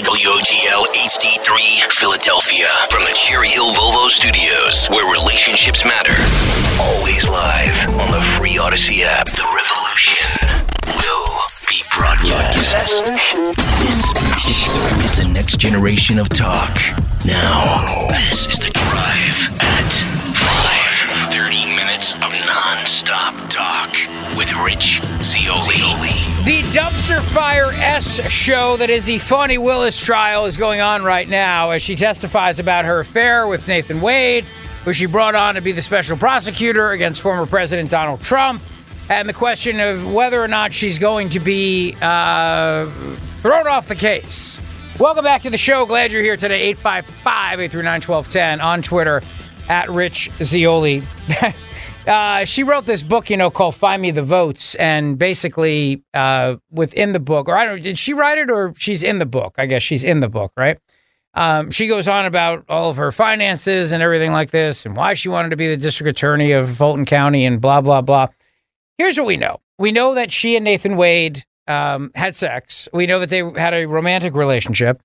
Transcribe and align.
HD, 0.00 0.24
WOGL, 0.24 0.86
HD3, 0.94 1.92
Philadelphia. 1.92 2.66
From 2.90 3.04
the 3.04 3.12
Cherry 3.14 3.48
Hill 3.48 3.72
Volvo 3.74 4.08
Studios, 4.08 4.86
where 4.88 5.04
relationships 5.12 5.84
matter. 5.84 6.14
Always 6.80 7.28
live 7.28 7.88
on 8.00 8.10
the 8.12 8.20
free 8.38 8.56
Odyssey 8.56 9.02
app. 9.04 9.26
The 9.26 9.44
revolution 9.44 10.64
will 10.86 11.26
be 11.68 11.82
broadcast. 11.96 13.04
This 13.78 14.14
is 15.04 15.16
the 15.18 15.28
next 15.32 15.58
generation 15.58 16.18
of 16.18 16.28
talk. 16.30 16.78
Now, 17.26 18.08
this 18.08 18.46
is 18.46 18.58
the 18.58 18.70
drive 18.72 19.50
at 19.60 19.92
5. 19.92 20.29
30 22.10 22.24
of 22.24 22.32
non-stop 22.46 23.48
talk 23.48 23.92
with 24.36 24.52
Rich 24.64 25.00
Zeoli. 25.22 25.78
The 26.44 26.62
Dumpster 26.72 27.20
Fire 27.20 27.70
S 27.72 28.20
show 28.30 28.76
that 28.78 28.90
is 28.90 29.04
the 29.04 29.18
Fani 29.18 29.58
Willis 29.58 29.98
trial 29.98 30.46
is 30.46 30.56
going 30.56 30.80
on 30.80 31.02
right 31.04 31.28
now 31.28 31.70
as 31.70 31.82
she 31.82 31.96
testifies 31.96 32.58
about 32.58 32.84
her 32.84 33.00
affair 33.00 33.46
with 33.46 33.68
Nathan 33.68 34.00
Wade, 34.00 34.44
who 34.84 34.92
she 34.92 35.06
brought 35.06 35.34
on 35.34 35.54
to 35.54 35.60
be 35.60 35.72
the 35.72 35.82
special 35.82 36.16
prosecutor 36.16 36.90
against 36.90 37.20
former 37.20 37.46
President 37.46 37.90
Donald 37.90 38.22
Trump, 38.22 38.62
and 39.08 39.28
the 39.28 39.34
question 39.34 39.78
of 39.78 40.12
whether 40.12 40.42
or 40.42 40.48
not 40.48 40.72
she's 40.72 40.98
going 40.98 41.28
to 41.30 41.40
be 41.40 41.94
uh, 42.00 42.86
thrown 43.42 43.66
off 43.66 43.88
the 43.88 43.96
case. 43.96 44.60
Welcome 44.98 45.24
back 45.24 45.42
to 45.42 45.50
the 45.50 45.58
show. 45.58 45.86
Glad 45.86 46.12
you're 46.12 46.22
here 46.22 46.36
today. 46.36 46.62
855 46.70 47.60
839 47.60 47.92
1210 48.00 48.60
on 48.60 48.82
Twitter 48.82 49.22
at 49.68 49.90
Rich 49.90 50.30
Zeoli. 50.42 51.02
Uh, 52.06 52.44
she 52.46 52.62
wrote 52.62 52.86
this 52.86 53.02
book, 53.02 53.28
you 53.28 53.36
know, 53.36 53.50
called 53.50 53.76
"Find 53.76 54.00
Me 54.00 54.10
the 54.10 54.22
Votes," 54.22 54.74
and 54.76 55.18
basically, 55.18 56.02
uh, 56.14 56.56
within 56.70 57.12
the 57.12 57.20
book, 57.20 57.48
or 57.48 57.56
I 57.56 57.66
don't, 57.66 57.76
know, 57.76 57.82
did 57.82 57.98
she 57.98 58.14
write 58.14 58.38
it, 58.38 58.50
or 58.50 58.72
she's 58.76 59.02
in 59.02 59.18
the 59.18 59.26
book? 59.26 59.54
I 59.58 59.66
guess 59.66 59.82
she's 59.82 60.02
in 60.02 60.20
the 60.20 60.28
book, 60.28 60.52
right? 60.56 60.78
Um, 61.34 61.70
she 61.70 61.86
goes 61.86 62.08
on 62.08 62.24
about 62.24 62.64
all 62.68 62.90
of 62.90 62.96
her 62.96 63.12
finances 63.12 63.92
and 63.92 64.02
everything 64.02 64.32
like 64.32 64.50
this, 64.50 64.86
and 64.86 64.96
why 64.96 65.14
she 65.14 65.28
wanted 65.28 65.50
to 65.50 65.56
be 65.56 65.68
the 65.68 65.76
district 65.76 66.10
attorney 66.10 66.52
of 66.52 66.74
Fulton 66.74 67.04
County, 67.04 67.44
and 67.44 67.60
blah 67.60 67.82
blah 67.82 68.00
blah. 68.00 68.28
Here's 68.96 69.18
what 69.18 69.26
we 69.26 69.36
know: 69.36 69.60
we 69.78 69.92
know 69.92 70.14
that 70.14 70.32
she 70.32 70.56
and 70.56 70.64
Nathan 70.64 70.96
Wade 70.96 71.44
um, 71.68 72.12
had 72.14 72.34
sex. 72.34 72.88
We 72.94 73.06
know 73.06 73.20
that 73.20 73.28
they 73.28 73.42
had 73.56 73.74
a 73.74 73.84
romantic 73.84 74.34
relationship. 74.34 75.02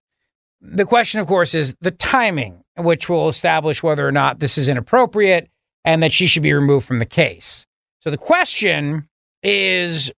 The 0.61 0.85
question, 0.85 1.19
of 1.19 1.27
course, 1.27 1.53
is 1.53 1.75
the 1.81 1.91
timing, 1.91 2.63
which 2.77 3.09
will 3.09 3.27
establish 3.27 3.83
whether 3.83 4.07
or 4.07 4.13
not 4.13 4.39
this 4.39 4.57
is 4.57 4.69
inappropriate 4.69 5.49
and 5.85 6.03
that 6.03 6.11
she 6.11 6.27
should 6.27 6.43
be 6.43 6.53
removed 6.53 6.85
from 6.85 6.99
the 6.99 7.05
case. 7.05 7.65
So 8.01 8.09
the 8.09 8.17
question 8.17 9.07
is 9.43 10.11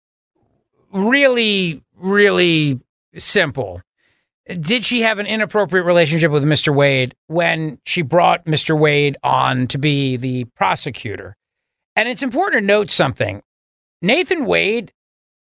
really, 0.92 1.82
really 1.96 2.80
simple. 3.18 3.82
Did 4.46 4.84
she 4.84 5.02
have 5.02 5.18
an 5.18 5.26
inappropriate 5.26 5.84
relationship 5.84 6.30
with 6.30 6.44
Mr. 6.44 6.74
Wade 6.74 7.16
when 7.26 7.80
she 7.84 8.02
brought 8.02 8.44
Mr. 8.44 8.78
Wade 8.78 9.16
on 9.24 9.66
to 9.68 9.78
be 9.78 10.16
the 10.16 10.44
prosecutor? 10.54 11.36
And 11.96 12.08
it's 12.08 12.22
important 12.22 12.62
to 12.62 12.66
note 12.66 12.92
something. 12.92 13.42
Nathan 14.00 14.46
Wade 14.46 14.92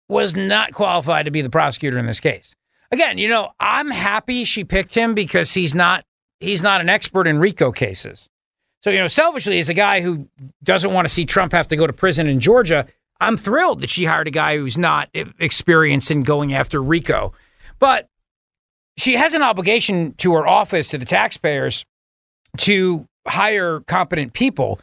was 0.09 0.35
not 0.35 0.73
qualified 0.73 1.25
to 1.25 1.31
be 1.31 1.41
the 1.41 1.49
prosecutor 1.49 1.99
in 1.99 2.07
this 2.07 2.19
case. 2.19 2.55
Again, 2.91 3.17
you 3.17 3.27
know, 3.27 3.51
I'm 3.59 3.91
happy 3.91 4.43
she 4.43 4.63
picked 4.63 4.95
him 4.95 5.13
because 5.13 5.53
he's 5.53 5.75
not 5.75 6.03
he's 6.39 6.63
not 6.63 6.81
an 6.81 6.89
expert 6.89 7.27
in 7.27 7.39
RICO 7.39 7.71
cases. 7.71 8.29
So, 8.85 8.91
you 8.91 8.99
know, 8.99 9.07
selfishly, 9.07 9.57
as 9.57 9.67
a 9.67 9.73
guy 9.73 10.01
who 10.01 10.29
doesn't 10.63 10.93
want 10.93 11.07
to 11.07 11.11
see 11.11 11.25
Trump 11.25 11.53
have 11.53 11.67
to 11.69 11.75
go 11.75 11.87
to 11.87 11.91
prison 11.91 12.27
in 12.27 12.39
Georgia, 12.39 12.85
I'm 13.19 13.35
thrilled 13.35 13.81
that 13.81 13.89
she 13.89 14.05
hired 14.05 14.27
a 14.27 14.31
guy 14.31 14.57
who's 14.57 14.77
not 14.77 15.09
experienced 15.39 16.11
in 16.11 16.21
going 16.21 16.53
after 16.53 16.83
RICO. 16.83 17.33
But 17.79 18.09
she 18.95 19.15
has 19.15 19.33
an 19.33 19.41
obligation 19.41 20.13
to 20.17 20.33
her 20.35 20.45
office, 20.45 20.89
to 20.89 20.99
the 20.99 21.05
taxpayers, 21.05 21.83
to 22.57 23.07
hire 23.27 23.79
competent 23.79 24.33
people. 24.33 24.79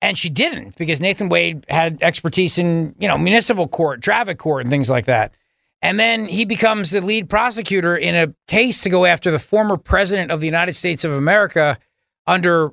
And 0.00 0.16
she 0.16 0.30
didn't 0.30 0.76
because 0.76 1.02
Nathan 1.02 1.28
Wade 1.28 1.66
had 1.68 2.02
expertise 2.02 2.56
in, 2.56 2.94
you 2.98 3.08
know, 3.08 3.18
municipal 3.18 3.68
court, 3.68 4.00
traffic 4.00 4.38
court, 4.38 4.62
and 4.62 4.70
things 4.70 4.88
like 4.88 5.04
that. 5.04 5.34
And 5.82 6.00
then 6.00 6.24
he 6.28 6.46
becomes 6.46 6.92
the 6.92 7.02
lead 7.02 7.28
prosecutor 7.28 7.94
in 7.94 8.14
a 8.14 8.34
case 8.48 8.80
to 8.84 8.88
go 8.88 9.04
after 9.04 9.30
the 9.30 9.38
former 9.38 9.76
president 9.76 10.30
of 10.30 10.40
the 10.40 10.46
United 10.46 10.72
States 10.72 11.04
of 11.04 11.12
America 11.12 11.78
under 12.26 12.72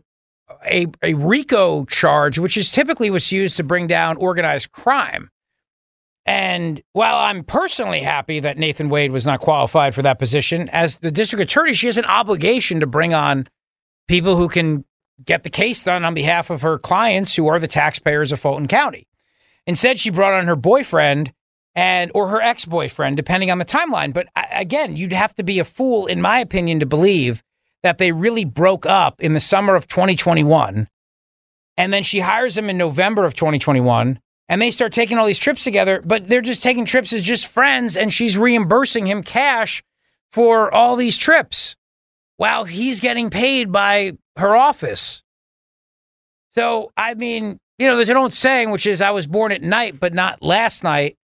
a, 0.66 0.88
a 1.02 1.14
RICO 1.14 1.86
charge, 1.86 2.40
which 2.40 2.58
is 2.58 2.72
typically 2.72 3.10
what's 3.10 3.32
used 3.32 3.58
to 3.58 3.64
bring 3.64 3.88
down 3.88 4.18
organized 4.18 4.72
crime. 4.72 5.30
And 6.26 6.82
while 6.94 7.16
I'm 7.16 7.44
personally 7.44 8.02
happy 8.02 8.40
that 8.42 8.58
Nathan 8.58 8.90
Wade 8.90 9.12
was 9.12 9.26
not 9.26 9.40
qualified 9.40 9.96
for 9.96 10.04
that 10.04 10.20
position, 10.20 10.70
as 10.70 11.00
the 11.00 11.12
district 11.12 11.42
attorney, 11.42 11.74
she 11.74 11.88
has 11.88 11.98
an 11.98 12.06
obligation 12.06 12.80
to 12.80 12.88
bring 12.88 13.14
on 13.14 13.48
people 14.08 14.38
who 14.38 14.48
can 14.48 14.86
get 15.24 15.44
the 15.44 15.50
case 15.50 15.84
done 15.84 16.06
on 16.06 16.14
behalf 16.14 16.50
of 16.50 16.62
her 16.62 16.78
clients 16.78 17.36
who 17.36 17.48
are 17.48 17.60
the 17.60 17.68
taxpayers 17.68 18.32
of 18.32 18.40
Fulton 18.40 18.68
County. 18.68 19.08
Instead, 19.66 20.00
she 20.00 20.10
brought 20.10 20.34
on 20.34 20.48
her 20.48 20.56
boyfriend 20.56 21.34
and 21.74 22.12
or 22.14 22.28
her 22.28 22.42
ex-boyfriend 22.42 23.16
depending 23.16 23.50
on 23.50 23.58
the 23.58 23.66
timeline, 23.66 24.14
but 24.14 24.28
again, 24.52 24.98
you'd 24.98 25.14
have 25.14 25.34
to 25.36 25.44
be 25.44 25.60
a 25.60 25.64
fool 25.64 26.06
in 26.06 26.22
my 26.22 26.40
opinion 26.40 26.80
to 26.80 26.86
believe 26.86 27.42
that 27.84 27.98
they 27.98 28.12
really 28.12 28.46
broke 28.46 28.86
up 28.86 29.22
in 29.22 29.34
the 29.34 29.40
summer 29.40 29.76
of 29.76 29.88
2021. 29.88 30.88
And 31.78 31.94
then 31.94 32.04
she 32.04 32.20
hires 32.20 32.58
him 32.58 32.70
in 32.70 32.78
November 32.78 33.26
of 33.26 33.34
2021. 33.34 34.20
And 34.50 34.62
they 34.62 34.72
start 34.72 34.92
taking 34.92 35.18
all 35.18 35.26
these 35.26 35.40
trips 35.40 35.64
together, 35.64 36.02
but 36.04 36.28
they're 36.28 36.42
just 36.42 36.62
taking 36.62 36.86
trips 36.86 37.14
as 37.14 37.24
just 37.24 37.48
friends. 37.48 37.96
And 37.96 38.14
she's 38.14 38.38
reimbursing 38.38 39.08
him 39.08 39.24
cash 39.24 39.82
for 40.32 40.72
all 40.74 40.96
these 40.96 41.18
trips 41.18 41.76
while 42.38 42.66
he's 42.66 43.00
getting 43.00 43.30
paid 43.30 43.72
by 43.72 44.14
her 44.38 44.56
office. 44.56 45.24
So, 46.52 46.92
I 46.98 47.14
mean, 47.14 47.58
you 47.78 47.88
know, 47.88 47.96
there's 47.96 48.10
an 48.10 48.18
old 48.18 48.34
saying, 48.34 48.72
which 48.72 48.86
is, 48.86 49.02
I 49.02 49.12
was 49.12 49.26
born 49.26 49.52
at 49.52 49.62
night, 49.62 50.00
but 50.00 50.14
not 50.14 50.44
last 50.44 50.84
night. 50.84 51.16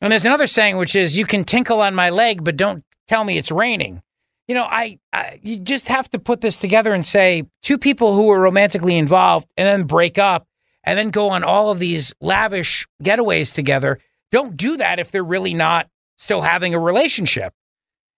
And 0.00 0.12
there's 0.12 0.26
another 0.26 0.46
saying, 0.46 0.76
which 0.76 0.94
is, 0.94 1.16
you 1.16 1.24
can 1.24 1.44
tinkle 1.44 1.80
on 1.80 1.94
my 1.94 2.10
leg, 2.10 2.44
but 2.44 2.56
don't 2.56 2.84
tell 3.08 3.24
me 3.24 3.38
it's 3.38 3.50
raining 3.50 4.02
you 4.48 4.54
know, 4.54 4.64
I, 4.64 4.98
I, 5.12 5.40
you 5.42 5.58
just 5.58 5.88
have 5.88 6.08
to 6.10 6.18
put 6.18 6.40
this 6.40 6.58
together 6.58 6.94
and 6.94 7.04
say 7.04 7.44
two 7.62 7.78
people 7.78 8.14
who 8.14 8.26
were 8.26 8.40
romantically 8.40 8.96
involved 8.96 9.48
and 9.56 9.66
then 9.66 9.86
break 9.86 10.18
up 10.18 10.46
and 10.84 10.98
then 10.98 11.10
go 11.10 11.30
on 11.30 11.42
all 11.42 11.70
of 11.70 11.78
these 11.78 12.14
lavish 12.20 12.86
getaways 13.02 13.52
together. 13.52 13.98
Don't 14.30 14.56
do 14.56 14.76
that 14.76 14.98
if 14.98 15.10
they're 15.10 15.24
really 15.24 15.54
not 15.54 15.88
still 16.16 16.42
having 16.42 16.74
a 16.74 16.78
relationship. 16.78 17.52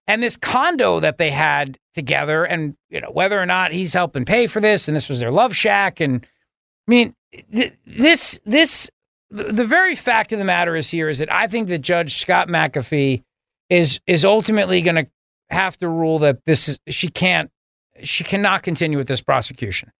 And 0.06 0.22
this 0.22 0.36
condo 0.36 1.00
that 1.00 1.18
they 1.18 1.30
had 1.30 1.78
together, 1.94 2.44
and 2.44 2.76
you 2.88 3.00
know 3.00 3.10
whether 3.10 3.40
or 3.40 3.44
not 3.44 3.72
he's 3.72 3.92
helping 3.92 4.24
pay 4.24 4.46
for 4.46 4.58
this, 4.58 4.88
and 4.88 4.96
this 4.96 5.08
was 5.08 5.20
their 5.20 5.30
love 5.30 5.54
shack, 5.54 6.00
and 6.00 6.24
I 6.24 6.90
mean 6.90 7.14
th- 7.52 7.74
this 7.86 8.40
this 8.46 8.90
the 9.30 9.66
very 9.66 9.94
fact 9.94 10.32
of 10.32 10.38
the 10.38 10.46
matter 10.46 10.76
is 10.76 10.90
here 10.90 11.10
is 11.10 11.18
that 11.18 11.30
I 11.30 11.46
think 11.46 11.68
that 11.68 11.80
Judge 11.80 12.16
Scott 12.16 12.48
McAfee 12.48 13.22
is 13.68 14.00
is 14.06 14.24
ultimately 14.24 14.80
going 14.80 14.96
to 14.96 15.06
have 15.50 15.76
to 15.78 15.88
rule 15.88 16.18
that 16.20 16.44
this 16.44 16.68
is 16.68 16.78
she 16.88 17.08
can't 17.08 17.50
she 18.02 18.24
cannot 18.24 18.62
continue 18.62 18.98
with 18.98 19.08
this 19.08 19.20
prosecution. 19.20 19.92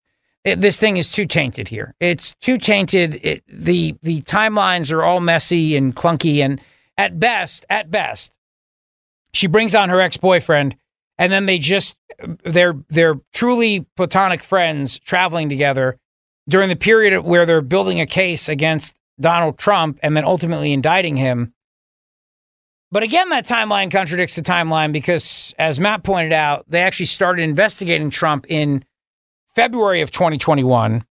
It, 0.45 0.61
this 0.61 0.79
thing 0.79 0.97
is 0.97 1.11
too 1.11 1.27
tainted 1.27 1.69
here. 1.69 1.95
It's 1.99 2.35
too 2.35 2.59
tainted. 2.59 3.21
It, 3.23 3.43
the 3.49 3.97
the 4.03 4.23
timelines 4.23 4.93
are 4.93 5.03
all 5.03 5.21
messy 5.21 5.77
and 5.77 5.95
clunky, 5.95 6.39
and 6.39 6.61
at 6.97 7.19
best, 7.19 7.67
at 7.69 7.91
best, 7.91 8.35
she 9.33 9.47
brings 9.47 9.75
on 9.75 9.89
her 9.89 10.01
ex-boyfriend 10.01 10.77
and 11.19 11.33
then 11.33 11.47
they 11.47 11.59
just 11.59 11.97
they're 12.45 12.77
they're 12.89 13.21
truly 13.33 13.87
platonic 13.97 14.43
friends 14.43 14.99
traveling 15.01 15.49
together 15.49 15.99
during 16.49 16.69
the 16.69 16.77
period 16.77 17.21
where 17.25 17.45
they're 17.45 17.61
building 17.61 18.01
a 18.01 18.07
case 18.07 18.49
against 18.49 18.97
Donald 19.21 19.59
Trump 19.59 19.99
and 20.03 20.17
then 20.17 20.25
ultimately 20.25 20.73
indicting 20.73 21.17
him. 21.17 21.53
But 22.91 23.03
again, 23.03 23.29
that 23.31 23.47
timeline 23.47 23.91
contradicts 23.91 24.37
the 24.37 24.43
timeline 24.43 24.93
because, 24.93 25.55
as 25.59 25.79
Matt 25.79 26.05
pointed 26.05 26.33
out, 26.33 26.65
they 26.69 26.81
actually 26.81 27.07
started 27.07 27.43
investigating 27.43 28.09
Trump 28.09 28.47
in 28.49 28.85
February 29.55 30.01
of 30.01 30.11
2021. 30.11 31.05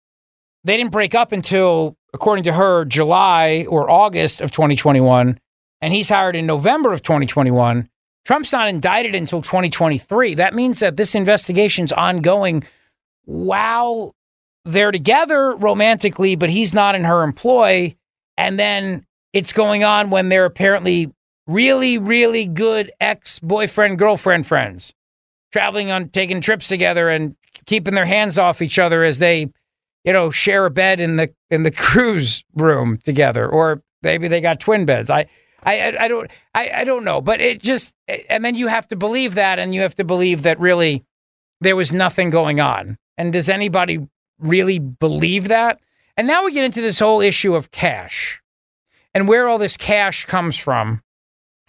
They 0.64 0.78
didn't 0.78 0.92
break 0.92 1.14
up 1.14 1.32
until, 1.32 1.96
according 2.14 2.46
to 2.46 2.54
her, 2.54 2.84
July 2.86 3.66
or 3.70 3.90
August 3.90 4.42
of 4.42 4.52
2021. 4.52 5.40
And 5.80 5.94
he's 5.94 6.10
hired 6.10 6.36
in 6.36 6.48
November 6.48 6.94
of 6.94 7.04
2021. 7.04 7.88
Trump's 8.26 8.52
not 8.52 8.68
indicted 8.68 9.14
until 9.14 9.42
2023. 9.42 10.34
That 10.34 10.56
means 10.56 10.80
that 10.80 10.98
this 10.98 11.14
investigation's 11.14 11.92
ongoing 11.92 12.64
while 13.26 14.16
they're 14.66 14.92
together 14.92 15.56
romantically, 15.56 16.36
but 16.36 16.50
he's 16.50 16.74
not 16.74 16.96
in 16.96 17.04
her 17.04 17.24
employ. 17.24 17.96
And 18.36 18.60
then 18.60 19.06
it's 19.32 19.54
going 19.54 19.84
on 19.84 20.10
when 20.10 20.30
they're 20.30 20.46
apparently 20.46 21.14
really, 21.48 21.98
really 21.98 22.46
good 22.46 22.92
ex 23.00 23.40
boyfriend, 23.40 23.98
girlfriend 23.98 24.46
friends, 24.46 24.94
traveling 25.52 25.90
on 25.92 26.10
taking 26.10 26.42
trips 26.42 26.68
together 26.68 27.10
and 27.10 27.36
keeping 27.66 27.96
their 27.96 28.06
hands 28.06 28.38
off 28.38 28.62
each 28.62 28.78
other 28.78 29.04
as 29.04 29.20
they, 29.20 29.50
you 30.04 30.14
know, 30.14 30.30
share 30.30 30.66
a 30.66 30.70
bed 30.70 31.00
in 31.00 31.16
the 31.16 31.34
in 31.50 31.64
the 31.64 31.72
cruise 31.72 32.44
room 32.56 32.98
together, 32.98 33.48
or 33.48 33.82
maybe 34.04 34.28
they 34.28 34.42
got 34.42 34.60
twin 34.60 34.86
beds. 34.86 35.10
I. 35.10 35.28
I, 35.64 35.98
I 36.00 36.08
don't 36.08 36.30
I, 36.54 36.70
I 36.70 36.84
don't 36.84 37.04
know, 37.04 37.20
but 37.20 37.42
it 37.42 37.62
just 37.62 37.94
and 38.08 38.46
then 38.46 38.54
you 38.54 38.68
have 38.68 38.88
to 38.90 38.96
believe 38.96 39.34
that, 39.36 39.58
and 39.58 39.74
you 39.74 39.82
have 39.82 39.96
to 39.96 40.04
believe 40.04 40.44
that 40.44 40.60
really 40.60 41.04
there 41.60 41.76
was 41.76 41.92
nothing 41.92 42.30
going 42.30 42.60
on. 42.60 42.98
And 43.18 43.34
does 43.34 43.50
anybody 43.50 44.08
really 44.40 44.80
believe 44.80 45.48
that? 45.48 45.80
And 46.16 46.28
now 46.28 46.46
we 46.46 46.52
get 46.52 46.64
into 46.64 46.82
this 46.82 47.00
whole 47.00 47.22
issue 47.22 47.56
of 47.56 47.72
cash 47.72 48.42
and 49.14 49.28
where 49.28 49.48
all 49.48 49.58
this 49.58 49.78
cash 49.78 50.26
comes 50.26 50.58
from. 50.58 51.02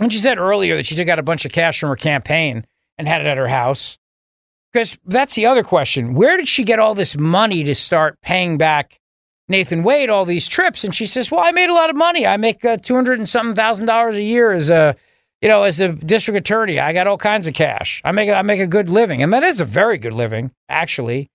And 0.01 0.13
she 0.13 0.19
said 0.19 0.39
earlier 0.39 0.77
that 0.77 0.87
she 0.87 0.95
took 0.95 1.09
out 1.09 1.19
a 1.19 1.25
bunch 1.25 1.45
of 1.45 1.53
cash 1.53 1.81
from 1.81 1.89
her 1.89 1.97
campaign 1.97 2.65
and 2.97 3.09
had 3.09 3.21
it 3.21 3.27
at 3.27 3.37
her 3.37 3.49
house. 3.49 3.99
Because 4.73 4.99
that's 5.05 5.35
the 5.35 5.47
other 5.47 5.63
question. 5.63 6.15
Where 6.15 6.37
did 6.37 6.47
she 6.47 6.63
get 6.63 6.79
all 6.79 6.95
this 6.95 7.17
money 7.17 7.65
to 7.65 7.75
start 7.75 8.21
paying 8.21 8.59
back 8.59 9.01
Nathan 9.49 9.83
Wade 9.83 10.11
all 10.11 10.25
these 10.25 10.47
trips? 10.47 10.85
And 10.85 10.95
she 10.95 11.07
says, 11.07 11.31
"Well, 11.31 11.41
I 11.41 11.53
made 11.53 11.71
a 11.71 11.75
lot 11.75 11.91
of 11.91 11.97
money. 11.97 12.27
I 12.27 12.37
make 12.37 12.65
uh, 12.65 12.77
two 12.77 12.95
hundred 12.95 13.19
and 13.19 13.29
something 13.29 13.55
thousand 13.55 13.87
dollars 13.87 14.17
a 14.17 14.23
year 14.23 14.53
as 14.53 14.69
a, 14.69 14.95
you 15.41 15.49
know, 15.49 15.63
as 15.63 15.81
a 15.81 15.89
district 15.89 16.39
attorney. 16.39 16.79
I 16.79 16.93
got 16.93 17.07
all 17.07 17.17
kinds 17.17 17.47
of 17.47 17.55
cash. 17.55 18.03
I 18.05 18.13
make 18.13 18.29
I 18.29 18.43
make 18.43 18.61
a 18.61 18.67
good 18.67 18.91
living, 18.91 19.23
and 19.23 19.33
that 19.33 19.43
is 19.43 19.59
a 19.59 19.65
very 19.65 19.97
good 19.97 20.13
living, 20.13 20.51
actually, 20.69 21.31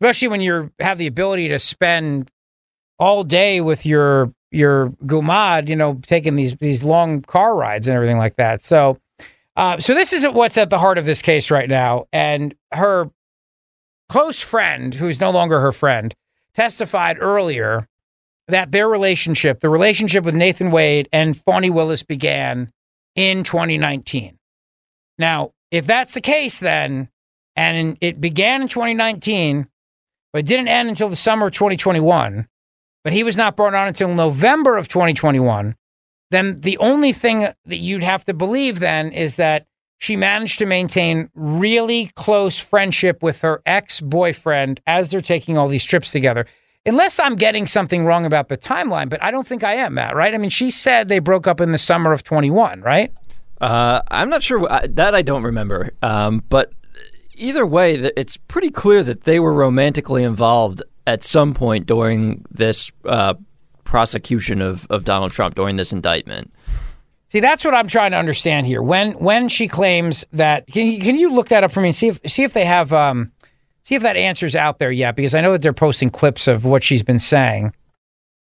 especially 0.00 0.28
when 0.28 0.40
you 0.40 0.72
have 0.80 0.98
the 0.98 1.06
ability 1.06 1.48
to 1.48 1.60
spend 1.60 2.32
all 2.98 3.22
day 3.22 3.60
with 3.60 3.86
your 3.86 4.32
your 4.52 4.90
gumad, 5.04 5.68
you 5.68 5.76
know, 5.76 5.98
taking 6.02 6.36
these 6.36 6.54
these 6.56 6.82
long 6.82 7.22
car 7.22 7.54
rides 7.54 7.88
and 7.88 7.94
everything 7.94 8.18
like 8.18 8.36
that. 8.36 8.62
So, 8.62 8.98
uh, 9.56 9.78
so 9.78 9.94
this 9.94 10.12
is 10.12 10.26
what's 10.28 10.58
at 10.58 10.70
the 10.70 10.78
heart 10.78 10.98
of 10.98 11.06
this 11.06 11.22
case 11.22 11.50
right 11.50 11.68
now. 11.68 12.06
And 12.12 12.54
her 12.72 13.10
close 14.08 14.40
friend, 14.40 14.94
who's 14.94 15.20
no 15.20 15.30
longer 15.30 15.60
her 15.60 15.72
friend, 15.72 16.14
testified 16.54 17.16
earlier 17.18 17.88
that 18.48 18.72
their 18.72 18.88
relationship, 18.88 19.60
the 19.60 19.70
relationship 19.70 20.24
with 20.24 20.34
Nathan 20.34 20.70
Wade 20.70 21.08
and 21.12 21.36
Fani 21.36 21.70
Willis, 21.70 22.02
began 22.02 22.70
in 23.14 23.44
2019. 23.44 24.38
Now, 25.18 25.52
if 25.70 25.86
that's 25.86 26.14
the 26.14 26.20
case, 26.20 26.58
then, 26.60 27.08
and 27.56 27.96
it 28.00 28.20
began 28.20 28.62
in 28.62 28.68
2019, 28.68 29.66
but 30.32 30.40
it 30.40 30.46
didn't 30.46 30.68
end 30.68 30.88
until 30.88 31.08
the 31.08 31.16
summer 31.16 31.46
of 31.46 31.52
2021 31.52 32.48
but 33.04 33.12
he 33.12 33.22
was 33.22 33.36
not 33.36 33.56
brought 33.56 33.74
on 33.74 33.88
until 33.88 34.14
November 34.14 34.76
of 34.76 34.88
2021, 34.88 35.76
then 36.30 36.60
the 36.60 36.78
only 36.78 37.12
thing 37.12 37.48
that 37.66 37.76
you'd 37.76 38.02
have 38.02 38.24
to 38.24 38.34
believe 38.34 38.78
then 38.78 39.12
is 39.12 39.36
that 39.36 39.66
she 39.98 40.16
managed 40.16 40.58
to 40.58 40.66
maintain 40.66 41.30
really 41.34 42.10
close 42.16 42.58
friendship 42.58 43.22
with 43.22 43.42
her 43.42 43.62
ex 43.64 44.00
boyfriend 44.00 44.80
as 44.86 45.10
they're 45.10 45.20
taking 45.20 45.56
all 45.56 45.68
these 45.68 45.84
trips 45.84 46.10
together. 46.10 46.46
Unless 46.84 47.20
I'm 47.20 47.36
getting 47.36 47.68
something 47.68 48.04
wrong 48.04 48.26
about 48.26 48.48
the 48.48 48.56
timeline, 48.56 49.08
but 49.08 49.22
I 49.22 49.30
don't 49.30 49.46
think 49.46 49.62
I 49.62 49.74
am, 49.74 49.94
Matt, 49.94 50.16
right? 50.16 50.34
I 50.34 50.38
mean, 50.38 50.50
she 50.50 50.70
said 50.70 51.06
they 51.06 51.20
broke 51.20 51.46
up 51.46 51.60
in 51.60 51.70
the 51.70 51.78
summer 51.78 52.10
of 52.12 52.24
21, 52.24 52.80
right? 52.80 53.12
Uh, 53.60 54.02
I'm 54.10 54.28
not 54.28 54.42
sure. 54.42 54.68
That 54.88 55.14
I 55.14 55.22
don't 55.22 55.44
remember. 55.44 55.92
Um, 56.02 56.42
but 56.48 56.72
either 57.36 57.64
way, 57.64 57.94
it's 58.16 58.36
pretty 58.36 58.70
clear 58.70 59.04
that 59.04 59.22
they 59.22 59.38
were 59.38 59.52
romantically 59.52 60.24
involved 60.24 60.82
at 61.06 61.24
some 61.24 61.54
point 61.54 61.86
during 61.86 62.44
this 62.50 62.90
uh, 63.04 63.34
prosecution 63.84 64.60
of, 64.60 64.86
of 64.90 65.04
Donald 65.04 65.32
Trump, 65.32 65.54
during 65.54 65.76
this 65.76 65.92
indictment. 65.92 66.52
See, 67.28 67.40
that's 67.40 67.64
what 67.64 67.74
I'm 67.74 67.86
trying 67.86 68.10
to 68.10 68.18
understand 68.18 68.66
here. 68.66 68.82
When 68.82 69.12
when 69.12 69.48
she 69.48 69.66
claims 69.66 70.24
that, 70.32 70.66
can 70.66 70.86
you, 70.86 71.00
can 71.00 71.16
you 71.16 71.32
look 71.32 71.48
that 71.48 71.64
up 71.64 71.72
for 71.72 71.80
me 71.80 71.88
and 71.88 71.96
see 71.96 72.08
if 72.08 72.20
see 72.26 72.42
if 72.42 72.52
they 72.52 72.66
have 72.66 72.92
um, 72.92 73.32
see 73.84 73.94
if 73.94 74.02
that 74.02 74.18
answer's 74.18 74.54
out 74.54 74.78
there 74.78 74.90
yet? 74.90 75.16
Because 75.16 75.34
I 75.34 75.40
know 75.40 75.52
that 75.52 75.62
they're 75.62 75.72
posting 75.72 76.10
clips 76.10 76.46
of 76.46 76.66
what 76.66 76.84
she's 76.84 77.02
been 77.02 77.18
saying, 77.18 77.72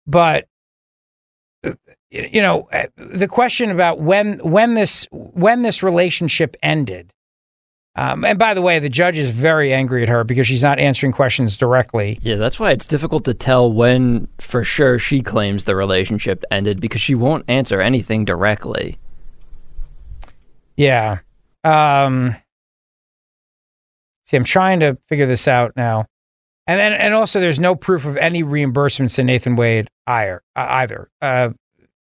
but 0.08 0.48
you 2.10 2.42
know 2.42 2.68
uh, 2.72 2.86
the 2.96 3.28
question 3.28 3.70
about 3.70 4.00
when 4.00 4.38
when 4.38 4.74
this 4.74 5.06
when 5.12 5.62
this 5.62 5.84
relationship 5.84 6.56
ended 6.60 7.12
um, 7.96 8.24
and 8.24 8.38
by 8.38 8.54
the 8.54 8.62
way, 8.62 8.78
the 8.78 8.88
judge 8.88 9.18
is 9.18 9.30
very 9.30 9.72
angry 9.72 10.02
at 10.02 10.08
her 10.08 10.22
because 10.22 10.46
she's 10.46 10.62
not 10.62 10.78
answering 10.78 11.12
questions 11.12 11.56
directly. 11.56 12.18
Yeah, 12.22 12.36
that's 12.36 12.60
why 12.60 12.70
it's 12.70 12.86
difficult 12.86 13.24
to 13.24 13.34
tell 13.34 13.72
when 13.72 14.28
for 14.38 14.62
sure 14.62 14.98
she 14.98 15.22
claims 15.22 15.64
the 15.64 15.74
relationship 15.74 16.44
ended 16.50 16.80
because 16.80 17.00
she 17.00 17.14
won't 17.14 17.44
answer 17.48 17.80
anything 17.80 18.24
directly. 18.24 18.98
Yeah. 20.76 21.18
Um, 21.64 22.36
see, 24.24 24.36
I'm 24.36 24.44
trying 24.44 24.80
to 24.80 24.96
figure 25.08 25.26
this 25.26 25.48
out 25.48 25.72
now. 25.76 26.06
And 26.66 26.78
then, 26.78 26.92
and 26.92 27.12
also, 27.14 27.40
there's 27.40 27.58
no 27.58 27.74
proof 27.74 28.04
of 28.06 28.16
any 28.16 28.44
reimbursements 28.44 29.16
to 29.16 29.24
Nathan 29.24 29.56
Wade 29.56 29.88
either. 30.06 30.42
either. 30.54 31.10
Uh, 31.20 31.50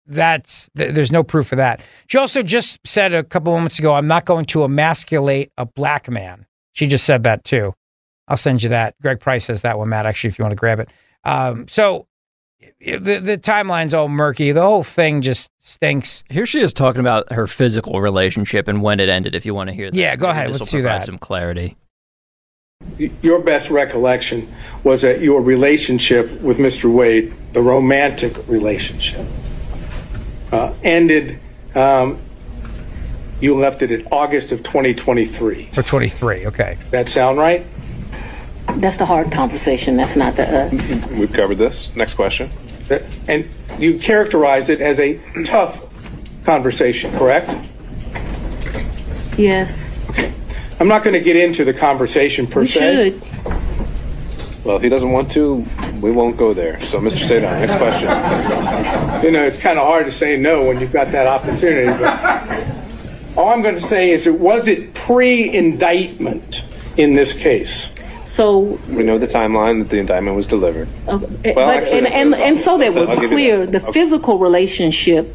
that's 0.09 0.69
th- 0.77 0.95
there's 0.95 1.13
no 1.13 1.23
proof 1.23 1.53
of 1.53 1.59
that. 1.59 1.81
She 2.07 2.19
also 2.19 2.43
just 2.43 2.79
said 2.85 3.15
a 3.15 3.23
couple 3.23 3.53
moments 3.53 3.79
ago, 3.79 3.95
"I'm 3.95 4.09
not 4.09 4.25
going 4.25 4.47
to 4.47 4.65
emasculate 4.65 5.53
a 5.57 5.67
black 5.67 6.11
man." 6.11 6.47
She 6.73 6.87
just 6.87 7.05
said 7.05 7.23
that 7.25 7.45
too. 7.45 7.75
I'll 8.27 8.37
send 8.37 8.63
you 8.63 8.69
that. 8.71 8.95
Greg 9.01 9.21
Price 9.21 9.45
says 9.45 9.63
that 9.63 9.79
one, 9.79 9.89
Matt. 9.89 10.07
Actually, 10.07 10.29
if 10.29 10.39
you 10.39 10.45
want 10.45 10.53
to 10.53 10.57
grab 10.57 10.81
it. 10.81 10.89
Um, 11.25 11.69
so 11.69 12.07
the 12.81 13.19
the 13.19 13.39
timeline's 13.39 13.95
all 13.95 14.09
murky. 14.09 14.53
The 14.53 14.63
whole 14.63 14.85
thing 14.85 15.23
just 15.23 15.51
stinks. 15.59 16.23
Here 16.29 16.47
she 16.47 16.61
is 16.61 16.73
talking 16.73 17.01
about 17.01 17.33
her 17.33 17.47
physical 17.47 18.01
relationship 18.01 18.69
and 18.69 18.83
when 18.83 19.01
it 19.01 19.09
ended. 19.09 19.35
If 19.35 19.45
you 19.45 19.55
want 19.55 19.71
to 19.71 19.77
hear 19.77 19.91
that, 19.91 19.97
yeah, 19.97 20.17
go 20.17 20.29
ahead. 20.29 20.49
This 20.49 20.61
Let's 20.61 20.73
will 20.73 20.79
do 20.79 20.83
provide 20.85 21.03
that. 21.03 21.07
Some 21.07 21.19
clarity. 21.19 21.77
Your 23.23 23.41
best 23.41 23.71
recollection 23.71 24.53
was 24.85 25.03
that 25.03 25.21
your 25.21 25.43
relationship 25.43 26.41
with 26.41 26.59
Mr. 26.59 26.93
Wade, 26.93 27.35
the 27.53 27.61
romantic 27.61 28.47
relationship, 28.49 29.27
uh, 30.53 30.73
ended. 30.83 31.39
Um, 31.75 32.19
you 33.41 33.57
left 33.57 33.83
it 33.83 33.93
in 33.93 34.07
August 34.11 34.51
of 34.53 34.63
2023. 34.65 35.71
Or 35.77 35.83
23. 35.83 36.47
Okay. 36.49 36.77
That 36.91 37.09
sound 37.09 37.39
right? 37.39 37.65
That's 38.75 38.97
the 38.97 39.07
hard 39.07 39.31
conversation. 39.33 39.97
That's 39.97 40.17
not 40.17 40.37
the. 40.37 40.67
Uh, 40.67 41.09
We've 41.17 41.33
covered 41.33 41.57
this. 41.59 41.95
Next 41.95 42.15
question. 42.15 42.51
And 43.29 43.49
you 43.79 43.99
characterized 43.99 44.71
it 44.71 44.81
as 44.81 44.99
a 44.99 45.21
tough 45.45 45.85
conversation, 46.45 47.17
correct? 47.17 47.51
yes, 49.37 49.97
I'm 50.81 50.89
not 50.89 51.05
going 51.05 51.15
to 51.15 51.21
get 51.21 51.37
into 51.37 51.65
the 51.65 51.75
conversation 51.75 52.47
per 52.47 52.61
we 52.61 52.67
se. 52.67 53.11
should. 53.21 53.23
Well, 54.69 54.77
if 54.77 54.83
he 54.83 54.91
doesn't 54.91 55.11
want 55.13 55.31
to, 55.33 55.65
we 56.03 56.11
won't 56.11 56.37
go 56.37 56.53
there. 56.53 56.79
So, 56.83 57.01
Mr. 57.01 57.27
Sadow, 57.27 57.59
next 57.59 57.77
question. 57.79 59.25
You 59.25 59.31
know, 59.31 59.43
it's 59.47 59.57
kind 59.57 59.79
of 59.79 59.87
hard 59.87 60.05
to 60.05 60.11
say 60.11 60.37
no 60.37 60.63
when 60.67 60.79
you've 60.79 60.93
got 60.93 61.11
that 61.13 61.27
opportunity. 61.27 61.87
But 61.99 63.39
all 63.39 63.49
I'm 63.49 63.63
going 63.63 63.77
to 63.77 63.81
say 63.81 64.11
is, 64.11 64.27
it 64.27 64.39
was 64.39 64.69
it 64.69 64.93
pre-indictment 64.93 66.67
in 66.99 67.15
this 67.15 67.33
case. 67.33 67.95
So, 68.27 68.59
We 68.91 69.05
know 69.05 69.17
the 69.17 69.27
timeline 69.27 69.79
that 69.83 69.89
the 69.89 70.01
indictment 70.01 70.37
was 70.37 70.47
delivered. 70.47 70.87
uh, 71.07 71.17
but 71.17 71.57
actually, 71.57 72.01
and, 72.01 72.07
and 72.09 72.35
and 72.35 72.59
so 72.59 72.77
that 72.77 72.95
I'll 72.95 73.07
we're 73.07 73.27
clear, 73.29 73.65
that. 73.65 73.73
the 73.73 73.89
Okay. 73.89 73.93
physical 74.03 74.39
relationship 74.39 75.35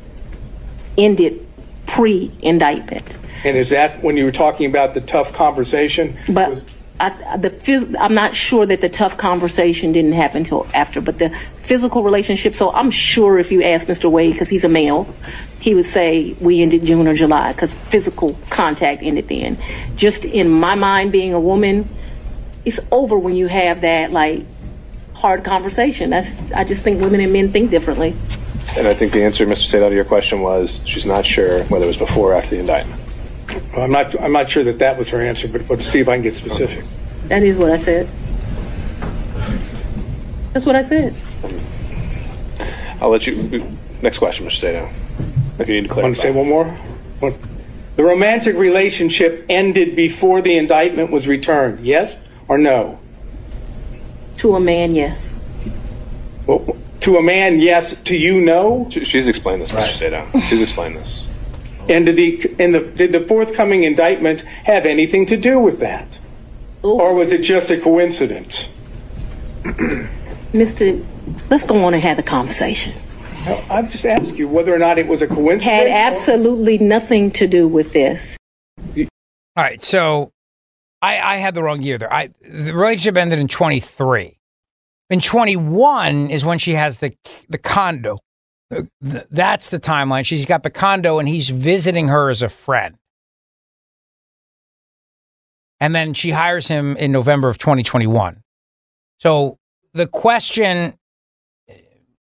ended 0.96 1.48
pre-indictment. 1.88 3.18
And 3.44 3.58
is 3.58 3.72
that 3.72 4.04
when 4.04 4.16
you 4.16 4.26
were 4.26 4.32
talking 4.32 4.70
about 4.70 4.94
the 4.94 5.02
tough 5.02 5.34
conversation? 5.34 6.16
But 6.30 6.52
was 6.52 6.66
I, 7.00 7.38
the 7.38 7.50
phys- 7.50 7.96
I'm 8.00 8.14
not 8.14 8.36
sure 8.36 8.66
that 8.66 8.82
the 8.82 8.90
tough 8.90 9.18
conversation 9.18 9.92
didn't 9.92 10.14
happen 10.14 10.38
until 10.38 10.68
after, 10.74 11.02
but 11.02 11.20
the 11.20 11.30
physical 11.58 12.04
relationship. 12.04 12.56
So 12.56 12.72
I'm 12.72 12.92
sure 12.92 13.40
if 13.40 13.52
you 13.52 13.64
ask 13.64 13.88
Mr. 13.88 14.10
Wade, 14.10 14.34
because 14.34 14.50
he's 14.50 14.64
a 14.64 14.70
male, 14.70 15.14
he 15.60 15.74
would 15.74 15.86
say 15.86 16.36
we 16.40 16.62
ended 16.62 16.86
June 16.86 17.08
or 17.08 17.14
July 17.14 17.52
because 17.52 17.74
physical 17.74 18.38
contact 18.50 19.02
ended 19.02 19.28
then. 19.28 19.58
Just 19.96 20.24
in 20.24 20.50
my 20.50 20.76
mind, 20.76 21.12
being 21.12 21.34
a 21.34 21.40
woman, 21.40 21.90
it's 22.64 22.80
over 22.92 23.18
when 23.18 23.36
you 23.36 23.48
have 23.48 23.82
that 23.82 24.12
like 24.12 24.46
hard 25.14 25.44
conversation. 25.44 26.12
That's 26.12 26.30
I 26.52 26.64
just 26.64 26.84
think 26.84 27.02
women 27.02 27.22
and 27.22 27.34
men 27.34 27.52
think 27.52 27.72
differently. 27.72 28.16
And 28.78 28.88
I 28.88 28.94
think 28.94 29.12
the 29.12 29.24
answer, 29.24 29.46
Mr. 29.46 29.72
Sadow, 29.72 29.90
to 29.90 29.96
your 29.96 30.06
question 30.06 30.42
was 30.42 30.82
she's 30.86 31.06
not 31.06 31.26
sure 31.26 31.64
whether 31.66 31.86
it 31.86 31.88
was 31.88 31.98
before 31.98 32.32
or 32.32 32.36
after 32.36 32.52
the 32.52 32.60
indictment. 32.60 33.03
Well, 33.74 33.84
I'm 33.84 33.92
not, 33.92 34.20
I'm 34.22 34.32
not 34.32 34.50
sure 34.50 34.64
that 34.64 34.80
that 34.80 34.98
was 34.98 35.10
her 35.10 35.22
answer, 35.22 35.48
but, 35.48 35.68
but 35.68 35.84
see 35.84 36.00
if 36.00 36.08
I 36.08 36.16
can 36.16 36.24
get 36.24 36.36
specific. 36.36 36.86
That 37.28 37.44
is 37.44 37.58
what 37.58 37.72
I 37.72 37.78
said. 37.78 38.08
That's 40.54 40.66
what 40.66 40.76
I 40.76 40.84
said. 40.84 41.16
I'll 43.02 43.10
let 43.10 43.26
you. 43.26 43.36
Next 44.02 44.20
question, 44.20 44.46
Mr. 44.46 44.72
Sadow. 44.72 44.92
If 45.60 45.68
you 45.68 45.76
need 45.76 45.88
to 45.88 45.90
clarify. 45.90 46.08
Want 46.08 46.16
to 46.16 46.22
say 46.22 46.32
one 46.32 46.48
more? 46.48 46.66
One. 47.20 47.36
The 47.96 48.04
romantic 48.04 48.56
relationship 48.56 49.46
ended 49.50 49.96
before 49.96 50.42
the 50.42 50.58
indictment 50.58 51.12
was 51.12 51.28
returned. 51.28 51.86
Yes 51.86 52.20
or 52.48 52.58
no? 52.58 53.00
To 54.38 54.56
a 54.56 54.60
man, 54.60 54.96
yes. 54.96 55.34
Well, 56.46 56.78
to 57.02 57.18
a 57.18 57.24
man, 57.24 57.60
yes. 57.60 58.02
To 58.04 58.18
you, 58.18 58.42
no. 58.42 58.88
She's 58.90 59.28
explained 59.28 59.62
this, 59.62 59.72
Mr. 59.72 60.12
Sadow. 60.12 60.42
She's 60.50 60.62
explained 60.62 60.98
this. 60.98 61.24
And 61.90 62.06
did 62.06 62.16
the 62.16 62.56
and 62.60 62.74
the 62.74 62.80
did 62.80 63.12
the 63.12 63.20
forthcoming 63.20 63.84
indictment 63.84 64.42
have 64.66 64.86
anything 64.86 65.26
to 65.28 65.38
do 65.38 65.60
with 65.60 65.80
that, 65.80 66.18
or 66.82 67.14
was 67.14 67.32
it 67.32 67.42
just 67.42 67.70
a 67.72 67.80
coincidence? 67.80 68.74
Mister, 70.54 71.00
let's 71.50 71.66
go 71.66 71.84
on 71.84 71.94
and 71.94 72.04
have 72.04 72.18
the 72.18 72.24
conversation. 72.24 72.94
No, 73.46 73.62
I've 73.70 73.92
just 73.92 74.06
asked 74.06 74.36
you 74.36 74.48
whether 74.48 74.74
or 74.74 74.80
not 74.80 74.98
it 74.98 75.08
was 75.08 75.22
a 75.22 75.28
coincidence. 75.28 75.64
Had 75.66 75.88
or- 75.88 75.90
absolutely 75.90 76.78
nothing 76.78 77.32
to 77.32 77.48
do 77.48 77.68
with 77.68 77.92
this. 77.92 78.38
All 78.96 79.64
right, 79.64 79.82
so 79.82 80.32
I, 81.02 81.20
I 81.20 81.38
had 81.38 81.54
the 81.54 81.62
wrong 81.62 81.82
year 81.82 81.98
there. 81.98 82.12
I 82.12 82.30
the 82.42 82.74
relationship 82.74 83.18
ended 83.18 83.40
in 83.40 83.48
23. 83.50 84.38
In 85.10 85.20
21 85.20 86.32
is 86.32 86.46
when 86.46 86.60
she 86.60 86.72
has 86.74 87.00
the 87.00 87.14
the 87.50 87.58
condo. 87.58 88.20
Th- 89.04 89.26
That's 89.32 89.70
the 89.70 89.80
timeline. 89.80 90.26
She's 90.26 90.46
got 90.46 90.64
the 90.64 90.70
condo 90.70 91.20
and 91.20 91.28
he's 91.28 91.50
visiting 91.50 92.08
her 92.08 92.30
as 92.30 92.42
a 92.42 92.50
friend. 92.50 92.96
And 95.80 95.94
then 95.94 96.14
she 96.14 96.32
hires 96.32 96.68
him 96.68 96.96
in 96.98 97.12
November 97.12 97.50
of 97.50 97.58
2021. 97.58 98.42
So 99.20 99.58
the 99.94 100.08
question 100.08 100.96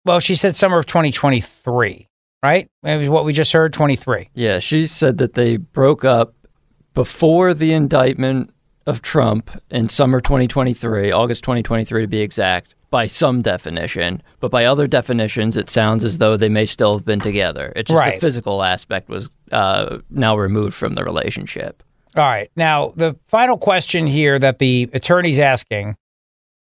well, 0.05 0.19
she 0.19 0.35
said 0.35 0.55
summer 0.55 0.79
of 0.79 0.85
2023, 0.85 2.07
right? 2.41 2.67
Was 2.83 3.09
what 3.09 3.25
we 3.25 3.33
just 3.33 3.51
heard, 3.51 3.73
23. 3.73 4.29
Yeah, 4.33 4.59
she 4.59 4.87
said 4.87 5.17
that 5.17 5.33
they 5.33 5.57
broke 5.57 6.05
up 6.05 6.33
before 6.93 7.53
the 7.53 7.73
indictment 7.73 8.51
of 8.87 9.01
Trump 9.01 9.51
in 9.69 9.89
summer 9.89 10.19
2023, 10.21 11.11
August 11.11 11.43
2023 11.43 12.01
to 12.01 12.07
be 12.07 12.21
exact, 12.21 12.75
by 12.89 13.05
some 13.07 13.41
definition. 13.41 14.21
But 14.39 14.51
by 14.51 14.65
other 14.65 14.87
definitions, 14.87 15.55
it 15.57 15.69
sounds 15.69 16.03
as 16.03 16.17
though 16.17 16.37
they 16.37 16.49
may 16.49 16.65
still 16.65 16.97
have 16.97 17.05
been 17.05 17.19
together. 17.19 17.71
It's 17.75 17.89
just 17.89 17.97
Right. 17.97 18.13
the 18.15 18.19
physical 18.19 18.63
aspect 18.63 19.09
was 19.09 19.29
uh, 19.51 19.99
now 20.09 20.37
removed 20.37 20.73
from 20.75 20.93
the 20.95 21.03
relationship. 21.03 21.83
All 22.15 22.23
right. 22.25 22.49
Now, 22.55 22.93
the 22.95 23.15
final 23.27 23.57
question 23.57 24.07
here 24.07 24.39
that 24.39 24.59
the 24.59 24.89
attorney's 24.93 25.39
asking 25.39 25.95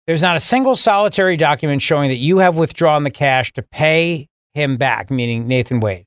there's 0.06 0.23
not 0.23 0.37
a 0.37 0.40
single 0.40 0.76
solitary 0.76 1.37
document 1.37 1.82
showing 1.82 2.08
that 2.11 2.16
you 2.16 2.38
have 2.38 2.56
withdrawn 2.56 3.02
the 3.02 3.11
cash 3.11 3.52
to 3.54 3.62
pay 3.62 4.28
him 4.54 4.76
back, 4.76 5.11
meaning 5.11 5.49
Nathan 5.49 5.80
Wade. 5.80 6.06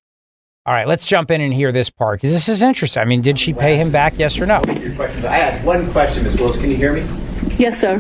All 0.65 0.73
right, 0.73 0.87
let's 0.87 1.05
jump 1.05 1.31
in 1.31 1.41
and 1.41 1.53
hear 1.53 1.71
this 1.71 1.89
part 1.89 2.17
because 2.19 2.31
this 2.31 2.47
is 2.47 2.61
interesting. 2.63 3.01
I 3.01 3.05
mean, 3.05 3.21
did 3.21 3.37
she 3.39 3.53
pay 3.53 3.75
him 3.75 3.91
back? 3.91 4.13
Yes 4.17 4.39
or 4.39 4.45
no? 4.45 4.61
Your 4.67 4.95
questions. 4.95 5.25
I 5.25 5.37
had 5.37 5.65
one 5.65 5.91
question, 5.91 6.23
Ms. 6.23 6.39
Willis. 6.39 6.59
Can 6.61 6.69
you 6.71 6.77
hear 6.77 6.93
me? 6.93 7.05
Yes, 7.57 7.79
sir. 7.79 7.99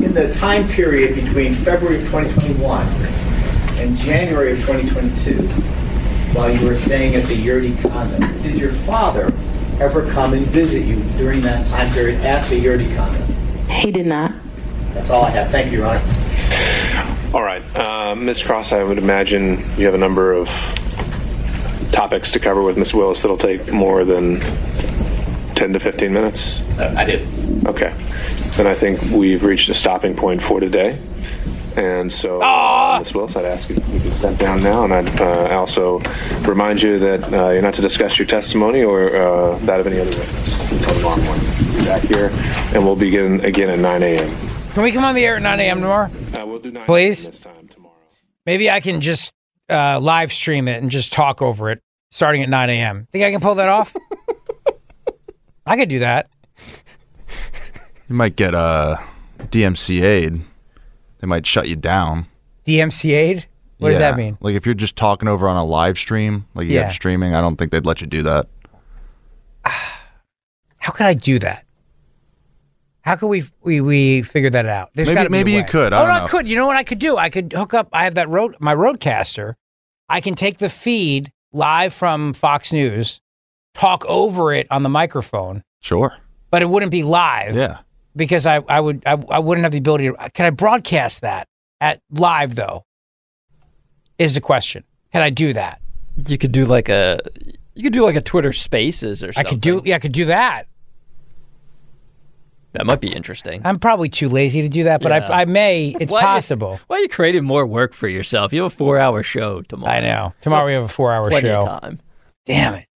In 0.00 0.14
the 0.14 0.32
time 0.34 0.68
period 0.68 1.16
between 1.16 1.54
February 1.54 1.96
of 1.96 2.04
2021 2.04 2.86
and 3.78 3.96
January 3.96 4.52
of 4.52 4.58
2022, 4.60 5.42
while 6.32 6.54
you 6.54 6.64
were 6.64 6.76
staying 6.76 7.16
at 7.16 7.24
the 7.24 7.34
Yeartie 7.34 7.76
condo, 7.82 8.18
did 8.42 8.54
your 8.56 8.70
father 8.70 9.32
ever 9.80 10.08
come 10.12 10.34
and 10.34 10.46
visit 10.46 10.84
you 10.84 11.02
during 11.16 11.40
that 11.40 11.66
time 11.66 11.92
period 11.92 12.20
at 12.20 12.48
the 12.48 12.60
Yeartie 12.60 12.94
condo? 12.94 13.20
He 13.68 13.90
did 13.90 14.06
not. 14.06 14.32
That's 14.94 15.10
all 15.10 15.24
I 15.24 15.30
have. 15.30 15.50
Thank 15.50 15.72
you, 15.72 15.78
Your 15.78 15.88
Honor. 15.88 16.00
All 17.34 17.42
right, 17.42 17.62
uh, 17.78 18.14
Ms. 18.14 18.42
Cross, 18.44 18.72
I 18.72 18.84
would 18.84 18.98
imagine 18.98 19.58
you 19.76 19.86
have 19.86 19.94
a 19.94 19.98
number 19.98 20.32
of 20.32 20.48
topics 21.90 22.30
to 22.32 22.38
cover 22.38 22.62
with 22.62 22.78
Ms. 22.78 22.94
Willis 22.94 23.22
that'll 23.22 23.36
take 23.36 23.72
more 23.72 24.04
than 24.04 24.40
10 25.58 25.72
to 25.72 25.80
15 25.80 26.12
minutes. 26.12 26.60
Uh, 26.78 26.94
I 26.96 27.04
did. 27.04 27.66
Okay. 27.66 27.92
Then 28.56 28.68
I 28.68 28.74
think 28.74 29.00
we've 29.12 29.42
reached 29.42 29.68
a 29.68 29.74
stopping 29.74 30.14
point 30.14 30.40
for 30.40 30.60
today. 30.60 31.00
And 31.76 32.12
so, 32.12 32.40
uh, 32.40 32.96
Ms. 33.00 33.12
Willis, 33.12 33.34
I'd 33.34 33.44
ask 33.44 33.68
you 33.68 33.74
if 33.76 33.88
you 33.92 34.00
could 34.00 34.14
step 34.14 34.38
down 34.38 34.62
now. 34.62 34.84
And 34.84 34.92
I'd 34.92 35.20
uh, 35.20 35.58
also 35.58 35.98
remind 36.42 36.80
you 36.80 37.00
that 37.00 37.32
uh, 37.32 37.50
you're 37.50 37.62
not 37.62 37.74
to 37.74 37.82
discuss 37.82 38.20
your 38.20 38.26
testimony 38.26 38.84
or 38.84 39.16
uh, 39.16 39.58
that 39.58 39.80
of 39.80 39.88
any 39.88 39.98
other 39.98 40.10
witness 40.10 40.72
until 40.72 40.94
tomorrow 40.94 41.20
morning. 41.22 41.44
Be 41.76 41.84
back 41.84 42.02
here, 42.02 42.30
and 42.72 42.84
we'll 42.84 42.96
begin 42.96 43.44
again 43.44 43.68
at 43.70 43.80
9 43.80 44.02
a.m. 44.04 44.36
Can 44.74 44.82
we 44.84 44.92
come 44.92 45.04
on 45.04 45.16
the 45.16 45.24
air 45.24 45.36
at 45.36 45.42
9 45.42 45.58
a.m. 45.58 45.80
tomorrow? 45.80 46.10
Uh, 46.38 46.46
we'll 46.46 46.60
do 46.60 46.70
9 46.70 46.86
Please? 46.86 47.26
this 47.26 47.40
time 47.40 47.66
tomorrow. 47.66 47.94
Maybe 48.46 48.70
I 48.70 48.78
can 48.78 49.00
just 49.00 49.32
uh, 49.68 49.98
live 49.98 50.32
stream 50.32 50.68
it 50.68 50.80
and 50.80 50.90
just 50.90 51.12
talk 51.12 51.42
over 51.42 51.70
it 51.70 51.80
starting 52.12 52.42
at 52.44 52.48
9 52.48 52.70
a.m. 52.70 53.08
Think 53.10 53.24
I 53.24 53.32
can 53.32 53.40
pull 53.40 53.56
that 53.56 53.68
off? 53.68 53.94
I 55.68 55.76
could 55.76 55.88
do 55.88 55.98
that. 56.00 56.28
You 58.08 58.14
might 58.14 58.36
get 58.36 58.54
uh, 58.54 58.96
DMCA'd. 59.38 60.42
They 61.20 61.26
might 61.26 61.46
shut 61.46 61.68
you 61.68 61.76
down. 61.76 62.26
DMCA'd? 62.66 63.46
What 63.78 63.90
does 63.90 64.00
Yeah. 64.00 64.10
that 64.10 64.16
mean? 64.16 64.38
Like 64.40 64.54
if 64.56 64.64
you're 64.66 64.74
just 64.74 64.96
talking 64.96 65.28
over 65.28 65.48
on 65.48 65.56
a 65.56 65.64
live 65.64 65.98
stream, 65.98 66.46
like 66.54 66.66
you 66.68 66.74
Yeah. 66.74 66.84
have 66.84 66.92
streaming, 66.92 67.34
I 67.34 67.40
don't 67.40 67.56
think 67.56 67.70
they'd 67.70 67.84
let 67.86 68.00
you 68.00 68.06
do 68.06 68.22
that. 68.22 68.46
How 69.64 70.92
could 70.92 71.06
I 71.06 71.14
do 71.14 71.38
that? 71.40 71.64
How 73.02 73.16
could 73.16 73.28
we 73.28 73.44
we 73.62 73.80
we 73.80 74.22
figure 74.22 74.50
that 74.50 74.66
out? 74.66 74.90
There's 74.94 75.08
Maybe- 75.08 75.14
gotta 75.16 75.30
be 75.30 75.36
a 75.36 75.38
maybe 75.38 75.52
you 75.52 75.58
way. 75.60 75.64
could. 75.68 75.92
I 75.92 75.98
oh, 76.02 76.06
don't 76.06 76.16
no, 76.18 76.24
I 76.24 76.28
could. 76.28 76.48
You 76.48 76.56
know 76.56 76.66
what 76.66 76.76
I 76.76 76.82
could 76.84 76.98
do? 76.98 77.16
I 77.16 77.30
could 77.30 77.52
hook 77.52 77.72
up. 77.74 77.88
I 77.92 78.04
have 78.04 78.14
that 78.16 78.28
road 78.28 78.56
my 78.60 78.74
roadcaster. 78.74 79.54
I 80.08 80.20
can 80.20 80.34
take 80.34 80.58
the 80.58 80.70
feed 80.70 81.30
live 81.52 81.92
from 81.94 82.32
Fox 82.32 82.72
News, 82.72 83.20
talk 83.74 84.04
over 84.06 84.52
it 84.52 84.66
on 84.70 84.82
the 84.82 84.88
microphone, 84.88 85.62
Sure. 85.80 86.16
but 86.50 86.62
it 86.62 86.68
wouldn't 86.68 86.90
be 86.92 87.02
live. 87.02 87.54
Yeah. 87.56 87.78
because 88.16 88.46
I, 88.46 88.56
I 88.68 88.80
would 88.80 89.02
I, 89.06 89.12
I 89.30 89.38
wouldn't 89.38 89.64
have 89.64 89.72
the 89.72 89.78
ability 89.78 90.08
to 90.10 90.30
can 90.34 90.46
I 90.46 90.50
broadcast 90.50 91.20
that 91.20 91.46
at 91.80 92.00
live 92.10 92.54
though 92.56 92.84
is 94.18 94.34
the 94.34 94.40
question 94.40 94.82
can 95.12 95.22
I 95.22 95.30
do 95.30 95.52
that 95.52 95.80
You 96.26 96.36
could 96.38 96.50
do 96.50 96.64
like 96.64 96.88
a 96.88 97.20
you 97.74 97.84
could 97.84 97.92
do 97.92 98.02
like 98.02 98.16
a 98.16 98.20
Twitter 98.20 98.52
Spaces 98.52 99.22
or 99.22 99.32
something. 99.32 99.46
I 99.46 99.48
could 99.48 99.60
do 99.60 99.82
yeah 99.84 99.94
I 99.96 99.98
could 100.00 100.10
do 100.12 100.24
that 100.24 100.66
that 102.72 102.84
might 102.86 103.00
be 103.00 103.08
interesting. 103.08 103.62
I'm 103.64 103.78
probably 103.78 104.08
too 104.08 104.28
lazy 104.28 104.62
to 104.62 104.68
do 104.68 104.84
that 104.84 105.00
but 105.00 105.10
Yeah. 105.12 105.28
I, 105.30 105.42
I 105.42 105.44
may 105.44 105.94
it's 106.00 106.10
Why 106.12 106.20
you- 106.20 106.26
possible 106.26 106.80
Why 106.88 106.96
are 106.96 107.00
you 107.00 107.08
creating 107.08 107.44
more 107.44 107.66
work 107.66 107.94
for 107.94 108.08
yourself? 108.08 108.52
You 108.52 108.62
have 108.64 108.72
a 108.72 108.76
four-hour 108.76 109.22
show 109.22 109.62
tomorrow. 109.62 109.92
I 109.92 110.00
know 110.00 110.34
tomorrow 110.40 110.66
we 110.66 110.72
have 110.72 110.84
a 110.84 110.88
four 110.88 111.12
hour 111.12 111.28
Plenty 111.30 111.48
show 111.48 111.60
of 111.60 111.80
time. 111.82 112.00
damn 112.46 112.74
it 112.74 112.87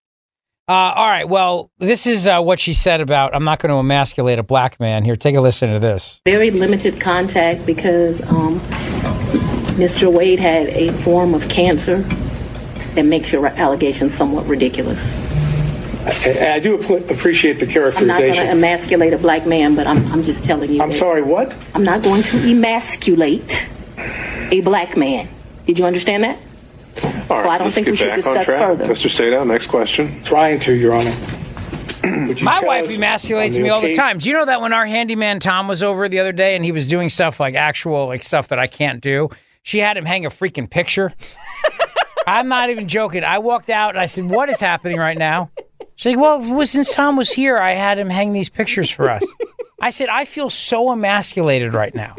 uh, 0.72 0.94
all 0.96 1.08
right 1.08 1.28
well 1.28 1.70
this 1.80 2.08
is 2.08 2.28
uh, 2.28 2.42
what 2.42 2.60
she 2.60 2.74
said 2.74 3.02
about 3.02 3.36
I'm 3.36 3.44
not 3.44 3.60
going 3.60 3.72
to 3.72 3.78
emasculate 3.78 4.40
a 4.40 4.44
black 4.44 4.80
man 4.80 5.04
here 5.04 5.16
take 5.16 5.36
a 5.36 5.42
listen 5.42 5.72
to 5.72 5.80
this 5.80 6.22
Very 6.26 6.52
limited 6.52 7.00
contact 7.02 7.66
because 7.66 8.22
um, 8.30 8.60
Mr. 9.78 10.12
Wade 10.12 10.40
had 10.40 10.68
a 10.68 10.94
form 10.94 11.34
of 11.34 11.48
cancer 11.50 11.98
that 12.96 13.04
makes 13.04 13.32
your 13.32 13.48
allegations 13.48 14.14
somewhat 14.14 14.46
ridiculous. 14.48 15.02
And 16.26 16.40
I 16.40 16.60
do 16.60 16.82
ap- 16.82 17.10
appreciate 17.10 17.54
the 17.60 17.68
characterization. 17.68 18.02
I'm 18.02 18.08
not 18.08 18.20
going 18.20 18.34
to 18.34 18.38
characterization. 18.38 18.58
emasculate 18.58 19.14
a 19.14 19.18
black 19.18 19.46
man, 19.46 19.76
but 19.76 19.88
I'm, 19.88 20.06
I'm 20.12 20.24
just 20.24 20.44
telling 20.44 20.72
you. 20.72 20.82
I'm 20.82 20.90
that 20.90 20.98
sorry, 20.98 21.22
what? 21.22 21.56
I'm 21.74 21.84
not 21.84 22.02
going 22.04 22.24
to 22.24 22.38
emasculate 22.50 23.72
a 24.52 24.62
black 24.62 24.98
man. 24.98 25.30
Did 25.68 25.80
you 25.80 25.86
understand 25.86 26.24
that? 26.24 26.40
All 27.32 27.38
right, 27.38 27.44
Well, 27.46 27.52
I 27.52 27.58
don't 27.58 27.66
let's 27.68 27.76
think 27.76 27.86
get 27.86 27.92
we 27.92 27.98
should 27.98 28.08
back 28.08 28.26
on 28.28 28.34
discuss 28.34 28.46
track. 28.46 28.60
further. 28.68 28.86
Mr. 28.88 29.08
Sadow, 29.10 29.48
next 29.48 29.68
question. 29.68 30.22
Trying 30.24 30.60
to, 30.62 30.74
Your 30.74 30.94
Honor. 30.94 31.16
Would 32.28 32.40
you 32.40 32.46
My 32.46 32.56
tell 32.60 32.68
wife 32.68 32.86
us 32.86 32.92
emasculates 32.98 33.56
on 33.56 33.62
me 33.64 33.70
all 33.70 33.80
the 33.82 33.90
occa- 33.94 33.96
time. 33.96 34.18
Do 34.18 34.28
you 34.28 34.34
know 34.36 34.46
that 34.46 34.60
when 34.62 34.74
our 34.74 34.86
handyman 34.86 35.40
Tom 35.40 35.68
was 35.68 35.82
over 35.84 36.10
the 36.10 36.20
other 36.20 36.32
day 36.34 36.56
and 36.56 36.66
he 36.66 36.72
was 36.72 36.88
doing 36.88 37.10
stuff 37.10 37.40
like 37.40 37.54
actual 37.56 38.08
like 38.08 38.24
stuff 38.24 38.48
that 38.50 38.60
I 38.60 38.68
can't 38.68 39.02
do, 39.02 39.30
she 39.64 39.78
had 39.80 39.98
him 39.98 40.06
hang 40.06 40.26
a 40.26 40.30
freaking 40.30 40.70
picture. 40.70 41.14
I'm 42.28 42.48
not 42.48 42.70
even 42.70 42.88
joking. 42.88 43.24
I 43.24 43.38
walked 43.40 43.70
out 43.70 43.92
and 43.92 44.00
I 44.00 44.08
said, 44.08 44.26
"What 44.30 44.50
is 44.50 44.60
happening 44.60 44.98
right 44.98 45.18
now?" 45.18 45.52
She's 45.96 46.16
like, 46.16 46.20
"Well, 46.22 46.62
it 46.62 46.68
since 46.68 46.94
Tom 46.94 47.16
was 47.18 47.32
here, 47.32 47.58
I 47.60 47.74
had 47.74 47.98
him 48.00 48.10
hang 48.10 48.34
these 48.34 48.50
pictures 48.50 48.90
for 48.90 49.10
us." 49.10 49.24
I 49.80 49.90
said, 49.90 50.10
I 50.10 50.26
feel 50.26 50.50
so 50.52 50.92
emasculated 50.92 51.74
right 51.74 51.94
now. 51.96 52.16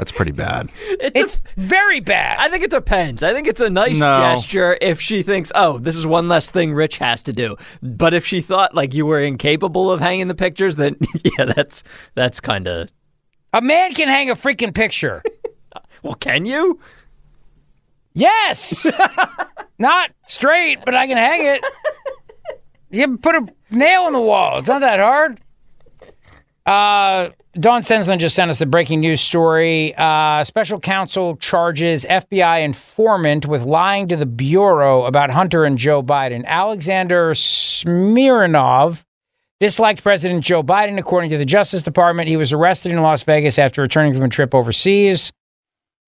That's 0.00 0.12
pretty 0.12 0.32
bad. 0.32 0.70
It's 1.14 1.38
very 1.58 2.00
bad. 2.00 2.38
I 2.38 2.48
think 2.48 2.64
it 2.64 2.70
depends. 2.70 3.22
I 3.22 3.34
think 3.34 3.46
it's 3.46 3.60
a 3.60 3.68
nice 3.68 3.98
No. 3.98 4.18
gesture 4.20 4.78
if 4.80 4.98
she 4.98 5.22
thinks, 5.22 5.52
oh, 5.54 5.76
this 5.78 5.94
is 5.94 6.06
one 6.06 6.26
less 6.26 6.48
thing 6.50 6.72
Rich 6.72 6.96
has 6.98 7.22
to 7.24 7.34
do. 7.34 7.56
But 7.82 8.14
if 8.14 8.24
she 8.26 8.40
thought 8.40 8.74
like 8.74 8.94
you 8.94 9.04
were 9.04 9.20
incapable 9.20 9.92
of 9.92 10.00
hanging 10.00 10.28
the 10.28 10.34
pictures, 10.34 10.76
then 10.76 10.96
yeah, 11.38 11.44
that's 11.44 11.84
that's 12.14 12.40
kind 12.40 12.66
of. 12.66 12.88
A 13.52 13.60
man 13.60 13.92
can 13.92 14.08
hang 14.08 14.30
a 14.30 14.34
freaking 14.34 14.74
picture. 14.74 15.22
Well, 16.02 16.14
can 16.14 16.46
you? 16.46 16.80
Yes. 18.14 18.86
not 19.78 20.10
straight, 20.26 20.78
but 20.82 20.94
I 20.94 21.06
can 21.06 21.18
hang 21.18 21.44
it. 21.44 21.64
You 22.90 23.18
put 23.18 23.34
a 23.34 23.46
nail 23.70 24.06
in 24.06 24.14
the 24.14 24.20
wall. 24.20 24.58
It's 24.60 24.68
not 24.68 24.80
that 24.80 24.98
hard. 24.98 25.40
Uh, 26.64 27.30
Dawn 27.54 27.82
Sensland 27.82 28.20
just 28.20 28.36
sent 28.36 28.48
us 28.48 28.60
a 28.60 28.66
breaking 28.66 29.00
news 29.00 29.20
story. 29.20 29.92
Uh, 29.96 30.44
special 30.44 30.78
counsel 30.78 31.36
charges 31.36 32.04
FBI 32.04 32.62
informant 32.62 33.44
with 33.44 33.64
lying 33.64 34.06
to 34.06 34.14
the 34.14 34.26
Bureau 34.26 35.04
about 35.04 35.30
Hunter 35.30 35.64
and 35.64 35.76
Joe 35.76 36.00
Biden. 36.00 36.44
Alexander 36.44 37.34
Smirnov 37.34 39.04
disliked 39.58 40.00
President 40.00 40.44
Joe 40.44 40.62
Biden, 40.62 40.96
according 40.96 41.30
to 41.30 41.38
the 41.38 41.44
Justice 41.44 41.82
Department. 41.82 42.28
He 42.28 42.36
was 42.36 42.52
arrested 42.52 42.92
in 42.92 43.02
Las 43.02 43.24
Vegas 43.24 43.58
after 43.58 43.82
returning 43.82 44.14
from 44.14 44.22
a 44.22 44.28
trip 44.28 44.54
overseas. 44.54 45.32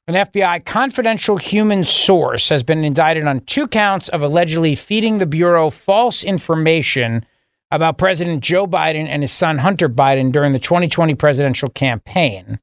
An 0.06 0.14
FBI 0.14 0.64
confidential 0.64 1.38
human 1.38 1.82
source 1.82 2.50
has 2.50 2.62
been 2.62 2.84
indicted 2.84 3.26
on 3.26 3.40
two 3.40 3.66
counts 3.66 4.08
of 4.08 4.22
allegedly 4.22 4.76
feeding 4.76 5.18
the 5.18 5.26
Bureau 5.26 5.70
false 5.70 6.22
information 6.22 7.26
about 7.73 7.97
President 7.97 8.45
Joe 8.45 8.67
Biden 8.67 9.09
and 9.09 9.23
his 9.23 9.33
son 9.33 9.59
Hunter 9.59 9.88
Biden 9.88 10.31
during 10.31 10.52
the 10.52 10.59
2020 10.59 11.14
presidential 11.14 11.71
campaign. 11.71 12.61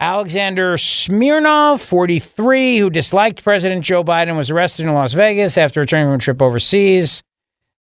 Alexander 0.00 0.76
Smirnov, 0.76 1.80
43, 1.80 2.78
who 2.78 2.90
disliked 2.90 3.44
President 3.44 3.84
Joe 3.84 4.02
Biden, 4.02 4.36
was 4.36 4.50
arrested 4.50 4.86
in 4.86 4.94
Las 4.94 5.12
Vegas 5.12 5.58
after 5.58 5.80
returning 5.80 6.08
from 6.08 6.14
a 6.14 6.18
trip 6.18 6.40
overseas. 6.40 7.22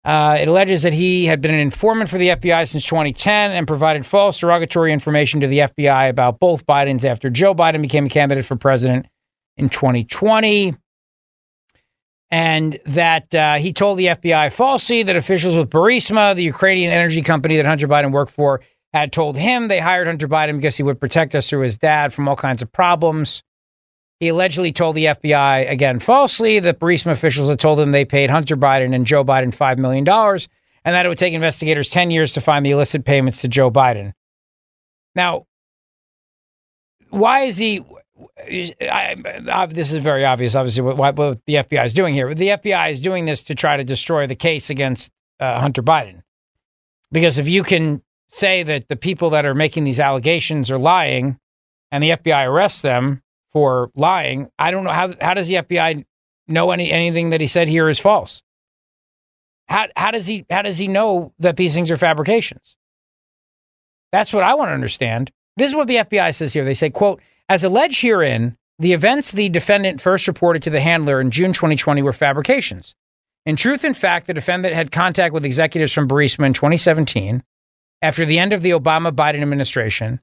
Uh, 0.04 0.38
it 0.40 0.48
alleges 0.48 0.84
that 0.84 0.94
he 0.94 1.26
had 1.26 1.42
been 1.42 1.54
an 1.54 1.60
informant 1.60 2.10
for 2.10 2.18
the 2.18 2.30
FBI 2.30 2.70
since 2.70 2.86
2010 2.86 3.52
and 3.52 3.66
provided 3.66 4.06
false 4.06 4.40
derogatory 4.40 4.94
information 4.94 5.40
to 5.40 5.48
the 5.48 5.60
FBI 5.60 6.10
about 6.10 6.40
both 6.40 6.66
Bidens 6.68 7.06
after 7.06 7.30
Joe 7.30 7.56
Biden 7.56 7.82
became 7.82 8.06
a 8.06 8.10
candidate 8.10 8.46
for 8.46 8.56
president 8.56 9.08
in 9.58 9.68
2020. 9.70 10.76
And 12.36 12.78
that 12.86 13.34
uh, 13.34 13.56
he 13.60 13.72
told 13.72 13.98
the 13.98 14.08
FBI 14.08 14.52
falsely 14.52 15.04
that 15.04 15.16
officials 15.16 15.56
with 15.56 15.70
Burisma, 15.70 16.36
the 16.36 16.44
Ukrainian 16.44 16.92
energy 16.92 17.22
company 17.22 17.56
that 17.56 17.66
Hunter 17.66 17.88
Biden 17.88 18.12
worked 18.12 18.34
for, 18.34 18.60
had 18.92 19.14
told 19.14 19.38
him 19.38 19.70
they 19.70 19.80
hired 19.80 20.08
Hunter 20.08 20.28
Biden 20.28 20.58
because 20.58 20.76
he 20.76 20.84
would 20.84 21.00
protect 21.00 21.34
us 21.34 21.50
through 21.50 21.62
his 21.62 21.78
dad 21.78 22.12
from 22.12 22.28
all 22.28 22.36
kinds 22.36 22.62
of 22.62 22.70
problems. 22.74 23.42
He 24.20 24.28
allegedly 24.28 24.74
told 24.74 24.98
the 24.98 25.06
FBI, 25.06 25.72
again 25.72 26.00
falsely, 26.00 26.60
that 26.60 26.78
Burisma 26.78 27.12
officials 27.12 27.48
had 27.48 27.58
told 27.58 27.80
him 27.80 27.92
they 27.92 28.04
paid 28.04 28.30
Hunter 28.30 28.58
Biden 28.58 28.94
and 28.94 29.06
Joe 29.06 29.24
Biden 29.24 29.56
$5 29.56 29.78
million 29.78 30.06
and 30.06 30.94
that 30.94 31.06
it 31.06 31.08
would 31.08 31.18
take 31.18 31.34
investigators 31.34 31.88
10 31.88 32.12
years 32.12 32.34
to 32.34 32.42
find 32.42 32.66
the 32.66 32.72
illicit 32.72 33.06
payments 33.06 33.40
to 33.44 33.48
Joe 33.48 33.72
Biden. 33.72 34.12
Now, 35.16 35.48
why 37.12 37.44
is 37.44 37.56
the. 37.56 37.82
I, 38.18 39.16
I, 39.52 39.66
this 39.66 39.92
is 39.92 40.02
very 40.02 40.24
obvious, 40.24 40.56
obviously, 40.56 40.84
what, 40.84 41.16
what 41.16 41.46
the 41.46 41.56
FBI 41.56 41.86
is 41.86 41.94
doing 41.94 42.14
here. 42.14 42.34
The 42.34 42.50
FBI 42.50 42.92
is 42.92 43.02
doing 43.02 43.26
this 43.26 43.44
to 43.44 43.56
try 43.56 43.78
to 43.78 43.84
destroy 43.84 44.26
the 44.26 44.36
case 44.36 44.70
against 44.70 45.12
uh, 45.40 45.60
Hunter 45.60 45.84
Biden. 45.84 46.22
Because 47.12 47.38
if 47.38 47.48
you 47.48 47.64
can 47.64 48.02
say 48.30 48.64
that 48.64 48.88
the 48.88 48.96
people 48.96 49.30
that 49.32 49.46
are 49.46 49.54
making 49.54 49.84
these 49.84 50.00
allegations 50.00 50.72
are 50.72 50.80
lying 50.80 51.40
and 51.92 52.04
the 52.04 52.12
FBI 52.12 52.48
arrests 52.48 52.82
them 52.82 53.22
for 53.52 53.92
lying, 53.96 54.50
I 54.58 54.72
don't 54.72 54.84
know 54.84 54.92
how 54.92 55.14
how 55.22 55.34
does 55.34 55.48
the 55.48 55.56
FBI 55.56 56.06
know 56.48 56.72
any 56.72 56.92
anything 56.92 57.30
that 57.30 57.42
he 57.42 57.48
said 57.48 57.68
here 57.68 57.90
is 57.90 58.00
false? 58.00 58.42
How 59.68 59.88
how 59.96 60.12
does 60.12 60.28
he 60.28 60.46
how 60.50 60.62
does 60.62 60.78
he 60.78 60.88
know 60.88 61.34
that 61.40 61.58
these 61.58 61.74
things 61.74 61.92
are 61.92 61.98
fabrications? 61.98 62.76
That's 64.12 64.34
what 64.34 64.44
I 64.44 64.54
want 64.56 64.70
to 64.70 64.74
understand. 64.74 65.32
This 65.58 65.70
is 65.70 65.76
what 65.76 65.88
the 65.88 65.98
FBI 65.98 66.34
says 66.36 66.54
here. 66.54 66.66
They 66.66 66.74
say, 66.74 66.90
quote, 66.90 67.22
as 67.50 67.64
alleged 67.64 68.02
herein, 68.02 68.58
the 68.80 68.94
events 68.94 69.32
the 69.32 69.50
defendant 69.50 70.02
first 70.02 70.28
reported 70.28 70.64
to 70.64 70.70
the 70.70 70.82
handler 70.82 71.22
in 71.22 71.32
June 71.32 71.54
2020 71.54 72.02
were 72.02 72.14
fabrications. 72.14 72.96
In 73.46 73.56
truth 73.56 73.84
and 73.84 73.96
fact, 73.96 74.28
the 74.28 74.34
defendant 74.34 74.74
had 74.74 74.92
contact 74.92 75.34
with 75.34 75.46
executives 75.46 75.94
from 75.94 76.08
Burisma 76.08 76.46
in 76.48 76.54
2017 76.54 77.44
after 78.02 78.26
the 78.26 78.40
end 78.40 78.54
of 78.54 78.62
the 78.62 78.72
Obama 78.72 79.12
Biden 79.12 79.42
administration 79.42 80.20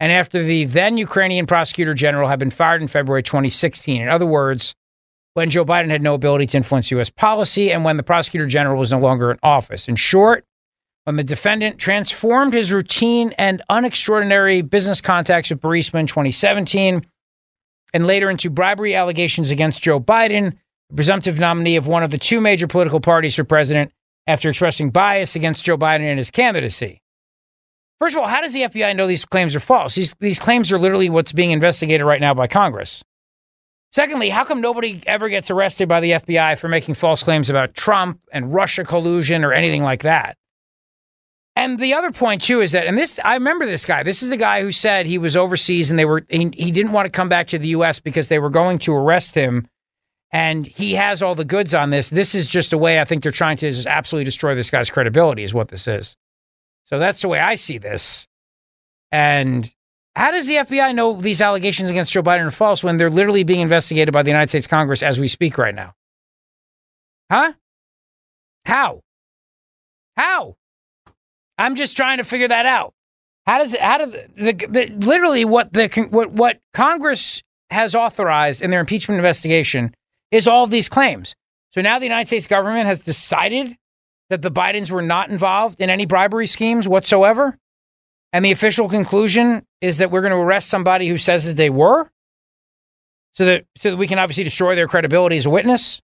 and 0.00 0.12
after 0.12 0.42
the 0.42 0.64
then 0.64 0.96
Ukrainian 0.96 1.46
prosecutor 1.46 1.94
general 1.94 2.28
had 2.28 2.38
been 2.38 2.50
fired 2.50 2.82
in 2.82 2.88
February 2.88 3.22
2016. 3.22 4.02
In 4.02 4.08
other 4.08 4.26
words, 4.26 4.74
when 5.34 5.50
Joe 5.50 5.64
Biden 5.64 5.90
had 5.90 6.02
no 6.02 6.14
ability 6.14 6.46
to 6.46 6.56
influence 6.56 6.90
U.S. 6.90 7.10
policy 7.10 7.72
and 7.72 7.84
when 7.84 7.96
the 7.96 8.02
prosecutor 8.02 8.46
general 8.46 8.78
was 8.78 8.92
no 8.92 8.98
longer 8.98 9.30
in 9.30 9.38
office. 9.42 9.88
In 9.88 9.96
short, 9.96 10.44
when 11.04 11.16
the 11.16 11.24
defendant 11.24 11.78
transformed 11.78 12.54
his 12.54 12.72
routine 12.72 13.32
and 13.38 13.62
unextraordinary 13.70 14.68
business 14.68 15.00
contacts 15.00 15.50
with 15.50 15.60
Burisma 15.60 16.00
in 16.00 16.06
2017 16.06 17.06
and 17.92 18.06
later 18.06 18.30
into 18.30 18.50
bribery 18.50 18.94
allegations 18.94 19.50
against 19.50 19.82
Joe 19.82 20.00
Biden, 20.00 20.56
the 20.88 20.96
presumptive 20.96 21.38
nominee 21.38 21.76
of 21.76 21.86
one 21.86 22.02
of 22.02 22.10
the 22.10 22.18
two 22.18 22.40
major 22.40 22.66
political 22.66 23.00
parties 23.00 23.36
for 23.36 23.44
president, 23.44 23.92
after 24.26 24.48
expressing 24.48 24.90
bias 24.90 25.36
against 25.36 25.64
Joe 25.64 25.76
Biden 25.76 26.08
and 26.08 26.18
his 26.18 26.30
candidacy. 26.30 27.02
First 28.00 28.16
of 28.16 28.22
all, 28.22 28.28
how 28.28 28.40
does 28.40 28.54
the 28.54 28.62
FBI 28.62 28.96
know 28.96 29.06
these 29.06 29.24
claims 29.24 29.54
are 29.54 29.60
false? 29.60 29.94
These, 29.94 30.14
these 30.18 30.38
claims 30.38 30.72
are 30.72 30.78
literally 30.78 31.10
what's 31.10 31.32
being 31.32 31.50
investigated 31.50 32.06
right 32.06 32.20
now 32.20 32.34
by 32.34 32.46
Congress. 32.46 33.04
Secondly, 33.92 34.30
how 34.30 34.44
come 34.44 34.60
nobody 34.60 35.02
ever 35.06 35.28
gets 35.28 35.50
arrested 35.50 35.88
by 35.88 36.00
the 36.00 36.12
FBI 36.12 36.58
for 36.58 36.68
making 36.68 36.94
false 36.94 37.22
claims 37.22 37.48
about 37.48 37.74
Trump 37.74 38.20
and 38.32 38.52
Russia 38.52 38.82
collusion 38.82 39.44
or 39.44 39.52
anything 39.52 39.82
like 39.82 40.02
that? 40.02 40.36
And 41.56 41.78
the 41.78 41.94
other 41.94 42.10
point 42.10 42.42
too 42.42 42.60
is 42.60 42.72
that, 42.72 42.86
and 42.86 42.98
this 42.98 43.20
I 43.24 43.34
remember 43.34 43.64
this 43.64 43.86
guy. 43.86 44.02
This 44.02 44.22
is 44.22 44.30
the 44.30 44.36
guy 44.36 44.60
who 44.60 44.72
said 44.72 45.06
he 45.06 45.18
was 45.18 45.36
overseas 45.36 45.90
and 45.90 45.98
they 45.98 46.04
were 46.04 46.26
he, 46.28 46.50
he 46.52 46.72
didn't 46.72 46.92
want 46.92 47.06
to 47.06 47.10
come 47.10 47.28
back 47.28 47.46
to 47.48 47.58
the 47.58 47.68
U.S. 47.68 48.00
because 48.00 48.28
they 48.28 48.40
were 48.40 48.50
going 48.50 48.78
to 48.80 48.94
arrest 48.94 49.34
him, 49.36 49.68
and 50.32 50.66
he 50.66 50.94
has 50.94 51.22
all 51.22 51.36
the 51.36 51.44
goods 51.44 51.74
on 51.74 51.90
this. 51.90 52.10
This 52.10 52.34
is 52.34 52.48
just 52.48 52.72
a 52.72 52.78
way 52.78 53.00
I 53.00 53.04
think 53.04 53.22
they're 53.22 53.32
trying 53.32 53.56
to 53.58 53.70
just 53.70 53.86
absolutely 53.86 54.24
destroy 54.24 54.54
this 54.56 54.70
guy's 54.70 54.90
credibility. 54.90 55.44
Is 55.44 55.54
what 55.54 55.68
this 55.68 55.86
is. 55.86 56.16
So 56.86 56.98
that's 56.98 57.22
the 57.22 57.28
way 57.28 57.38
I 57.38 57.54
see 57.54 57.78
this. 57.78 58.26
And 59.12 59.72
how 60.16 60.32
does 60.32 60.48
the 60.48 60.56
FBI 60.56 60.92
know 60.94 61.20
these 61.20 61.40
allegations 61.40 61.88
against 61.88 62.12
Joe 62.12 62.22
Biden 62.22 62.46
are 62.46 62.50
false 62.50 62.82
when 62.82 62.96
they're 62.96 63.10
literally 63.10 63.44
being 63.44 63.60
investigated 63.60 64.12
by 64.12 64.22
the 64.22 64.30
United 64.30 64.48
States 64.48 64.66
Congress 64.66 65.02
as 65.02 65.20
we 65.20 65.28
speak 65.28 65.56
right 65.56 65.74
now? 65.74 65.94
Huh? 67.30 67.52
How? 68.64 69.00
How? 70.16 70.56
I'm 71.58 71.74
just 71.74 71.96
trying 71.96 72.18
to 72.18 72.24
figure 72.24 72.48
that 72.48 72.66
out. 72.66 72.94
How 73.46 73.58
does 73.58 73.74
it, 73.74 73.80
how 73.80 73.98
do 73.98 74.06
the, 74.06 74.28
the, 74.36 74.66
the 74.66 75.06
literally 75.06 75.44
what 75.44 75.72
the 75.72 75.88
what 76.10 76.32
what 76.32 76.60
Congress 76.72 77.42
has 77.70 77.94
authorized 77.94 78.62
in 78.62 78.70
their 78.70 78.80
impeachment 78.80 79.18
investigation 79.18 79.94
is 80.30 80.48
all 80.48 80.64
of 80.64 80.70
these 80.70 80.88
claims. 80.88 81.34
So 81.72 81.80
now 81.80 81.98
the 81.98 82.06
United 82.06 82.28
States 82.28 82.46
government 82.46 82.86
has 82.86 83.02
decided 83.02 83.76
that 84.30 84.42
the 84.42 84.50
Bidens 84.50 84.90
were 84.90 85.02
not 85.02 85.28
involved 85.28 85.80
in 85.80 85.90
any 85.90 86.06
bribery 86.06 86.46
schemes 86.46 86.88
whatsoever. 86.88 87.58
And 88.32 88.44
the 88.44 88.52
official 88.52 88.88
conclusion 88.88 89.64
is 89.80 89.98
that 89.98 90.10
we're 90.10 90.20
going 90.20 90.32
to 90.32 90.38
arrest 90.38 90.68
somebody 90.68 91.08
who 91.08 91.18
says 91.18 91.46
that 91.46 91.56
they 91.56 91.70
were 91.70 92.10
so 93.32 93.44
that 93.44 93.66
so 93.76 93.90
that 93.90 93.96
we 93.96 94.06
can 94.06 94.18
obviously 94.18 94.44
destroy 94.44 94.74
their 94.74 94.88
credibility 94.88 95.36
as 95.36 95.46
a 95.46 95.50
witness. 95.50 96.00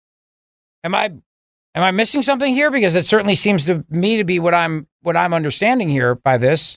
Am 0.85 0.95
I 0.95 1.05
am 1.05 1.83
I 1.83 1.91
missing 1.91 2.23
something 2.23 2.53
here 2.53 2.71
because 2.71 2.97
it 2.97 3.07
certainly 3.07 3.35
seems 3.35 3.65
to 3.67 3.85
me 3.91 4.17
to 4.17 4.25
be 4.25 4.39
what 4.41 4.55
I'm 4.55 4.89
what 5.09 5.17
I'm 5.17 5.35
understanding 5.35 5.89
here 5.89 6.15
by 6.15 6.37
this. 6.37 6.77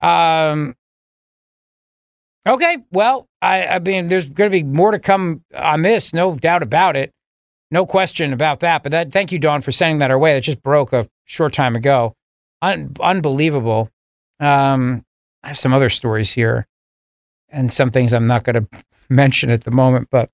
Um 0.00 0.74
Okay, 2.48 2.78
well, 2.90 3.28
I, 3.42 3.66
I 3.66 3.78
mean, 3.80 4.08
there's 4.08 4.28
going 4.28 4.50
to 4.50 4.56
be 4.56 4.64
more 4.64 4.92
to 4.92 4.98
come 4.98 5.44
on 5.54 5.82
this, 5.82 6.14
no 6.14 6.34
doubt 6.36 6.62
about 6.62 6.96
it. 6.96 7.12
No 7.70 7.84
question 7.86 8.32
about 8.32 8.60
that. 8.60 8.82
But 8.82 8.92
that, 8.92 9.12
thank 9.12 9.30
you, 9.30 9.38
Dawn, 9.38 9.60
for 9.60 9.72
sending 9.72 9.98
that 9.98 10.10
our 10.10 10.18
way. 10.18 10.34
That 10.34 10.40
just 10.40 10.62
broke 10.62 10.92
a 10.92 11.06
short 11.26 11.52
time 11.52 11.76
ago. 11.76 12.14
Un- 12.62 12.96
unbelievable. 12.98 13.90
Um, 14.40 15.04
I 15.42 15.48
have 15.48 15.58
some 15.58 15.72
other 15.72 15.90
stories 15.90 16.32
here 16.32 16.66
and 17.50 17.72
some 17.72 17.90
things 17.90 18.12
I'm 18.12 18.26
not 18.26 18.44
going 18.44 18.66
to 18.72 18.84
mention 19.08 19.50
at 19.50 19.64
the 19.64 19.70
moment, 19.70 20.08
but 20.10 20.30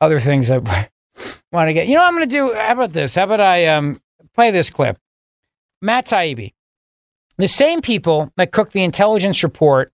other 0.00 0.20
things 0.20 0.50
I 0.50 0.58
want 1.52 1.68
to 1.68 1.72
get. 1.72 1.88
You 1.88 1.96
know, 1.96 2.04
I'm 2.04 2.14
going 2.14 2.28
to 2.28 2.34
do. 2.34 2.52
How 2.52 2.72
about 2.72 2.92
this? 2.92 3.14
How 3.14 3.24
about 3.24 3.40
I 3.40 3.66
um, 3.66 4.00
play 4.34 4.50
this 4.50 4.68
clip? 4.70 4.98
Matt 5.82 6.06
Taibbi, 6.06 6.52
the 7.38 7.48
same 7.48 7.80
people 7.80 8.30
that 8.36 8.52
cooked 8.52 8.72
the 8.72 8.84
intelligence 8.84 9.42
report 9.42 9.92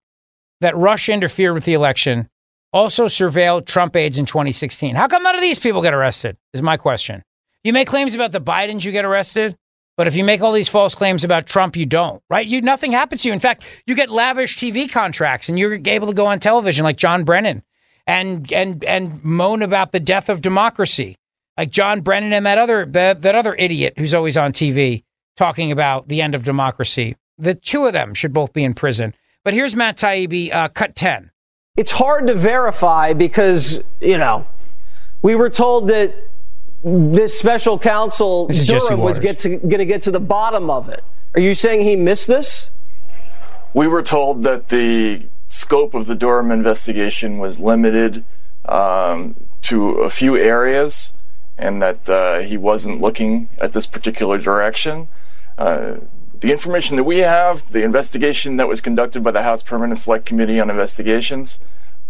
that 0.59 0.75
Russia 0.75 1.13
interfered 1.13 1.53
with 1.53 1.65
the 1.65 1.73
election 1.73 2.29
also 2.73 3.05
surveilled 3.05 3.65
Trump 3.65 3.95
aides 3.95 4.17
in 4.17 4.25
2016. 4.25 4.95
How 4.95 5.07
come 5.07 5.23
none 5.23 5.35
of 5.35 5.41
these 5.41 5.59
people 5.59 5.81
get 5.81 5.93
arrested? 5.93 6.37
Is 6.53 6.61
my 6.61 6.75
question. 6.77 7.23
You 7.63 7.73
make 7.73 7.87
claims 7.87 8.15
about 8.15 8.33
the 8.33 8.41
Bidens, 8.41 8.83
you 8.83 8.91
get 8.91 9.05
arrested. 9.05 9.55
But 9.95 10.07
if 10.07 10.15
you 10.15 10.23
make 10.23 10.41
all 10.41 10.51
these 10.51 10.69
false 10.69 10.93
claims 10.93 11.23
about 11.23 11.47
Trump, 11.47 11.75
you 11.75 11.87
don't, 11.87 12.21
right? 12.29 12.45
You 12.45 12.61
nothing 12.61 12.91
happens 12.91 13.23
to 13.23 13.29
you. 13.29 13.33
In 13.33 13.39
fact, 13.39 13.63
you 13.87 13.95
get 13.95 14.11
lavish 14.11 14.55
TV 14.55 14.89
contracts, 14.89 15.49
and 15.49 15.57
you're 15.57 15.79
able 15.85 16.07
to 16.07 16.13
go 16.13 16.27
on 16.27 16.39
television 16.39 16.83
like 16.83 16.97
John 16.97 17.23
Brennan 17.23 17.63
and 18.05 18.51
and 18.53 18.83
and 18.83 19.23
moan 19.23 19.63
about 19.63 19.93
the 19.93 19.99
death 19.99 20.29
of 20.29 20.41
democracy, 20.41 21.15
like 21.57 21.71
John 21.71 22.01
Brennan 22.01 22.31
and 22.31 22.45
that 22.45 22.59
other 22.59 22.85
that, 22.85 23.23
that 23.23 23.33
other 23.33 23.55
idiot 23.55 23.95
who's 23.97 24.13
always 24.13 24.37
on 24.37 24.51
TV 24.51 25.03
talking 25.37 25.71
about 25.71 26.09
the 26.09 26.21
end 26.21 26.35
of 26.35 26.43
democracy. 26.43 27.15
The 27.37 27.55
two 27.55 27.85
of 27.85 27.93
them 27.93 28.13
should 28.13 28.33
both 28.33 28.51
be 28.51 28.63
in 28.63 28.73
prison. 28.73 29.15
But 29.45 29.53
here's 29.53 29.75
Matt 29.75 29.97
Taibbi, 29.97 30.53
uh, 30.53 30.67
cut 30.69 30.95
ten. 30.95 31.31
It's 31.77 31.91
hard 31.91 32.27
to 32.27 32.33
verify 32.33 33.13
because 33.13 33.81
you 34.01 34.17
know 34.17 34.45
we 35.21 35.35
were 35.35 35.49
told 35.49 35.87
that 35.89 36.13
this 36.83 37.37
special 37.37 37.77
counsel 37.79 38.47
This 38.47 38.67
Durham 38.67 38.99
was 38.99 39.17
Waters. 39.17 39.19
get 39.19 39.37
to, 39.39 39.49
going 39.57 39.79
to 39.79 39.85
get 39.85 40.01
to 40.03 40.11
the 40.11 40.19
bottom 40.19 40.69
of 40.69 40.89
it. 40.89 41.01
Are 41.33 41.41
you 41.41 41.53
saying 41.53 41.81
he 41.81 41.95
missed 41.95 42.27
this? 42.27 42.71
We 43.73 43.87
were 43.87 44.03
told 44.03 44.43
that 44.43 44.69
the 44.69 45.27
scope 45.49 45.93
of 45.93 46.07
the 46.07 46.15
Durham 46.15 46.51
investigation 46.51 47.37
was 47.39 47.59
limited 47.59 48.25
um, 48.65 49.35
to 49.63 49.99
a 50.01 50.09
few 50.09 50.37
areas 50.37 51.13
and 51.57 51.81
that 51.81 52.09
uh, 52.09 52.39
he 52.39 52.57
wasn't 52.57 53.01
looking 53.01 53.49
at 53.59 53.73
this 53.73 53.85
particular 53.87 54.37
direction. 54.37 55.07
Uh, 55.57 55.97
the 56.39 56.51
information 56.51 56.97
that 56.97 57.03
we 57.03 57.19
have, 57.19 57.71
the 57.71 57.83
investigation 57.83 58.57
that 58.57 58.67
was 58.67 58.79
conducted 58.79 59.23
by 59.23 59.31
the 59.31 59.41
House 59.41 59.63
Permanent 59.63 59.97
Select 59.97 60.25
Committee 60.25 60.59
on 60.59 60.69
Investigations, 60.69 61.59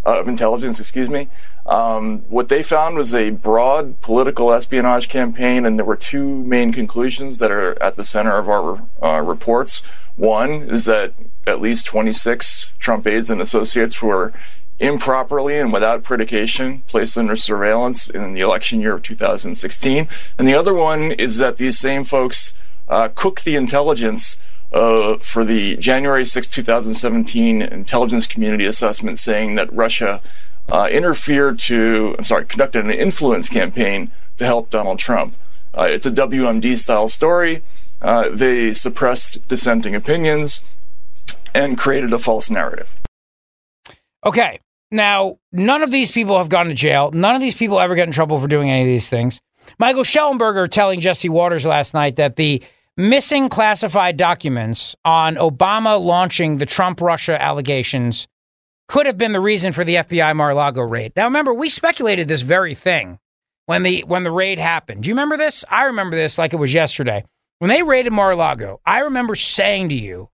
uh, 0.05 0.19
of 0.19 0.27
Intelligence, 0.27 0.79
excuse 0.79 1.09
me, 1.09 1.27
um, 1.65 2.19
what 2.29 2.47
they 2.47 2.63
found 2.63 2.95
was 2.95 3.13
a 3.13 3.29
broad 3.31 3.99
political 4.01 4.53
espionage 4.53 5.09
campaign, 5.09 5.65
and 5.65 5.77
there 5.77 5.85
were 5.85 5.97
two 5.97 6.43
main 6.45 6.71
conclusions 6.71 7.39
that 7.39 7.51
are 7.51 7.81
at 7.83 7.97
the 7.97 8.03
center 8.03 8.37
of 8.37 8.47
our 8.47 8.87
uh, 9.01 9.21
reports. 9.21 9.81
One 10.15 10.51
is 10.51 10.85
that 10.85 11.13
at 11.45 11.59
least 11.59 11.85
26 11.87 12.73
Trump 12.79 13.05
aides 13.05 13.29
and 13.29 13.41
associates 13.41 14.01
were 14.01 14.33
improperly 14.79 15.57
and 15.57 15.73
without 15.73 16.03
predication 16.03 16.83
placed 16.87 17.17
under 17.17 17.35
surveillance 17.35 18.09
in 18.09 18.33
the 18.33 18.41
election 18.41 18.79
year 18.79 18.93
of 18.93 19.01
2016. 19.01 20.07
And 20.37 20.47
the 20.47 20.53
other 20.53 20.73
one 20.73 21.11
is 21.13 21.37
that 21.37 21.57
these 21.57 21.79
same 21.79 22.05
folks 22.05 22.53
uh, 22.87 23.09
cooked 23.09 23.45
the 23.45 23.55
intelligence 23.55 24.37
uh, 24.71 25.17
for 25.19 25.43
the 25.43 25.77
January 25.77 26.25
6, 26.25 26.49
2017 26.49 27.61
intelligence 27.61 28.27
community 28.27 28.65
assessment 28.65 29.19
saying 29.19 29.55
that 29.55 29.71
Russia 29.73 30.21
uh, 30.69 30.87
interfered 30.91 31.59
to, 31.59 32.15
I'm 32.17 32.23
sorry, 32.23 32.45
conducted 32.45 32.85
an 32.85 32.91
influence 32.91 33.49
campaign 33.49 34.11
to 34.37 34.45
help 34.45 34.69
Donald 34.69 34.99
Trump. 34.99 35.35
Uh, 35.73 35.87
it's 35.89 36.05
a 36.05 36.11
WMD 36.11 36.77
style 36.77 37.07
story. 37.07 37.63
Uh, 38.01 38.29
they 38.29 38.73
suppressed 38.73 39.47
dissenting 39.47 39.95
opinions 39.95 40.61
and 41.55 41.77
created 41.77 42.11
a 42.13 42.19
false 42.19 42.49
narrative. 42.49 42.99
Okay. 44.25 44.59
Now, 44.91 45.37
none 45.51 45.83
of 45.83 45.91
these 45.91 46.11
people 46.11 46.37
have 46.37 46.49
gone 46.49 46.67
to 46.67 46.73
jail. 46.73 47.11
None 47.11 47.35
of 47.35 47.41
these 47.41 47.55
people 47.55 47.79
ever 47.79 47.95
get 47.95 48.07
in 48.07 48.13
trouble 48.13 48.39
for 48.39 48.47
doing 48.47 48.69
any 48.69 48.81
of 48.81 48.87
these 48.87 49.09
things. 49.09 49.41
Michael 49.79 50.03
Shellenberger 50.03 50.69
telling 50.69 50.99
Jesse 50.99 51.29
Waters 51.29 51.65
last 51.65 51.93
night 51.93 52.15
that 52.15 52.37
the 52.37 52.63
missing 52.97 53.47
classified 53.47 54.17
documents 54.17 54.95
on 55.05 55.35
Obama 55.35 56.03
launching 56.03 56.57
the 56.57 56.65
Trump 56.65 56.99
Russia 56.99 57.39
allegations 57.41 58.27
could 58.87 59.05
have 59.05 59.17
been 59.17 59.33
the 59.33 59.39
reason 59.39 59.71
for 59.71 59.83
the 59.83 59.95
FBI 59.95 60.35
Mar-a-Lago 60.35 60.81
raid. 60.81 61.13
Now 61.15 61.25
remember, 61.25 61.53
we 61.53 61.69
speculated 61.69 62.27
this 62.27 62.41
very 62.41 62.73
thing 62.73 63.19
when 63.65 63.83
the 63.83 64.03
when 64.07 64.23
the 64.23 64.31
raid 64.31 64.59
happened. 64.59 65.03
Do 65.03 65.09
you 65.09 65.13
remember 65.13 65.37
this? 65.37 65.63
I 65.69 65.83
remember 65.83 66.15
this 66.15 66.37
like 66.37 66.53
it 66.53 66.57
was 66.57 66.73
yesterday. 66.73 67.23
When 67.59 67.69
they 67.69 67.83
raided 67.83 68.13
Mar-a-Lago, 68.13 68.81
I 68.85 68.99
remember 68.99 69.35
saying 69.35 69.89
to 69.89 69.95
you 69.95 70.29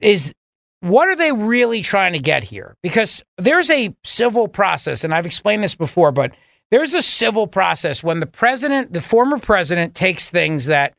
is 0.00 0.34
what 0.80 1.08
are 1.08 1.16
they 1.16 1.32
really 1.32 1.80
trying 1.80 2.12
to 2.12 2.18
get 2.18 2.44
here? 2.44 2.76
Because 2.82 3.24
there's 3.38 3.70
a 3.70 3.94
civil 4.04 4.46
process, 4.46 5.04
and 5.04 5.14
I've 5.14 5.26
explained 5.26 5.62
this 5.62 5.74
before, 5.74 6.12
but 6.12 6.32
there's 6.70 6.94
a 6.94 7.02
civil 7.02 7.46
process 7.46 8.02
when 8.02 8.20
the 8.20 8.26
president, 8.26 8.92
the 8.92 9.00
former 9.00 9.38
president, 9.38 9.94
takes 9.94 10.30
things 10.30 10.66
that 10.66 10.94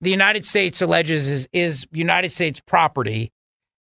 the 0.00 0.10
United 0.10 0.44
States 0.44 0.80
alleges 0.80 1.30
is, 1.30 1.48
is 1.52 1.86
United 1.92 2.30
States 2.30 2.60
property. 2.60 3.32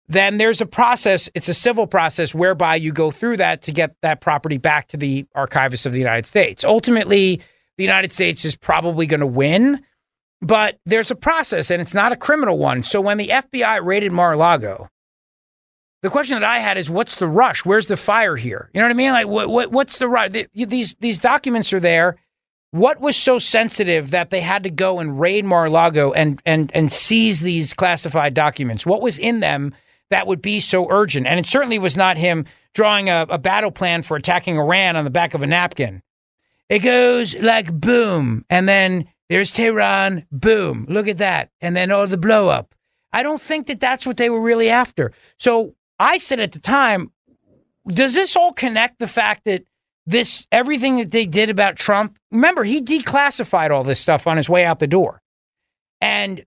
Then 0.09 0.39
there's 0.39 0.61
a 0.61 0.67
process, 0.67 1.29
it's 1.35 1.49
a 1.49 1.55
civil 1.55 1.87
process 1.87 2.35
whereby 2.35 2.77
you 2.77 2.93
go 2.93 3.11
through 3.11 3.39
that 3.39 3.63
to 3.63 3.73
get 3.73 3.97
that 4.03 4.21
property 4.21 4.57
back 4.57 4.89
to 4.89 4.97
the 4.97 5.27
archivist 5.35 5.85
of 5.85 5.93
the 5.93 5.99
United 5.99 6.27
States. 6.27 6.65
Ultimately, 6.65 7.41
the 7.77 7.85
United 7.85 8.13
States 8.13 8.45
is 8.45 8.57
probably 8.57 9.07
going 9.07 9.21
to 9.21 9.27
win, 9.27 9.83
but 10.41 10.79
there's 10.87 11.11
a 11.11 11.17
process 11.17 11.71
and 11.71 11.83
it's 11.83 11.95
not 11.95 12.13
a 12.13 12.17
criminal 12.17 12.57
one. 12.57 12.83
So 12.85 13.01
when 13.01 13.19
the 13.19 13.29
FBI 13.29 13.85
raided 13.85 14.13
Mar 14.13 14.33
a 14.33 14.37
Lago, 14.37 14.89
the 16.03 16.11
question 16.11 16.39
that 16.39 16.49
I 16.49 16.61
had 16.61 16.79
is, 16.79 16.89
what's 16.89 17.17
the 17.17 17.27
rush? 17.27 17.65
Where's 17.65 17.87
the 17.87 17.97
fire 17.97 18.37
here? 18.37 18.71
You 18.73 18.81
know 18.81 18.87
what 18.87 18.93
I 18.93 18.97
mean? 18.97 19.11
Like, 19.11 19.27
what, 19.27 19.49
what 19.49 19.73
what's 19.73 19.99
the 19.99 20.09
rush? 20.09 20.31
These 20.55 20.95
these 21.01 21.19
documents 21.19 21.73
are 21.73 21.81
there. 21.81 22.17
What 22.77 23.01
was 23.01 23.17
so 23.17 23.39
sensitive 23.39 24.11
that 24.11 24.29
they 24.29 24.43
had 24.43 24.63
to 24.65 24.71
go 24.71 24.99
and 24.99 25.19
raid 25.19 25.47
Mar-a-Lago 25.47 26.13
and 26.13 26.43
and 26.45 26.71
and 26.75 26.93
seize 26.93 27.41
these 27.41 27.73
classified 27.73 28.35
documents? 28.35 28.85
What 28.85 29.01
was 29.01 29.19
in 29.19 29.41
them 29.41 29.75
that 30.11 30.27
would 30.27 30.43
be 30.43 30.61
so 30.61 30.87
urgent? 30.91 31.27
And 31.27 31.41
it 31.41 31.47
certainly 31.47 31.79
was 31.79 31.97
not 31.97 32.19
him 32.19 32.45
drawing 32.75 33.09
a, 33.09 33.25
a 33.31 33.39
battle 33.39 33.71
plan 33.71 34.03
for 34.03 34.15
attacking 34.15 34.59
Iran 34.59 34.95
on 34.95 35.05
the 35.05 35.11
back 35.11 35.33
of 35.33 35.43
a 35.43 35.47
napkin. 35.47 36.03
It 36.69 36.81
goes 36.81 37.35
like 37.37 37.73
boom, 37.73 38.45
and 38.51 38.69
then 38.69 39.09
there's 39.31 39.53
Tehran, 39.53 40.27
boom. 40.31 40.85
Look 40.87 41.09
at 41.09 41.17
that, 41.17 41.49
and 41.63 41.75
then 41.75 41.91
oh, 41.91 42.05
the 42.05 42.19
blow 42.19 42.49
up. 42.49 42.75
I 43.11 43.23
don't 43.23 43.41
think 43.41 43.69
that 43.69 43.81
that's 43.81 44.07
what 44.07 44.19
they 44.19 44.29
were 44.29 44.43
really 44.43 44.69
after. 44.69 45.13
So 45.39 45.75
I 45.99 46.19
said 46.19 46.41
at 46.41 46.53
the 46.53 46.59
time, 46.59 47.11
does 47.89 48.13
this 48.13 48.37
all 48.37 48.53
connect 48.53 48.99
the 48.99 49.09
fact 49.09 49.47
that 49.47 49.65
this 50.07 50.47
everything 50.53 50.99
that 50.99 51.11
they 51.11 51.27
did 51.27 51.51
about 51.51 51.77
Trump? 51.77 52.19
Remember, 52.31 52.65
he 52.65 52.81
declassified 52.81 53.71
all 53.71 53.85
this 53.85 54.01
stuff 54.01 54.27
on 54.27 54.37
his 54.37 54.49
way 54.49 54.65
out 54.65 54.79
the 54.79 54.87
door. 54.87 55.21
And 56.01 56.45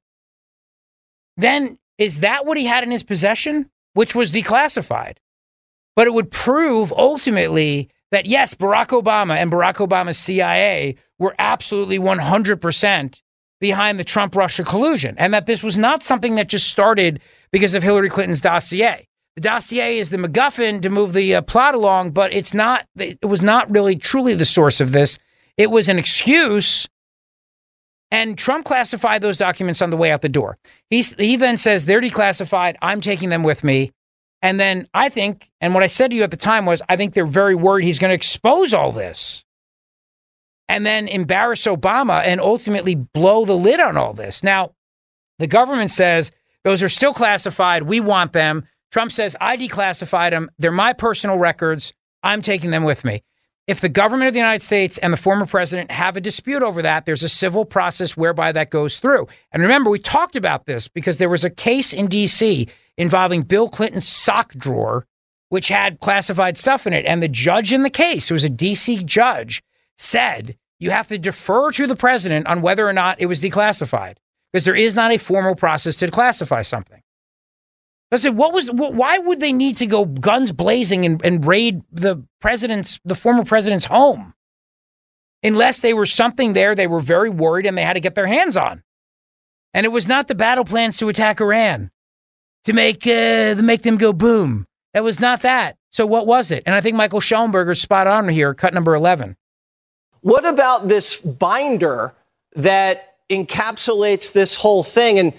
then 1.38 1.78
is 1.98 2.22
that 2.22 2.46
what 2.46 2.58
he 2.58 2.66
had 2.66 2.84
in 2.84 2.92
his 2.92 3.04
possession, 3.04 3.70
which 3.94 4.16
was 4.16 4.32
declassified? 4.32 5.18
But 5.96 6.08
it 6.08 6.14
would 6.14 6.32
prove 6.32 6.94
ultimately 6.94 7.90
that 8.12 8.26
yes, 8.26 8.54
Barack 8.54 8.88
Obama 8.88 9.36
and 9.36 9.52
Barack 9.52 9.76
Obama's 9.76 10.18
CIA 10.18 10.96
were 11.18 11.36
absolutely 11.38 12.00
100% 12.00 13.22
behind 13.60 14.00
the 14.00 14.06
Trump 14.06 14.36
Russia 14.36 14.64
collusion, 14.64 15.16
and 15.18 15.34
that 15.34 15.46
this 15.46 15.62
was 15.62 15.78
not 15.78 16.02
something 16.02 16.36
that 16.36 16.48
just 16.48 16.70
started 16.70 17.20
because 17.52 17.76
of 17.76 17.84
Hillary 17.84 18.10
Clinton's 18.10 18.40
dossier. 18.40 19.09
The 19.40 19.48
dossier 19.48 19.98
is 20.00 20.10
the 20.10 20.18
MacGuffin 20.18 20.82
to 20.82 20.90
move 20.90 21.14
the 21.14 21.36
uh, 21.36 21.42
plot 21.42 21.74
along, 21.74 22.12
but 22.12 22.34
it's 22.34 22.54
not. 22.54 22.86
It 22.98 23.24
was 23.24 23.42
not 23.42 23.72
really 23.72 23.96
truly 23.96 24.34
the 24.34 24.44
source 24.44 24.82
of 24.82 24.92
this. 24.92 25.18
It 25.56 25.72
was 25.72 25.88
an 25.88 25.98
excuse, 25.98 26.90
and 28.12 28.38
Trump 28.38 28.66
classified 28.66 29.22
those 29.22 29.38
documents 29.38 29.82
on 29.82 29.92
the 29.92 29.96
way 29.96 30.12
out 30.12 30.22
the 30.22 30.28
door. 30.28 30.58
He 30.90 31.04
he 31.18 31.38
then 31.38 31.56
says 31.56 31.86
they're 31.86 32.02
declassified. 32.02 32.76
I'm 32.82 33.00
taking 33.00 33.30
them 33.30 33.44
with 33.44 33.64
me, 33.64 33.94
and 34.42 34.60
then 34.60 34.90
I 34.94 35.08
think, 35.08 35.50
and 35.62 35.74
what 35.74 35.84
I 35.84 35.88
said 35.88 36.12
to 36.12 36.18
you 36.18 36.24
at 36.24 36.32
the 36.32 36.36
time 36.36 36.66
was, 36.66 36.82
I 36.90 36.98
think 36.98 37.14
they're 37.14 37.26
very 37.26 37.56
worried 37.56 37.86
he's 37.86 37.98
going 37.98 38.10
to 38.10 38.16
expose 38.16 38.74
all 38.74 38.92
this, 38.92 39.46
and 40.68 40.86
then 40.86 41.08
embarrass 41.08 41.64
Obama 41.66 42.22
and 42.26 42.42
ultimately 42.42 42.96
blow 42.96 43.46
the 43.46 43.56
lid 43.56 43.80
on 43.80 43.96
all 43.96 44.12
this. 44.12 44.44
Now, 44.44 44.74
the 45.38 45.48
government 45.48 45.92
says 45.92 46.30
those 46.66 46.84
are 46.84 46.90
still 46.90 47.14
classified. 47.14 47.84
We 47.84 48.02
want 48.02 48.34
them. 48.34 48.68
Trump 48.92 49.12
says, 49.12 49.36
I 49.40 49.58
declassified 49.58 50.32
them. 50.32 50.50
They're 50.58 50.72
my 50.72 50.94
personal 50.94 51.38
records. 51.38 51.94
I'm 52.24 52.42
taking 52.42 52.72
them 52.72 52.84
with 52.84 53.06
me. 53.06 53.24
If 53.68 53.82
the 53.82 53.90
government 53.90 54.28
of 54.28 54.34
the 54.34 54.40
United 54.40 54.66
States 54.66 54.98
and 54.98 55.14
the 55.14 55.18
former 55.18 55.46
president 55.46 55.92
have 55.92 56.18
a 56.18 56.22
dispute 56.22 56.64
over 56.64 56.82
that, 56.82 57.06
there's 57.06 57.22
a 57.22 57.30
civil 57.30 57.66
process 57.66 58.18
whereby 58.18 58.52
that 58.52 58.72
goes 58.72 58.98
through. 58.98 59.28
And 59.52 59.62
remember, 59.62 59.92
we 59.92 60.00
talked 60.00 60.36
about 60.36 60.66
this 60.66 60.88
because 60.88 61.20
there 61.20 61.30
was 61.30 61.44
a 61.44 61.52
case 61.52 61.94
in 61.94 62.08
D.C. 62.08 62.68
involving 62.98 63.44
Bill 63.44 63.70
Clinton's 63.70 64.08
sock 64.08 64.56
drawer, 64.56 65.06
which 65.50 65.68
had 65.68 66.00
classified 66.00 66.58
stuff 66.58 66.88
in 66.88 66.94
it. 66.94 67.06
And 67.06 67.22
the 67.22 67.28
judge 67.28 67.72
in 67.72 67.84
the 67.84 67.92
case, 67.92 68.28
who 68.28 68.34
was 68.34 68.44
a 68.44 68.50
D.C. 68.50 69.04
judge, 69.04 69.62
said 70.00 70.58
you 70.80 70.90
have 70.90 71.08
to 71.10 71.20
defer 71.20 71.72
to 71.74 71.86
the 71.86 71.96
president 71.96 72.48
on 72.48 72.64
whether 72.64 72.88
or 72.88 72.94
not 72.94 73.22
it 73.22 73.28
was 73.28 73.40
declassified 73.40 74.16
because 74.52 74.66
there 74.66 74.76
is 74.76 74.96
not 74.96 75.12
a 75.12 75.20
formal 75.20 75.54
process 75.54 75.96
to 75.98 76.08
declassify 76.08 76.66
something. 76.66 77.04
I 78.12 78.16
said, 78.16 78.36
what 78.36 78.54
was, 78.54 78.68
wh- 78.70 78.94
why 78.94 79.18
would 79.20 79.40
they 79.40 79.52
need 79.52 79.78
to 79.78 79.86
go 79.88 80.06
guns 80.06 80.52
blazing 80.52 81.06
and, 81.06 81.24
and 81.24 81.46
raid 81.46 81.82
the 81.92 82.26
president's, 82.42 83.00
the 83.06 83.16
former 83.16 83.46
president's 83.46 83.86
home? 83.86 84.34
Unless 85.44 85.80
they 85.80 85.94
were 85.94 86.06
something 86.06 86.54
there 86.54 86.76
they 86.76 86.88
were 86.88 87.00
very 87.00 87.30
worried 87.30 87.66
and 87.66 87.78
they 87.78 87.84
had 87.84 87.94
to 87.94 88.00
get 88.00 88.16
their 88.16 88.28
hands 88.28 88.58
on. 88.58 88.84
And 89.74 89.86
it 89.86 89.90
was 89.90 90.08
not 90.08 90.28
the 90.28 90.36
battle 90.36 90.66
plans 90.66 90.98
to 90.98 91.10
attack 91.10 91.40
Iran, 91.40 91.92
to 92.66 92.74
make, 92.74 93.06
uh, 93.06 93.56
to 93.56 93.62
make 93.62 93.84
them 93.84 93.98
go 93.98 94.12
boom. 94.12 94.66
That 94.94 95.04
was 95.04 95.20
not 95.20 95.44
that. 95.44 95.78
So 95.92 96.06
what 96.06 96.26
was 96.26 96.52
it? 96.52 96.64
And 96.66 96.76
I 96.76 96.82
think 96.82 96.98
Michael 96.98 97.20
Shellenberger's 97.20 97.82
spot 97.82 98.08
on 98.08 98.28
here, 98.28 98.54
cut 98.54 98.74
number 98.74 98.96
11. 98.96 99.38
What 100.22 100.46
about 100.46 100.88
this 100.88 101.18
binder 101.18 102.14
that 102.56 103.10
encapsulates 103.30 104.32
this 104.32 104.56
whole 104.56 104.84
thing. 104.84 105.20
And 105.20 105.34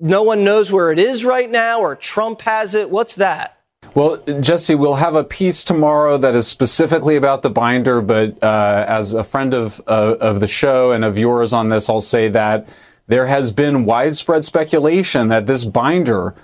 no 0.00 0.22
one 0.22 0.44
knows 0.44 0.70
where 0.70 0.92
it 0.92 0.98
is 0.98 1.24
right 1.24 1.50
now, 1.50 1.80
or 1.80 1.96
Trump 1.96 2.42
has 2.42 2.74
it. 2.74 2.90
What's 2.90 3.14
that? 3.16 3.58
Well, 3.94 4.18
Jesse, 4.40 4.74
we'll 4.74 4.94
have 4.94 5.14
a 5.14 5.24
piece 5.24 5.64
tomorrow 5.64 6.18
that 6.18 6.36
is 6.36 6.46
specifically 6.46 7.16
about 7.16 7.42
the 7.42 7.50
binder, 7.50 8.00
but 8.00 8.40
uh, 8.42 8.84
as 8.86 9.14
a 9.14 9.24
friend 9.24 9.54
of 9.54 9.80
uh, 9.86 10.16
of 10.20 10.40
the 10.40 10.46
show 10.46 10.92
and 10.92 11.04
of 11.04 11.18
yours 11.18 11.52
on 11.52 11.68
this, 11.68 11.88
I'll 11.88 12.00
say 12.00 12.28
that 12.28 12.68
there 13.06 13.26
has 13.26 13.50
been 13.50 13.86
widespread 13.86 14.44
speculation 14.44 15.28
that 15.28 15.46
this 15.46 15.64
binder 15.64 16.34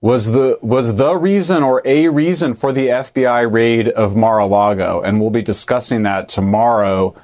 was 0.00 0.32
the 0.32 0.58
was 0.60 0.96
the 0.96 1.14
reason 1.16 1.62
or 1.62 1.82
a 1.84 2.08
reason 2.08 2.54
for 2.54 2.72
the 2.72 2.88
FBI 2.88 3.50
raid 3.50 3.88
of 3.88 4.16
Mar-a-Lago, 4.16 5.00
and 5.02 5.20
we'll 5.20 5.30
be 5.30 5.42
discussing 5.42 6.02
that 6.02 6.28
tomorrow. 6.28 7.14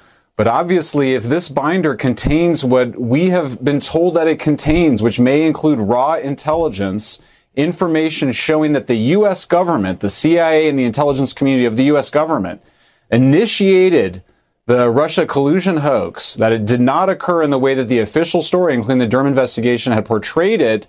But 0.40 0.48
obviously, 0.48 1.12
if 1.14 1.24
this 1.24 1.50
binder 1.50 1.94
contains 1.94 2.64
what 2.64 2.98
we 2.98 3.28
have 3.28 3.62
been 3.62 3.78
told 3.78 4.14
that 4.14 4.26
it 4.26 4.38
contains, 4.38 5.02
which 5.02 5.20
may 5.20 5.46
include 5.46 5.78
raw 5.78 6.14
intelligence 6.14 7.18
information 7.56 8.32
showing 8.32 8.72
that 8.72 8.86
the 8.86 8.94
U.S. 9.18 9.44
government, 9.44 10.00
the 10.00 10.08
CIA 10.08 10.66
and 10.70 10.78
the 10.78 10.84
intelligence 10.84 11.34
community 11.34 11.66
of 11.66 11.76
the 11.76 11.84
U.S. 11.92 12.08
government 12.08 12.62
initiated 13.10 14.22
the 14.64 14.88
Russia 14.88 15.26
collusion 15.26 15.76
hoax, 15.76 16.36
that 16.36 16.52
it 16.52 16.64
did 16.64 16.80
not 16.80 17.10
occur 17.10 17.42
in 17.42 17.50
the 17.50 17.58
way 17.58 17.74
that 17.74 17.88
the 17.88 17.98
official 17.98 18.40
story, 18.40 18.72
including 18.72 19.00
the 19.00 19.06
Durham 19.06 19.26
investigation, 19.26 19.92
had 19.92 20.06
portrayed 20.06 20.62
it, 20.62 20.86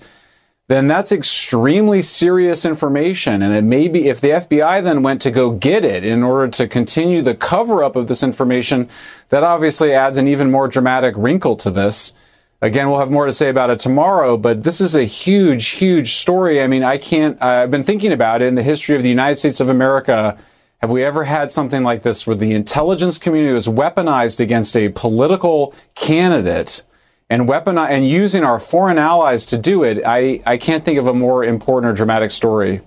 then 0.72 0.88
that's 0.88 1.12
extremely 1.12 2.02
serious 2.02 2.66
information. 2.66 3.42
And 3.42 3.54
it 3.54 3.64
may 3.64 3.88
be, 3.88 4.08
if 4.08 4.22
the 4.22 4.30
FBI 4.30 4.84
then 4.84 5.04
went 5.04 5.22
to 5.24 5.32
go 5.32 5.52
get 5.52 5.84
it 5.84 6.06
in 6.06 6.24
order 6.24 6.48
to 6.50 6.68
continue 6.68 7.22
the 7.22 7.36
cover 7.36 7.84
up 7.84 7.96
of 7.96 8.08
this 8.08 8.24
information, 8.24 8.90
that 9.30 9.44
obviously 9.44 9.92
adds 9.94 10.18
an 10.18 10.28
even 10.28 10.50
more 10.50 10.68
dramatic 10.68 11.16
wrinkle 11.18 11.56
to 11.58 11.72
this. 11.72 12.14
Again, 12.62 12.90
we'll 12.90 13.00
have 13.00 13.12
more 13.12 13.26
to 13.26 13.34
say 13.34 13.50
about 13.50 13.70
it 13.72 13.80
tomorrow, 13.80 14.38
but 14.38 14.64
this 14.64 14.80
is 14.80 14.96
a 14.96 15.04
huge, 15.04 15.68
huge 15.70 16.14
story. 16.14 16.62
I 16.62 16.68
mean, 16.68 16.84
I 16.84 16.98
can't, 16.98 17.42
I've 17.42 17.72
been 17.72 17.84
thinking 17.84 18.12
about 18.12 18.42
it 18.42 18.48
in 18.48 18.56
the 18.56 18.64
history 18.64 18.96
of 18.96 19.02
the 19.02 19.10
United 19.10 19.38
States 19.38 19.60
of 19.60 19.68
America. 19.68 20.38
Have 20.78 20.92
we 20.92 21.04
ever 21.04 21.24
had 21.24 21.52
something 21.52 21.84
like 21.84 22.04
this 22.04 22.26
where 22.26 22.36
the 22.36 22.54
intelligence 22.54 23.18
community 23.18 23.54
was 23.54 23.68
weaponized 23.68 24.40
against 24.40 24.78
a 24.78 24.90
political 24.90 25.74
candidate 25.96 26.84
and 27.32 27.48
weapon 27.48 27.78
and 27.78 28.06
using 28.08 28.44
our 28.44 28.60
foreign 28.60 28.98
allies 28.98 29.46
to 29.48 29.58
do 29.58 29.84
it? 29.86 30.04
I, 30.06 30.42
I 30.46 30.58
can't 30.58 30.84
think 30.84 31.00
of 31.00 31.08
a 31.08 31.14
more 31.14 31.46
important 31.46 31.90
or 31.90 31.96
dramatic 31.96 32.30
story. 32.30 32.82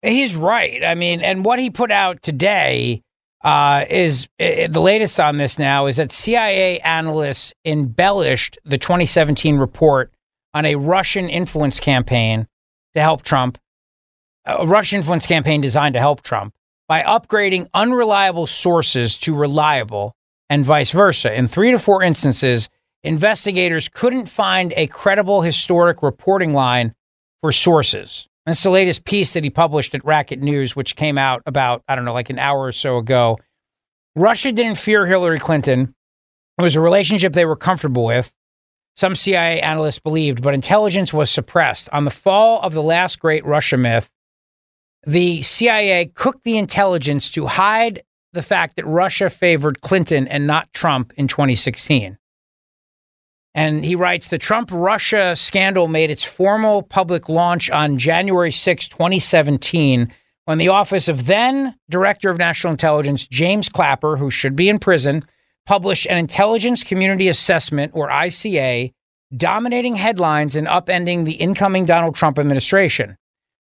He's 0.00 0.36
right. 0.36 0.84
I 0.84 0.94
mean, 0.94 1.20
and 1.20 1.44
what 1.44 1.58
he 1.58 1.68
put 1.68 1.90
out 1.90 2.22
today 2.22 3.02
uh, 3.42 3.84
is 3.90 4.28
uh, 4.38 4.68
the 4.68 4.80
latest 4.80 5.18
on 5.18 5.38
this 5.38 5.58
now 5.58 5.86
is 5.86 5.96
that 5.96 6.12
CIA 6.12 6.78
analysts 6.80 7.52
embellished 7.64 8.58
the 8.64 8.78
2017 8.78 9.56
report 9.56 10.12
on 10.54 10.64
a 10.64 10.76
Russian 10.76 11.28
influence 11.28 11.80
campaign 11.80 12.46
to 12.94 13.00
help 13.00 13.22
Trump, 13.22 13.58
a 14.46 14.64
Russian 14.64 14.98
influence 14.98 15.26
campaign 15.26 15.60
designed 15.60 15.94
to 15.94 16.00
help 16.00 16.22
Trump 16.22 16.54
by 16.86 17.02
upgrading 17.02 17.66
unreliable 17.74 18.46
sources 18.46 19.18
to 19.18 19.34
reliable 19.34 20.14
and 20.48 20.64
vice 20.64 20.92
versa. 20.92 21.36
In 21.36 21.48
three 21.48 21.72
to 21.72 21.80
four 21.80 22.04
instances, 22.04 22.68
investigators 23.04 23.88
couldn't 23.88 24.26
find 24.26 24.72
a 24.76 24.86
credible 24.86 25.42
historic 25.42 26.02
reporting 26.02 26.54
line 26.54 26.94
for 27.40 27.52
sources. 27.52 28.28
That's 28.46 28.62
the 28.62 28.70
latest 28.70 29.04
piece 29.04 29.34
that 29.34 29.44
he 29.44 29.50
published 29.50 29.94
at 29.94 30.04
Racket 30.04 30.40
News, 30.40 30.74
which 30.74 30.96
came 30.96 31.16
out 31.16 31.42
about, 31.46 31.82
I 31.88 31.94
don't 31.94 32.04
know, 32.04 32.12
like 32.12 32.30
an 32.30 32.38
hour 32.38 32.60
or 32.62 32.72
so 32.72 32.96
ago. 32.96 33.38
Russia 34.16 34.52
didn't 34.52 34.78
fear 34.78 35.06
Hillary 35.06 35.38
Clinton. 35.38 35.94
It 36.58 36.62
was 36.62 36.76
a 36.76 36.80
relationship 36.80 37.32
they 37.32 37.44
were 37.44 37.56
comfortable 37.56 38.04
with. 38.04 38.32
Some 38.96 39.14
CIA 39.14 39.60
analysts 39.60 40.00
believed, 40.00 40.42
but 40.42 40.54
intelligence 40.54 41.14
was 41.14 41.30
suppressed. 41.30 41.88
On 41.92 42.04
the 42.04 42.10
fall 42.10 42.60
of 42.60 42.74
the 42.74 42.82
last 42.82 43.20
great 43.20 43.44
Russia 43.46 43.76
myth, 43.76 44.10
the 45.06 45.42
CIA 45.42 46.06
cooked 46.06 46.44
the 46.44 46.58
intelligence 46.58 47.30
to 47.30 47.46
hide 47.46 48.02
the 48.32 48.42
fact 48.42 48.76
that 48.76 48.86
Russia 48.86 49.30
favored 49.30 49.80
Clinton 49.80 50.28
and 50.28 50.46
not 50.46 50.72
Trump 50.72 51.12
in 51.16 51.26
2016. 51.26 52.18
And 53.54 53.84
he 53.84 53.96
writes 53.96 54.28
the 54.28 54.38
Trump 54.38 54.70
Russia 54.72 55.36
scandal 55.36 55.88
made 55.88 56.10
its 56.10 56.24
formal 56.24 56.82
public 56.82 57.28
launch 57.28 57.70
on 57.70 57.98
January 57.98 58.50
6, 58.50 58.88
2017, 58.88 60.12
when 60.46 60.58
the 60.58 60.68
office 60.68 61.08
of 61.08 61.26
then 61.26 61.74
Director 61.88 62.30
of 62.30 62.38
National 62.38 62.72
Intelligence, 62.72 63.26
James 63.26 63.68
Clapper, 63.68 64.16
who 64.16 64.30
should 64.30 64.56
be 64.56 64.68
in 64.68 64.78
prison, 64.78 65.24
published 65.66 66.06
an 66.06 66.18
Intelligence 66.18 66.82
Community 66.82 67.28
Assessment, 67.28 67.92
or 67.94 68.08
ICA, 68.08 68.92
dominating 69.36 69.96
headlines 69.96 70.56
and 70.56 70.66
upending 70.66 71.24
the 71.24 71.32
incoming 71.32 71.84
Donald 71.84 72.14
Trump 72.14 72.38
administration. 72.38 73.16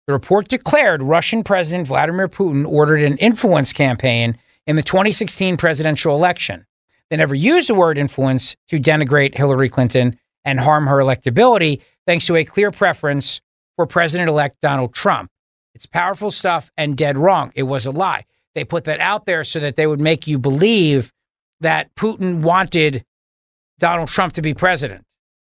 The 0.08 0.14
report 0.14 0.48
declared 0.48 1.04
Russian 1.04 1.44
President 1.44 1.88
Vladimir 1.88 2.28
Putin 2.28 2.68
ordered 2.68 3.04
an 3.04 3.18
influence 3.18 3.74
campaign 3.74 4.38
in 4.66 4.76
the 4.76 4.82
2016 4.82 5.58
presidential 5.58 6.16
election. 6.16 6.66
They 7.10 7.18
never 7.18 7.36
used 7.36 7.70
the 7.70 7.76
word 7.76 7.98
influence 7.98 8.56
to 8.68 8.80
denigrate 8.80 9.36
Hillary 9.36 9.70
Clinton 9.70 10.20
and 10.46 10.60
harm 10.60 10.88
her 10.88 10.98
electability, 10.98 11.82
thanks 12.06 12.26
to 12.28 12.36
a 12.36 12.46
clear 12.46 12.72
preference 12.72 13.42
for 13.76 13.86
President 13.86 14.30
elect 14.30 14.58
Donald 14.62 14.94
Trump. 14.94 15.30
It's 15.74 15.86
powerful 15.86 16.32
stuff 16.32 16.72
and 16.78 16.98
dead 16.98 17.18
wrong. 17.18 17.52
It 17.56 17.64
was 17.64 17.86
a 17.86 17.92
lie. 17.92 18.26
They 18.56 18.64
put 18.64 18.84
that 18.86 19.00
out 19.00 19.26
there 19.26 19.44
so 19.44 19.60
that 19.60 19.76
they 19.76 19.88
would 19.88 20.02
make 20.02 20.28
you 20.28 20.38
believe 20.38 21.12
that 21.62 21.94
Putin 21.96 22.42
wanted 22.42 23.06
Donald 23.80 24.10
Trump 24.10 24.34
to 24.34 24.42
be 24.42 24.54
president. 24.54 25.06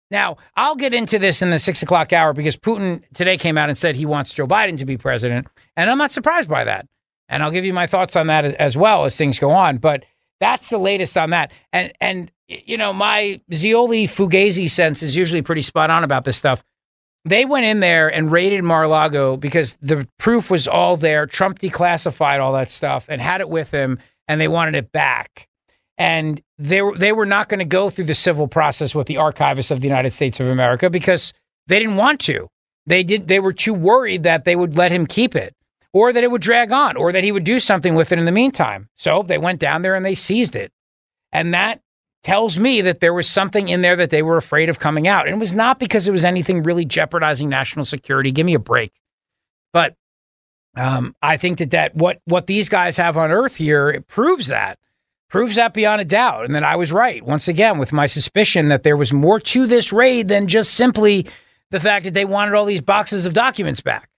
Now, 0.10 0.38
I'll 0.56 0.76
get 0.76 0.94
into 0.94 1.20
this 1.20 1.42
in 1.42 1.50
the 1.50 1.60
six 1.60 1.84
o'clock 1.84 2.14
hour 2.14 2.34
because 2.34 2.56
Putin 2.56 3.04
today 3.14 3.38
came 3.38 3.58
out 3.58 3.70
and 3.70 3.78
said 3.78 3.96
he 3.96 4.06
wants 4.06 4.34
Joe 4.34 4.48
Biden 4.48 4.78
to 4.78 4.86
be 4.86 4.98
president. 4.98 5.48
And 5.76 5.90
I'm 5.90 5.98
not 5.98 6.12
surprised 6.12 6.50
by 6.50 6.64
that. 6.64 6.86
And 7.30 7.44
I'll 7.44 7.52
give 7.52 7.66
you 7.66 7.74
my 7.74 7.88
thoughts 7.88 8.16
on 8.16 8.28
that 8.28 8.46
as 8.46 8.78
well 8.78 9.04
as 9.04 9.18
things 9.18 9.38
go 9.38 9.52
on. 9.52 9.78
But 9.78 10.06
that's 10.40 10.70
the 10.70 10.78
latest 10.78 11.18
on 11.18 11.32
that. 11.32 11.52
And 11.74 11.92
and 12.00 12.32
you 12.48 12.78
know, 12.78 12.94
my 12.94 13.42
Zeoli 13.54 14.08
Fugazi 14.08 14.70
sense 14.70 15.04
is 15.04 15.16
usually 15.16 15.42
pretty 15.42 15.62
spot 15.62 15.90
on 15.90 16.04
about 16.04 16.24
this 16.24 16.38
stuff. 16.38 16.64
They 17.26 17.44
went 17.44 17.66
in 17.66 17.82
there 17.82 18.08
and 18.08 18.32
raided 18.32 18.64
Mar-a-Lago 18.64 19.36
because 19.36 19.76
the 19.82 20.08
proof 20.18 20.50
was 20.50 20.66
all 20.66 20.96
there. 20.96 21.26
Trump 21.26 21.60
declassified 21.60 22.40
all 22.40 22.54
that 22.54 22.72
stuff 22.72 23.08
and 23.10 23.22
had 23.22 23.42
it 23.42 23.50
with 23.50 23.72
him, 23.72 24.00
and 24.30 24.40
they 24.40 24.48
wanted 24.48 24.76
it 24.76 24.94
back. 24.94 25.48
And 25.98 26.42
they 26.58 26.82
were 26.82 26.98
they 26.98 27.12
were 27.12 27.26
not 27.26 27.50
going 27.50 27.60
to 27.60 27.66
go 27.66 27.90
through 27.90 28.06
the 28.06 28.14
civil 28.14 28.48
process 28.48 28.96
with 28.96 29.08
the 29.08 29.16
archivists 29.16 29.72
of 29.72 29.82
the 29.82 29.88
United 29.88 30.12
States 30.12 30.40
of 30.40 30.48
America 30.48 30.90
because 30.90 31.34
they 31.68 31.80
didn't 31.80 31.98
want 31.98 32.22
to. 32.22 32.48
They 32.86 33.04
did. 33.04 33.28
They 33.28 33.40
were 33.40 33.54
too 33.54 33.74
worried 33.74 34.24
that 34.24 34.46
they 34.46 34.56
would 34.56 34.78
let 34.78 34.92
him 34.92 35.06
keep 35.06 35.36
it 35.36 35.54
or 35.98 36.14
that 36.14 36.24
it 36.24 36.30
would 36.30 36.44
drag 36.44 36.72
on, 36.72 36.96
or 36.96 37.12
that 37.12 37.24
he 37.24 37.32
would 37.32 37.44
do 37.44 37.60
something 37.60 37.96
with 37.96 38.12
it 38.12 38.20
in 38.20 38.26
the 38.26 38.32
meantime. 38.32 38.88
So 38.98 39.24
they 39.24 39.40
went 39.40 39.60
down 39.60 39.82
there 39.82 39.96
and 39.96 40.06
they 40.06 40.14
seized 40.14 40.56
it. 40.56 40.72
And 41.32 41.56
that 41.56 41.82
tells 42.24 42.60
me 42.60 42.82
that 42.82 43.00
there 43.00 43.16
was 43.16 43.28
something 43.28 43.68
in 43.68 43.82
there 43.82 43.96
that 43.96 44.12
they 44.12 44.22
were 44.22 44.38
afraid 44.38 44.70
of 44.70 44.78
coming 44.78 45.08
out. 45.08 45.26
And 45.26 45.36
it 45.36 45.40
was 45.40 45.56
not 45.56 45.80
because 45.80 46.08
it 46.08 46.12
was 46.12 46.24
anything 46.24 46.62
really 46.62 46.86
jeopardizing 46.86 47.50
national 47.50 47.86
security. 47.86 48.32
Give 48.32 48.46
me 48.46 48.54
a 48.54 48.60
break. 48.60 48.94
But 49.74 49.96
um, 50.76 51.16
I 51.24 51.38
think 51.38 51.58
that, 51.58 51.72
that 51.72 51.96
what, 51.96 52.20
what 52.26 52.46
these 52.46 52.70
guys 52.70 52.98
have 52.98 53.18
on 53.18 53.32
earth 53.32 53.56
here 53.56 54.04
proves 54.08 54.48
that. 54.48 54.78
Proves 55.30 55.56
that 55.56 55.74
beyond 55.74 56.00
a 56.00 56.06
doubt. 56.06 56.46
And 56.46 56.54
that 56.54 56.64
I 56.64 56.76
was 56.76 56.92
right, 56.92 57.26
once 57.26 57.48
again, 57.48 57.80
with 57.80 57.92
my 57.92 58.06
suspicion 58.06 58.68
that 58.68 58.84
there 58.84 58.98
was 58.98 59.12
more 59.12 59.40
to 59.40 59.66
this 59.66 59.92
raid 59.92 60.28
than 60.28 60.48
just 60.48 60.76
simply 60.76 61.26
the 61.72 61.80
fact 61.80 62.06
that 62.06 62.14
they 62.14 62.26
wanted 62.26 62.54
all 62.54 62.66
these 62.66 62.82
boxes 62.82 63.26
of 63.26 63.34
documents 63.34 63.82
back. 63.82 64.10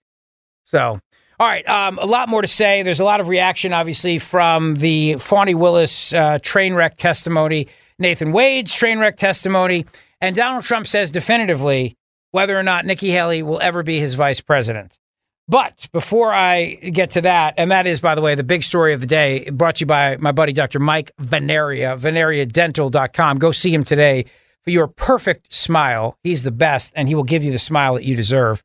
So 0.66 1.00
all 1.40 1.48
right, 1.48 1.68
um, 1.70 1.98
a 2.00 2.06
lot 2.06 2.28
more 2.28 2.42
to 2.42 2.48
say. 2.48 2.84
There's 2.84 3.00
a 3.00 3.06
lot 3.06 3.22
of 3.22 3.30
reaction, 3.30 3.72
obviously, 3.72 4.20
from 4.20 4.76
the 4.76 5.16
Fani 5.16 5.56
Willis 5.56 6.12
uh, 6.12 6.40
train 6.42 6.74
wreck 6.74 6.98
testimony, 6.98 7.68
Nathan 7.98 8.34
Wade's 8.34 8.74
train 8.74 9.00
wreck 9.00 9.16
testimony, 9.16 9.86
and 10.20 10.36
Donald 10.36 10.66
Trump 10.66 10.86
says 10.86 11.12
definitively 11.12 11.96
whether 12.32 12.60
or 12.60 12.64
not 12.64 12.86
Nikki 12.86 13.12
Haley 13.12 13.42
will 13.42 13.60
ever 13.62 13.84
be 13.84 14.00
his 14.00 14.16
vice 14.16 14.42
president. 14.42 15.00
But 15.48 15.88
before 15.94 16.32
I 16.34 16.76
get 16.76 17.12
to 17.12 17.22
that, 17.22 17.56
and 17.58 17.72
that 17.72 17.88
is, 17.88 18.02
by 18.02 18.16
the 18.16 18.22
way, 18.22 18.36
the 18.36 18.44
big 18.44 18.64
story 18.64 18.94
of 18.94 19.00
the 19.00 19.08
day, 19.08 19.50
brought 19.50 19.78
to 19.78 19.82
you 19.82 19.86
by 19.88 20.18
my 20.18 20.32
buddy, 20.32 20.54
Dr. 20.54 20.80
Mike 20.80 21.12
Veneria, 21.20 21.98
veneriadental.com. 21.98 23.40
Go 23.40 23.52
see 23.52 23.74
him 23.74 23.84
today 23.84 24.26
for 24.64 24.70
your 24.72 24.88
perfect 24.88 25.54
smile. 25.54 26.18
He's 26.22 26.44
the 26.44 26.52
best, 26.52 26.94
and 26.96 27.08
he 27.08 27.16
will 27.16 27.24
give 27.24 27.44
you 27.44 27.52
the 27.52 27.60
smile 27.60 27.96
that 27.96 28.04
you 28.04 28.16
deserve. 28.16 28.62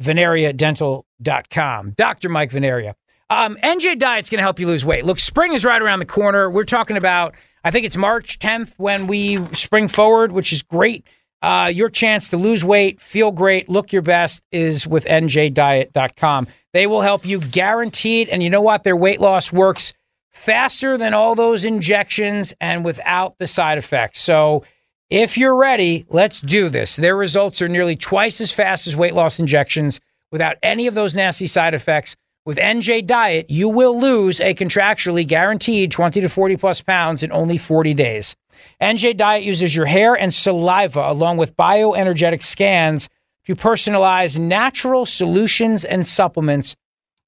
VeneriaDental.com. 0.00 1.90
Dr. 1.96 2.28
Mike 2.28 2.50
Veneria. 2.50 2.94
Um, 3.30 3.56
NJ 3.62 3.98
Diet's 3.98 4.28
going 4.28 4.38
to 4.38 4.42
help 4.42 4.60
you 4.60 4.66
lose 4.66 4.84
weight. 4.84 5.04
Look, 5.04 5.18
spring 5.18 5.54
is 5.54 5.64
right 5.64 5.80
around 5.80 6.00
the 6.00 6.06
corner. 6.06 6.50
We're 6.50 6.64
talking 6.64 6.96
about, 6.96 7.34
I 7.64 7.70
think 7.70 7.86
it's 7.86 7.96
March 7.96 8.38
10th 8.38 8.74
when 8.78 9.06
we 9.06 9.44
spring 9.54 9.88
forward, 9.88 10.32
which 10.32 10.52
is 10.52 10.62
great. 10.62 11.06
Uh, 11.40 11.68
your 11.72 11.90
chance 11.90 12.28
to 12.30 12.36
lose 12.36 12.64
weight, 12.64 13.00
feel 13.00 13.30
great, 13.30 13.68
look 13.68 13.92
your 13.92 14.02
best 14.02 14.42
is 14.50 14.86
with 14.86 15.04
NJDiet.com. 15.04 16.46
They 16.72 16.86
will 16.86 17.02
help 17.02 17.26
you 17.26 17.40
guaranteed. 17.40 18.28
And 18.28 18.42
you 18.42 18.48
know 18.48 18.62
what? 18.62 18.82
Their 18.82 18.96
weight 18.96 19.20
loss 19.20 19.52
works 19.52 19.92
faster 20.30 20.96
than 20.98 21.14
all 21.14 21.34
those 21.34 21.64
injections 21.64 22.54
and 22.60 22.84
without 22.84 23.38
the 23.38 23.46
side 23.46 23.78
effects. 23.78 24.20
So 24.20 24.64
If 25.10 25.36
you're 25.36 25.54
ready, 25.54 26.06
let's 26.08 26.40
do 26.40 26.70
this. 26.70 26.96
Their 26.96 27.14
results 27.14 27.60
are 27.60 27.68
nearly 27.68 27.94
twice 27.94 28.40
as 28.40 28.52
fast 28.52 28.86
as 28.86 28.96
weight 28.96 29.14
loss 29.14 29.38
injections 29.38 30.00
without 30.32 30.56
any 30.62 30.86
of 30.86 30.94
those 30.94 31.14
nasty 31.14 31.46
side 31.46 31.74
effects. 31.74 32.16
With 32.46 32.56
NJ 32.56 33.06
Diet, 33.06 33.50
you 33.50 33.68
will 33.68 34.00
lose 34.00 34.40
a 34.40 34.54
contractually 34.54 35.26
guaranteed 35.26 35.90
20 35.92 36.22
to 36.22 36.28
40 36.28 36.56
plus 36.56 36.80
pounds 36.80 37.22
in 37.22 37.30
only 37.32 37.58
40 37.58 37.92
days. 37.92 38.34
NJ 38.80 39.16
Diet 39.16 39.44
uses 39.44 39.76
your 39.76 39.86
hair 39.86 40.14
and 40.14 40.32
saliva 40.32 41.10
along 41.10 41.36
with 41.36 41.56
bioenergetic 41.56 42.42
scans 42.42 43.08
to 43.44 43.54
personalize 43.54 44.38
natural 44.38 45.04
solutions 45.04 45.84
and 45.84 46.06
supplements 46.06 46.76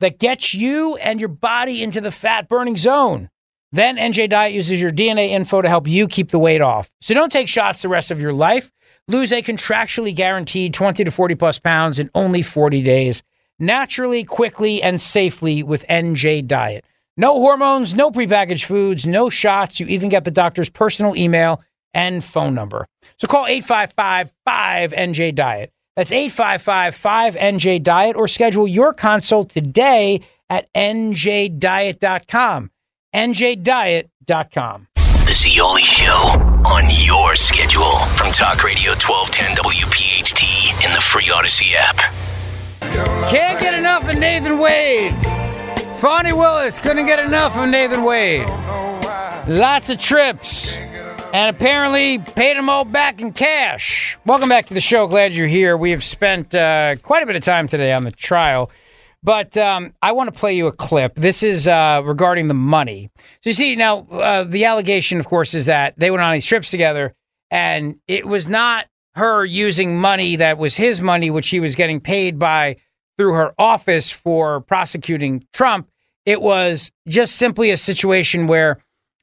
that 0.01 0.19
get 0.19 0.55
you 0.55 0.97
and 0.97 1.21
your 1.21 1.29
body 1.29 1.83
into 1.83 2.01
the 2.01 2.11
fat 2.11 2.49
burning 2.49 2.77
zone. 2.77 3.29
Then 3.77 3.99
NJ 3.99 4.31
Diet 4.31 4.55
uses 4.55 4.81
your 4.81 4.91
DNA 4.91 5.33
info 5.33 5.61
to 5.61 5.69
help 5.69 5.87
you 5.87 6.09
keep 6.09 6.31
the 6.31 6.39
weight 6.39 6.63
off. 6.63 6.91
So 7.03 7.13
don't 7.13 7.31
take 7.31 7.47
shots 7.47 7.83
the 7.83 7.91
rest 7.91 8.11
of 8.11 8.19
your 8.19 8.33
life. 8.33 8.73
Lose 9.07 9.35
a 9.35 9.43
contractually 9.43 10.15
guaranteed 10.15 10.73
20 10.73 11.05
to 11.05 11.11
40 11.11 11.35
plus 11.35 11.59
pounds 11.59 11.99
in 11.99 12.09
only 12.15 12.41
40 12.41 12.81
days. 12.81 13.23
Naturally, 13.59 14.25
quickly, 14.25 14.83
and 14.83 14.99
safely 14.99 15.63
with 15.63 15.85
NJ 15.89 16.47
Diet. 16.47 16.87
No 17.19 17.35
hormones, 17.35 17.95
no 17.95 18.11
prepackaged 18.11 18.65
foods, 18.65 19.05
no 19.05 19.29
shots. 19.29 19.79
You 19.79 19.87
even 19.89 20.09
get 20.09 20.25
the 20.25 20.31
doctor's 20.31 20.71
personal 20.71 21.15
email 21.15 21.63
and 21.93 22.25
phone 22.25 22.55
number. 22.55 22.89
So 23.19 23.29
call 23.29 23.47
855 23.47 24.33
5NJ 24.49 25.35
Diet. 25.35 25.71
That's 25.97 26.13
855 26.13 26.97
5NJ 26.97 27.83
Diet 27.83 28.17
or 28.17 28.27
schedule 28.27 28.67
your 28.67 28.95
consult 28.95 29.51
today 29.51 30.23
at 30.49 30.73
njdiet.com. 30.73 32.71
njdiet.com. 33.17 34.87
The 34.95 35.33
Zeoli 35.33 35.83
Show 35.83 36.13
on 36.67 36.85
your 36.91 37.35
schedule 37.35 37.97
from 38.15 38.31
Talk 38.31 38.63
Radio 38.63 38.91
1210 38.93 39.57
WPHT 39.57 40.85
in 40.85 40.93
the 40.93 41.01
free 41.01 41.31
Odyssey 41.31 41.75
app. 41.75 41.97
Can't 43.31 43.59
get 43.59 43.73
enough 43.73 44.07
of 44.07 44.19
Nathan 44.19 44.59
Wade. 44.59 45.15
Fani 45.99 46.35
Willis 46.35 46.79
couldn't 46.79 47.07
get 47.07 47.19
enough 47.19 47.57
of 47.57 47.71
Nathan 47.71 48.05
Wade. 48.05 48.47
Lots 49.49 49.89
of 49.89 49.99
trips. 49.99 50.77
And 51.33 51.57
apparently 51.57 52.19
paid 52.19 52.59
them 52.59 52.69
all 52.69 52.85
back 52.85 53.23
in 53.23 53.33
cash. 53.33 54.19
Welcome 54.27 54.51
back 54.51 54.67
to 54.67 54.75
the 54.75 54.81
show. 54.81 55.07
Glad 55.07 55.33
you're 55.33 55.47
here. 55.47 55.77
We 55.77 55.91
have 55.93 56.05
spent 56.05 56.55
uh, 56.55 56.97
quite 57.03 57.23
a 57.23 57.27
bit 57.27 57.37
of 57.37 57.43
time 57.43 57.67
today 57.67 57.93
on 57.93 58.05
the 58.05 58.13
trial. 58.13 58.71
But 59.23 59.57
um, 59.57 59.93
I 60.03 60.13
want 60.13 60.33
to 60.33 60.39
play 60.39 60.55
you 60.57 60.67
a 60.67 60.73
clip. 60.73 61.17
This 61.17 61.43
is 61.43 61.67
uh, 61.67 62.03
regarding 62.05 62.49
the 62.49 62.55
money. 62.55 63.11
So 63.43 63.51
you 63.51 63.55
see, 63.55 63.75
now 63.75 64.07
uh, 64.11 64.45
the 64.45 64.65
allegation, 64.65 65.19
of 65.19 65.27
course, 65.27 65.55
is 65.55 65.67
that 65.67 65.95
they 65.97 66.11
went 66.11 66.23
on 66.23 66.33
these 66.33 66.47
trips 66.47 66.71
together, 66.71 67.15
and 67.51 67.97
it 68.07 68.27
was 68.27 68.49
not 68.49 68.87
her 69.17 69.45
using 69.45 69.99
money 69.99 70.37
that 70.37 70.59
was 70.59 70.77
his 70.77 71.01
money, 71.01 71.31
which 71.31 71.49
he 71.49 71.59
was 71.59 71.75
getting 71.75 72.01
paid 72.01 72.39
by 72.39 72.77
through 73.17 73.33
her 73.33 73.55
office 73.59 74.11
for 74.11 74.61
prosecuting 74.61 75.47
Trump. 75.53 75.89
It 76.25 76.43
was 76.43 76.91
just 77.09 77.37
simply 77.37 77.71
a 77.71 77.77
situation 77.77 78.47
where 78.47 78.79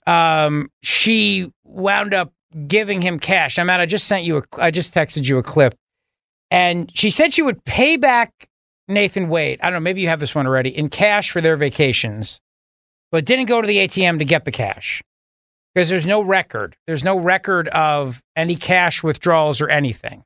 um, 0.08 0.70
she 0.82 1.52
wound 1.64 2.14
up 2.14 2.34
giving 2.68 3.02
him 3.02 3.20
cash. 3.20 3.60
I'm 3.60 3.68
mean, 3.68 3.80
I 3.80 3.86
just 3.86 4.08
sent 4.08 4.26
you 4.26 4.38
a, 4.38 4.44
I 4.58 4.72
just 4.72 4.94
texted 4.94 5.30
you 5.30 5.38
a 5.38 5.44
clip, 5.44 5.76
and 6.50 6.92
she 6.94 7.10
said 7.10 7.34
she 7.34 7.42
would 7.42 7.64
pay 7.64 7.98
back 7.98 8.50
Nathan 8.88 9.30
Wade. 9.30 9.60
I 9.62 9.66
don't 9.66 9.74
know, 9.74 9.80
maybe 9.80 10.02
you 10.02 10.10
have 10.10 10.20
this 10.20 10.36
one 10.36 10.48
already 10.48 10.76
in 10.76 10.90
cash 10.90 11.32
for 11.32 11.42
their 11.42 11.56
vacations, 11.56 12.40
but 13.12 13.26
didn't 13.26 13.46
go 13.46 13.62
to 13.62 13.68
the 13.68 13.78
ATM 13.78 14.20
to 14.20 14.26
get 14.26 14.46
the 14.46 14.52
cash 14.52 15.02
because 15.74 15.90
there's 15.90 16.06
no 16.06 16.22
record. 16.22 16.76
There's 16.88 17.04
no 17.04 17.18
record 17.18 17.68
of 17.70 18.22
any 18.36 18.56
cash 18.56 19.04
withdrawals 19.04 19.62
or 19.62 19.70
anything. 19.70 20.24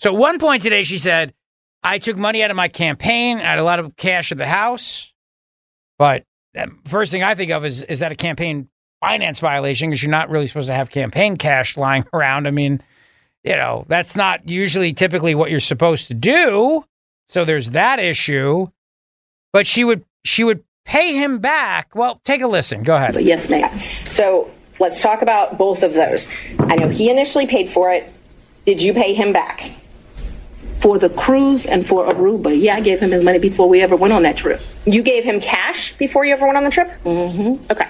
So 0.00 0.12
at 0.12 0.18
one 0.18 0.38
point 0.38 0.62
today, 0.62 0.82
she 0.82 0.98
said, 0.98 1.32
I 1.82 1.98
took 1.98 2.16
money 2.16 2.42
out 2.42 2.50
of 2.50 2.56
my 2.56 2.68
campaign. 2.68 3.38
I 3.38 3.42
had 3.42 3.58
a 3.58 3.64
lot 3.64 3.78
of 3.78 3.96
cash 3.96 4.32
at 4.32 4.38
the 4.38 4.46
house. 4.46 5.12
But 5.98 6.24
first 6.84 7.12
thing 7.12 7.22
I 7.22 7.34
think 7.34 7.52
of 7.52 7.64
is, 7.64 7.82
is 7.82 8.00
that 8.00 8.12
a 8.12 8.16
campaign 8.16 8.68
finance 9.00 9.40
violation 9.40 9.90
because 9.90 10.02
you're 10.02 10.10
not 10.10 10.30
really 10.30 10.46
supposed 10.46 10.68
to 10.68 10.74
have 10.74 10.90
campaign 10.90 11.36
cash 11.36 11.76
lying 11.76 12.06
around. 12.12 12.46
I 12.46 12.50
mean, 12.50 12.82
you 13.44 13.54
know, 13.54 13.84
that's 13.88 14.16
not 14.16 14.48
usually 14.48 14.92
typically 14.92 15.34
what 15.34 15.50
you're 15.50 15.60
supposed 15.60 16.08
to 16.08 16.14
do. 16.14 16.84
So 17.28 17.44
there's 17.44 17.70
that 17.70 17.98
issue. 17.98 18.68
But 19.52 19.66
she 19.66 19.84
would 19.84 20.04
she 20.24 20.44
would 20.44 20.64
pay 20.84 21.14
him 21.14 21.38
back. 21.38 21.94
Well, 21.94 22.20
take 22.24 22.42
a 22.42 22.46
listen. 22.46 22.82
Go 22.82 22.96
ahead. 22.96 23.20
Yes, 23.20 23.48
ma'am. 23.48 23.78
So 24.06 24.50
let's 24.78 25.02
talk 25.02 25.22
about 25.22 25.58
both 25.58 25.82
of 25.82 25.94
those. 25.94 26.28
I 26.60 26.76
know 26.76 26.88
he 26.88 27.10
initially 27.10 27.46
paid 27.46 27.68
for 27.68 27.92
it. 27.92 28.12
Did 28.64 28.82
you 28.82 28.92
pay 28.92 29.14
him 29.14 29.32
back? 29.32 29.72
For 30.80 30.98
the 30.98 31.08
cruise 31.08 31.64
and 31.64 31.86
for 31.86 32.04
Aruba, 32.06 32.60
yeah, 32.60 32.76
I 32.76 32.80
gave 32.80 33.00
him 33.00 33.10
his 33.10 33.24
money 33.24 33.38
before 33.38 33.68
we 33.68 33.80
ever 33.80 33.96
went 33.96 34.12
on 34.12 34.22
that 34.24 34.36
trip. 34.36 34.60
You 34.84 35.02
gave 35.02 35.24
him 35.24 35.40
cash 35.40 35.94
before 35.94 36.24
you 36.24 36.32
ever 36.34 36.44
went 36.44 36.58
on 36.58 36.64
the 36.64 36.70
trip? 36.70 36.90
Mm-hmm. 37.04 37.72
Okay. 37.72 37.88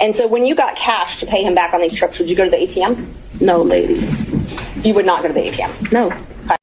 And 0.00 0.14
so 0.14 0.26
when 0.28 0.44
you 0.44 0.54
got 0.54 0.76
cash 0.76 1.18
to 1.20 1.26
pay 1.26 1.42
him 1.42 1.54
back 1.54 1.72
on 1.72 1.80
these 1.80 1.94
trips, 1.94 2.18
would 2.18 2.28
you 2.28 2.36
go 2.36 2.44
to 2.44 2.50
the 2.50 2.58
ATM? 2.58 3.08
No, 3.40 3.62
lady. 3.62 3.94
You 4.86 4.94
would 4.94 5.06
not 5.06 5.22
go 5.22 5.28
to 5.28 5.34
the 5.34 5.40
ATM? 5.40 5.92
No. 5.92 6.12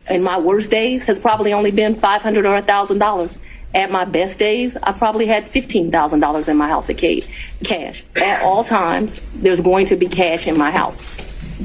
And 0.07 0.23
my 0.23 0.37
worst 0.39 0.71
days 0.71 1.03
has 1.05 1.19
probably 1.19 1.53
only 1.53 1.71
been 1.71 1.95
five 1.95 2.21
hundred 2.21 2.45
or 2.45 2.55
a 2.55 2.61
thousand 2.61 2.99
dollars. 2.99 3.37
At 3.75 3.89
my 3.89 4.05
best 4.05 4.37
days, 4.37 4.77
I 4.83 4.91
probably 4.91 5.25
had 5.25 5.47
fifteen 5.47 5.91
thousand 5.91 6.19
dollars 6.19 6.47
in 6.47 6.57
my 6.57 6.67
house 6.67 6.89
at 6.89 6.99
ca- 6.99 7.25
cash. 7.63 8.03
At 8.15 8.43
all 8.43 8.63
times, 8.63 9.19
there's 9.33 9.61
going 9.61 9.87
to 9.87 9.95
be 9.95 10.07
cash 10.07 10.45
in 10.47 10.57
my 10.57 10.71
house 10.71 11.19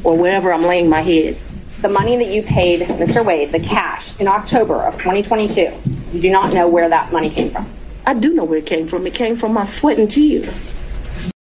or 0.05 0.17
wherever 0.17 0.53
I'm 0.53 0.63
laying 0.63 0.89
my 0.89 1.03
head. 1.03 1.37
The 1.83 1.89
money 1.89 2.17
that 2.17 2.29
you 2.29 2.43
paid 2.43 2.81
Mr. 2.81 3.25
Wade, 3.25 3.53
the 3.53 3.61
cash, 3.61 4.19
in 4.19 4.27
October 4.27 4.83
of 4.83 4.95
2022, 4.95 5.73
you 6.13 6.21
do 6.21 6.31
not 6.31 6.53
know 6.53 6.67
where 6.67 6.89
that 6.89 7.13
money 7.13 7.31
came 7.31 7.51
from. 7.51 7.67
I 8.07 8.15
do 8.15 8.33
know 8.33 8.45
where 8.45 8.59
it 8.59 8.67
came 8.67 8.89
from. 8.89 9.07
It 9.07 9.15
came 9.15 9.37
from 9.37 9.53
my 9.53 9.65
sweat 9.65 9.99
and 9.99 10.11
tears. 10.11 10.77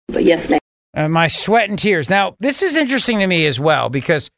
But 0.08 0.24
yes, 0.24 0.48
ma'am. 0.48 0.60
Uh, 0.94 1.08
my 1.08 1.26
sweat 1.26 1.70
and 1.70 1.78
tears. 1.78 2.10
Now, 2.10 2.36
this 2.40 2.62
is 2.62 2.76
interesting 2.76 3.20
to 3.20 3.26
me 3.26 3.46
as 3.46 3.58
well 3.58 3.88
because 3.88 4.28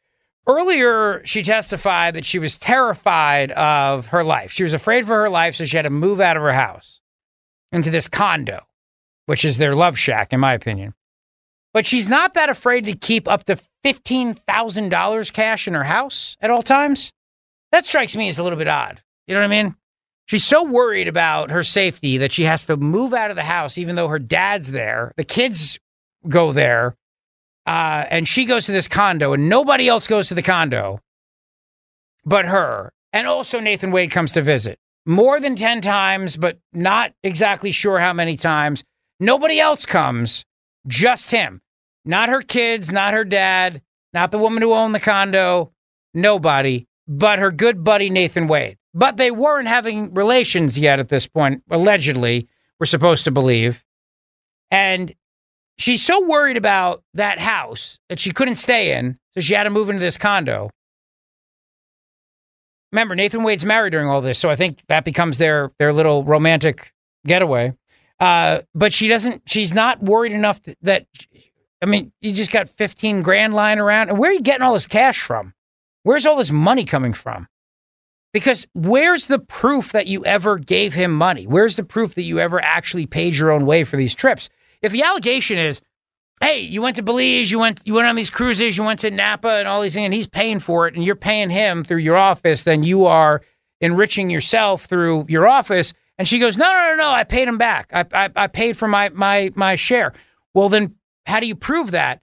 earlier 0.47 1.21
she 1.25 1.43
testified 1.43 2.15
that 2.15 2.25
she 2.25 2.39
was 2.39 2.57
terrified 2.57 3.51
of 3.51 4.07
her 4.07 4.23
life. 4.23 4.51
She 4.51 4.63
was 4.63 4.73
afraid 4.73 5.05
for 5.05 5.21
her 5.21 5.29
life, 5.29 5.55
so 5.55 5.65
she 5.65 5.77
had 5.77 5.83
to 5.83 5.89
move 5.89 6.19
out 6.19 6.37
of 6.37 6.43
her 6.43 6.53
house 6.53 6.99
into 7.71 7.89
this 7.89 8.07
condo, 8.07 8.65
which 9.25 9.45
is 9.45 9.57
their 9.57 9.75
love 9.75 9.97
shack, 9.97 10.33
in 10.33 10.39
my 10.39 10.53
opinion. 10.53 10.93
But 11.73 11.87
she's 11.87 12.07
not 12.07 12.35
that 12.35 12.49
afraid 12.49 12.85
to 12.85 12.93
keep 12.93 13.27
up 13.27 13.45
to 13.45 13.57
$15,000 13.83 15.33
cash 15.33 15.67
in 15.67 15.73
her 15.73 15.83
house 15.83 16.37
at 16.39 16.51
all 16.51 16.61
times. 16.61 17.11
That 17.71 17.87
strikes 17.87 18.15
me 18.15 18.27
as 18.27 18.37
a 18.37 18.43
little 18.43 18.59
bit 18.59 18.67
odd. 18.67 19.01
You 19.27 19.33
know 19.33 19.39
what 19.39 19.45
I 19.51 19.63
mean? 19.63 19.75
She's 20.25 20.45
so 20.45 20.63
worried 20.63 21.07
about 21.07 21.51
her 21.51 21.63
safety 21.63 22.17
that 22.19 22.31
she 22.31 22.43
has 22.43 22.65
to 22.67 22.77
move 22.77 23.13
out 23.13 23.31
of 23.31 23.35
the 23.35 23.43
house, 23.43 23.77
even 23.77 23.95
though 23.95 24.07
her 24.07 24.19
dad's 24.19 24.71
there. 24.71 25.13
The 25.17 25.23
kids 25.23 25.79
go 26.27 26.51
there, 26.51 26.95
uh, 27.65 28.05
and 28.09 28.27
she 28.27 28.45
goes 28.45 28.65
to 28.65 28.71
this 28.71 28.87
condo, 28.87 29.33
and 29.33 29.49
nobody 29.49 29.87
else 29.87 30.07
goes 30.07 30.27
to 30.27 30.35
the 30.35 30.41
condo 30.41 30.99
but 32.25 32.45
her. 32.45 32.91
And 33.11 33.27
also, 33.27 33.59
Nathan 33.59 33.91
Wade 33.91 34.11
comes 34.11 34.33
to 34.33 34.41
visit 34.41 34.79
more 35.05 35.39
than 35.39 35.55
10 35.55 35.81
times, 35.81 36.37
but 36.37 36.57
not 36.71 37.13
exactly 37.23 37.71
sure 37.71 37.99
how 37.99 38.13
many 38.13 38.37
times. 38.37 38.83
Nobody 39.19 39.59
else 39.59 39.85
comes, 39.85 40.45
just 40.87 41.31
him. 41.31 41.61
Not 42.05 42.29
her 42.29 42.41
kids, 42.41 42.91
not 42.91 43.13
her 43.13 43.23
dad, 43.23 43.81
not 44.13 44.31
the 44.31 44.37
woman 44.37 44.61
who 44.61 44.73
owned 44.73 44.95
the 44.95 44.99
condo, 44.99 45.71
nobody, 46.13 46.87
but 47.07 47.39
her 47.39 47.51
good 47.51 47.83
buddy 47.83 48.09
Nathan 48.09 48.47
Wade. 48.47 48.77
But 48.93 49.17
they 49.17 49.31
weren't 49.31 49.67
having 49.67 50.13
relations 50.13 50.77
yet 50.77 50.99
at 50.99 51.09
this 51.09 51.27
point, 51.27 51.63
allegedly, 51.69 52.47
we're 52.79 52.85
supposed 52.85 53.23
to 53.25 53.31
believe. 53.31 53.83
And 54.69 55.13
she's 55.77 56.03
so 56.03 56.25
worried 56.25 56.57
about 56.57 57.03
that 57.13 57.39
house 57.39 57.99
that 58.09 58.19
she 58.19 58.31
couldn't 58.31 58.55
stay 58.55 58.97
in, 58.97 59.17
so 59.31 59.41
she 59.41 59.53
had 59.53 59.63
to 59.63 59.69
move 59.69 59.89
into 59.89 59.99
this 59.99 60.17
condo. 60.17 60.69
Remember, 62.91 63.15
Nathan 63.15 63.43
Wade's 63.43 63.65
married 63.65 63.91
during 63.91 64.07
all 64.07 64.21
this, 64.21 64.37
so 64.37 64.49
I 64.49 64.55
think 64.55 64.83
that 64.87 65.03
becomes 65.03 65.39
their 65.39 65.71
their 65.79 65.91
little 65.91 66.23
romantic 66.23 66.93
getaway. 67.25 67.73
Uh, 68.19 68.61
but 68.75 68.93
she 68.93 69.07
doesn't. 69.07 69.41
She's 69.47 69.73
not 69.73 70.01
worried 70.01 70.31
enough 70.31 70.61
that. 70.81 71.07
I 71.81 71.85
mean, 71.85 72.13
you 72.21 72.31
just 72.33 72.51
got 72.51 72.69
fifteen 72.69 73.23
grand 73.23 73.53
lying 73.55 73.79
around, 73.79 74.09
and 74.09 74.19
where 74.19 74.29
are 74.29 74.33
you 74.33 74.41
getting 74.41 74.61
all 74.61 74.73
this 74.73 74.87
cash 74.87 75.21
from? 75.21 75.53
Where's 76.03 76.25
all 76.25 76.37
this 76.37 76.51
money 76.51 76.85
coming 76.85 77.13
from? 77.13 77.47
Because 78.31 78.67
where's 78.73 79.27
the 79.27 79.39
proof 79.39 79.91
that 79.91 80.07
you 80.07 80.25
ever 80.25 80.57
gave 80.57 80.93
him 80.93 81.13
money? 81.13 81.45
Where's 81.45 81.75
the 81.75 81.83
proof 81.83 82.15
that 82.15 82.23
you 82.23 82.39
ever 82.39 82.61
actually 82.61 83.05
paid 83.05 83.35
your 83.37 83.51
own 83.51 83.65
way 83.65 83.83
for 83.83 83.95
these 83.95 84.15
trips? 84.15 84.49
If 84.83 84.91
the 84.91 85.01
allegation 85.01 85.57
is, 85.57 85.81
hey, 86.41 86.59
you 86.59 86.81
went 86.81 86.97
to 86.97 87.03
Belize, 87.03 87.49
you 87.49 87.57
went 87.57 87.81
you 87.85 87.95
went 87.95 88.07
on 88.07 88.15
these 88.15 88.29
cruises, 88.29 88.77
you 88.77 88.83
went 88.83 88.99
to 88.99 89.09
Napa 89.09 89.47
and 89.47 89.67
all 89.67 89.81
these 89.81 89.95
things, 89.95 90.05
and 90.05 90.13
he's 90.13 90.27
paying 90.27 90.59
for 90.59 90.87
it, 90.87 90.93
and 90.93 91.03
you're 91.03 91.15
paying 91.15 91.49
him 91.49 91.83
through 91.83 91.99
your 91.99 92.17
office, 92.17 92.63
then 92.63 92.83
you 92.83 93.05
are 93.05 93.41
enriching 93.81 94.29
yourself 94.29 94.85
through 94.85 95.25
your 95.29 95.47
office. 95.47 95.93
And 96.17 96.27
she 96.27 96.37
goes, 96.37 96.57
no, 96.57 96.65
no, 96.71 96.91
no, 96.91 96.95
no, 96.95 97.09
I 97.09 97.23
paid 97.23 97.47
him 97.47 97.57
back. 97.57 97.89
I, 97.91 98.05
I, 98.13 98.29
I 98.35 98.47
paid 98.47 98.77
for 98.77 98.87
my 98.87 99.09
my 99.09 99.51
my 99.55 99.75
share. 99.75 100.13
Well, 100.53 100.69
then 100.69 100.95
how 101.25 101.39
do 101.39 101.47
you 101.47 101.55
prove 101.55 101.91
that? 101.91 102.21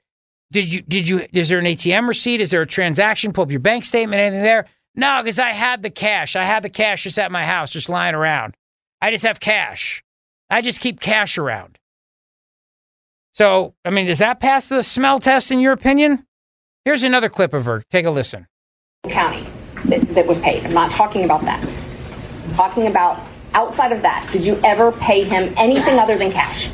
Did 0.53 0.73
you 0.73 0.83
did 0.83 1.09
you 1.09 1.27
is 1.33 1.49
there 1.49 1.59
an 1.59 1.65
ATM 1.65 2.07
receipt? 2.07 2.41
Is 2.41 2.51
there 2.51 2.63
a 2.63 2.67
transaction? 2.67 3.33
Pull 3.33 3.45
up 3.45 3.51
your 3.51 3.61
bank 3.61 3.85
statement, 3.85 4.21
anything 4.21 4.43
there? 4.43 4.67
No, 4.95 5.21
because 5.23 5.39
I 5.39 5.51
had 5.51 5.83
the 5.83 5.91
cash. 5.91 6.37
I 6.37 6.45
had 6.45 6.63
the 6.63 6.69
cash 6.69 7.05
just 7.05 7.19
at 7.19 7.33
my 7.33 7.45
house, 7.45 7.71
just 7.71 7.89
lying 7.89 8.15
around. 8.15 8.55
I 9.01 9.11
just 9.11 9.25
have 9.25 9.41
cash. 9.41 10.03
I 10.51 10.61
just 10.61 10.81
keep 10.81 11.01
cash 11.01 11.39
around. 11.39 11.79
So, 13.33 13.75
I 13.85 13.91
mean, 13.91 14.07
does 14.07 14.19
that 14.19 14.41
pass 14.41 14.69
the 14.69 14.83
smell 14.83 15.21
test 15.21 15.51
in 15.51 15.61
your 15.61 15.73
opinion? 15.73 16.27
Here's 16.85 17.03
another 17.03 17.29
clip 17.29 17.53
of 17.55 17.65
her. 17.67 17.83
Take 17.91 18.07
a 18.07 18.11
listen. 18.11 18.47
County 19.05 19.47
that, 19.87 20.01
that 20.15 20.27
was 20.27 20.41
paid. 20.41 20.65
I'm 20.65 20.73
not 20.75 20.91
talking 20.91 21.25
about 21.25 21.43
that. 21.43 21.63
I'm 21.65 22.55
talking 22.55 22.87
about 22.87 23.25
outside 23.55 23.93
of 23.93 24.03
that. 24.03 24.29
Did 24.31 24.45
you 24.45 24.59
ever 24.65 24.93
pay 24.93 25.25
him 25.25 25.55
anything 25.57 25.99
other 25.99 26.17
than 26.19 26.33
cash? 26.33 26.71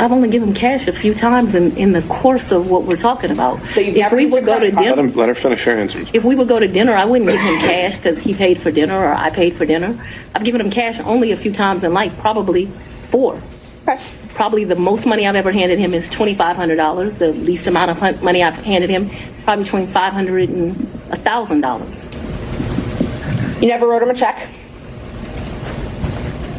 I've 0.00 0.10
only 0.10 0.28
given 0.28 0.48
him 0.48 0.54
cash 0.54 0.88
a 0.88 0.92
few 0.92 1.14
times 1.14 1.54
in, 1.54 1.76
in 1.76 1.92
the 1.92 2.02
course 2.02 2.50
of 2.50 2.68
what 2.68 2.82
we're 2.84 2.96
talking 2.96 3.30
about. 3.30 3.60
So 3.66 3.80
you've 3.80 3.94
if 3.94 4.00
never 4.00 4.16
we 4.16 4.26
would 4.26 4.44
go 4.44 4.58
to 4.58 4.70
dinner, 4.70 4.82
Let, 4.90 4.98
him, 4.98 5.14
let 5.14 5.28
her 5.28 5.34
finish 5.36 5.62
her 5.64 5.76
answers. 5.76 6.10
if 6.12 6.24
we 6.24 6.34
would 6.34 6.48
go 6.48 6.58
to 6.58 6.66
dinner, 6.66 6.94
I 6.94 7.04
wouldn't 7.04 7.30
give 7.30 7.38
him 7.38 7.58
cash 7.60 7.96
because 7.96 8.18
he 8.18 8.34
paid 8.34 8.58
for 8.60 8.72
dinner 8.72 8.98
or 8.98 9.14
I 9.14 9.30
paid 9.30 9.54
for 9.54 9.64
dinner. 9.64 9.96
I've 10.34 10.42
given 10.42 10.60
him 10.60 10.70
cash 10.70 10.98
only 11.00 11.30
a 11.30 11.36
few 11.36 11.52
times 11.52 11.84
in 11.84 11.92
life, 11.92 12.16
probably 12.18 12.66
four. 13.10 13.40
Probably 14.34 14.64
the 14.64 14.76
most 14.76 15.06
money 15.06 15.26
I've 15.26 15.36
ever 15.36 15.52
handed 15.52 15.78
him 15.78 15.94
is 15.94 16.08
twenty 16.08 16.34
five 16.34 16.56
hundred 16.56 16.76
dollars. 16.76 17.16
The 17.16 17.32
least 17.32 17.66
amount 17.66 17.90
of 17.92 18.22
money 18.22 18.42
I've 18.42 18.54
handed 18.54 18.90
him, 18.90 19.08
probably 19.44 19.64
between 19.64 19.86
$500 19.86 20.48
and 20.48 20.76
a 21.12 21.16
thousand 21.16 21.60
dollars. 21.60 22.08
You 23.62 23.68
never 23.68 23.86
wrote 23.86 24.02
him 24.02 24.10
a 24.10 24.14
check? 24.14 24.48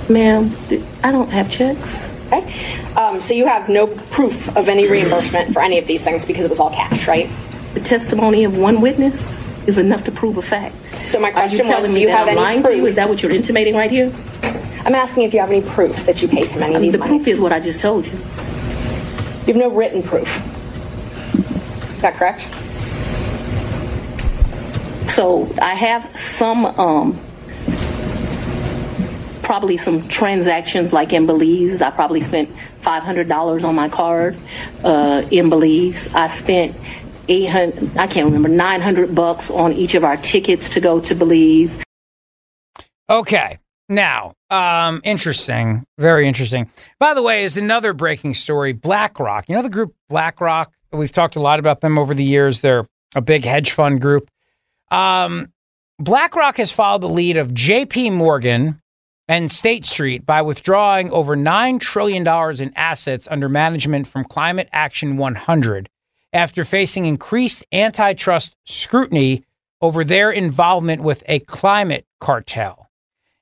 Ma'am, 0.09 0.55
I 1.03 1.11
don't 1.11 1.30
have 1.30 1.49
checks. 1.49 2.09
Okay. 2.28 2.93
Um, 2.95 3.19
so 3.19 3.34
you 3.34 3.45
have 3.47 3.67
no 3.69 3.88
proof 3.88 4.55
of 4.55 4.69
any 4.69 4.88
reimbursement 4.88 5.51
for 5.53 5.61
any 5.61 5.78
of 5.80 5.88
these 5.88 6.03
things 6.03 6.23
because 6.26 6.45
it 6.45 6.49
was 6.49 6.59
all 6.59 6.69
cash, 6.71 7.07
right? 7.07 7.30
The 7.73 7.80
testimony 7.82 8.43
of 8.45 8.57
one 8.57 8.82
witness 8.82 9.19
is 9.67 9.78
enough 9.78 10.03
to 10.05 10.11
prove 10.11 10.38
a 10.38 10.41
fact. 10.41 10.76
So 11.05 11.19
my 11.19 11.30
Are 11.30 11.34
question 11.34 11.57
you 11.59 11.63
telling 11.65 11.82
was, 11.84 11.91
me 11.91 11.99
do 11.99 12.01
you 12.01 12.07
that 12.07 12.17
have 12.19 12.28
I'm 12.28 12.34
any 12.38 12.41
lying 12.41 12.63
proof? 12.63 12.73
to 12.76 12.78
you? 12.78 12.86
Is 12.86 12.95
that 12.95 13.09
what 13.09 13.21
you're 13.21 13.32
intimating 13.32 13.76
right 13.76 13.91
here? 13.91 14.09
I'm 14.86 14.93
asking 14.93 15.23
if 15.23 15.33
you 15.33 15.39
have 15.39 15.49
any 15.49 15.61
proof 15.61 16.05
that 16.05 16.21
you 16.21 16.27
paid 16.27 16.45
him 16.45 16.61
any 16.61 16.75
of 16.75 16.81
these 16.81 16.91
the 16.91 16.99
monies. 16.99 17.23
proof 17.23 17.33
is 17.36 17.39
what 17.41 17.51
I 17.51 17.59
just 17.59 17.81
told 17.81 18.05
you. 18.05 18.11
You 18.11 19.53
have 19.53 19.55
no 19.55 19.69
written 19.69 20.03
proof. 20.03 20.27
Is 21.95 22.01
that 22.01 22.13
correct? 22.15 22.41
So 25.09 25.51
I 25.61 25.73
have 25.73 26.15
some, 26.17 26.65
um, 26.65 27.19
probably 29.41 29.77
some 29.77 30.07
transactions 30.07 30.93
like 30.93 31.13
in 31.13 31.25
Belize. 31.25 31.81
I 31.81 31.89
probably 31.89 32.21
spent 32.21 32.49
five 32.79 33.01
hundred 33.03 33.27
dollars 33.27 33.63
on 33.63 33.73
my 33.75 33.89
card 33.89 34.38
uh, 34.83 35.23
in 35.31 35.49
Belize. 35.49 36.13
I 36.13 36.27
spent 36.27 36.75
eight 37.27 37.45
hundred. 37.45 37.97
I 37.97 38.07
can't 38.07 38.25
remember 38.25 38.49
nine 38.49 38.81
hundred 38.81 39.15
bucks 39.15 39.49
on 39.49 39.73
each 39.73 39.95
of 39.95 40.03
our 40.03 40.17
tickets 40.17 40.69
to 40.69 40.79
go 40.79 40.99
to 41.01 41.15
Belize. 41.15 41.81
Okay. 43.09 43.59
Now, 43.88 44.33
um, 44.49 45.01
interesting. 45.03 45.86
Very 45.97 46.27
interesting. 46.27 46.69
By 46.99 47.13
the 47.13 47.21
way, 47.21 47.43
is 47.43 47.55
another 47.55 47.93
breaking 47.93 48.33
story 48.33 48.73
BlackRock. 48.73 49.47
You 49.47 49.55
know 49.55 49.61
the 49.61 49.69
group 49.69 49.93
BlackRock? 50.09 50.71
We've 50.91 51.11
talked 51.11 51.36
a 51.36 51.41
lot 51.41 51.59
about 51.59 51.81
them 51.81 51.99
over 51.99 52.13
the 52.13 52.23
years. 52.23 52.61
They're 52.61 52.86
a 53.13 53.21
big 53.21 53.45
hedge 53.45 53.71
fund 53.71 54.01
group. 54.01 54.29
Um, 54.89 55.51
BlackRock 55.99 56.57
has 56.57 56.71
followed 56.71 57.01
the 57.01 57.09
lead 57.09 57.38
of 57.38 57.51
JP 57.51 58.13
Morgan 58.13 58.81
and 59.27 59.51
State 59.51 59.86
Street 59.86 60.25
by 60.25 60.41
withdrawing 60.41 61.11
over 61.11 61.36
$9 61.36 61.79
trillion 61.79 62.27
in 62.61 62.73
assets 62.75 63.27
under 63.29 63.49
management 63.49 64.07
from 64.07 64.23
Climate 64.23 64.69
Action 64.71 65.17
100 65.17 65.89
after 66.33 66.65
facing 66.65 67.05
increased 67.05 67.65
antitrust 67.71 68.55
scrutiny 68.65 69.43
over 69.81 70.03
their 70.03 70.31
involvement 70.31 71.01
with 71.01 71.23
a 71.27 71.39
climate 71.39 72.05
cartel. 72.19 72.84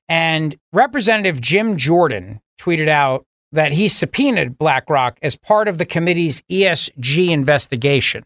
And 0.08 0.56
Representative 0.72 1.40
Jim 1.40 1.76
Jordan 1.76 2.40
tweeted 2.60 2.88
out 2.88 3.26
that 3.52 3.72
he 3.72 3.88
subpoenaed 3.88 4.58
BlackRock 4.58 5.18
as 5.22 5.36
part 5.36 5.68
of 5.68 5.78
the 5.78 5.86
committee's 5.86 6.42
ESG 6.50 7.30
investigation. 7.30 8.24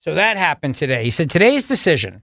So 0.00 0.14
that 0.14 0.36
happened 0.36 0.76
today. 0.76 1.04
He 1.04 1.10
said 1.10 1.30
today's 1.30 1.64
decision 1.64 2.22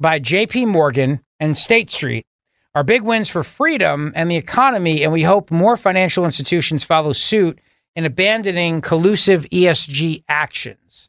by 0.00 0.18
JP 0.18 0.66
Morgan 0.66 1.20
and 1.38 1.56
State 1.56 1.90
Street 1.90 2.26
are 2.74 2.82
big 2.82 3.02
wins 3.02 3.28
for 3.28 3.44
freedom 3.44 4.12
and 4.16 4.30
the 4.30 4.36
economy, 4.36 5.02
and 5.02 5.12
we 5.12 5.22
hope 5.22 5.50
more 5.50 5.76
financial 5.76 6.24
institutions 6.24 6.82
follow 6.82 7.12
suit 7.12 7.60
in 7.94 8.04
abandoning 8.04 8.80
collusive 8.80 9.44
ESG 9.50 10.24
actions. 10.28 11.08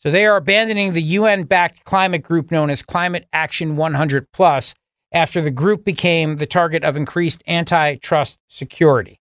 So 0.00 0.10
they 0.10 0.26
are 0.26 0.36
abandoning 0.36 0.92
the 0.92 1.02
UN 1.02 1.44
backed 1.44 1.84
climate 1.84 2.22
group 2.22 2.50
known 2.50 2.70
as 2.70 2.82
Climate 2.82 3.26
Action 3.32 3.76
100 3.76 4.32
Plus 4.32 4.74
after 5.12 5.40
the 5.40 5.50
group 5.50 5.84
became 5.84 6.36
the 6.36 6.46
target 6.46 6.84
of 6.84 6.96
increased 6.96 7.42
antitrust 7.46 8.38
security. 8.48 9.20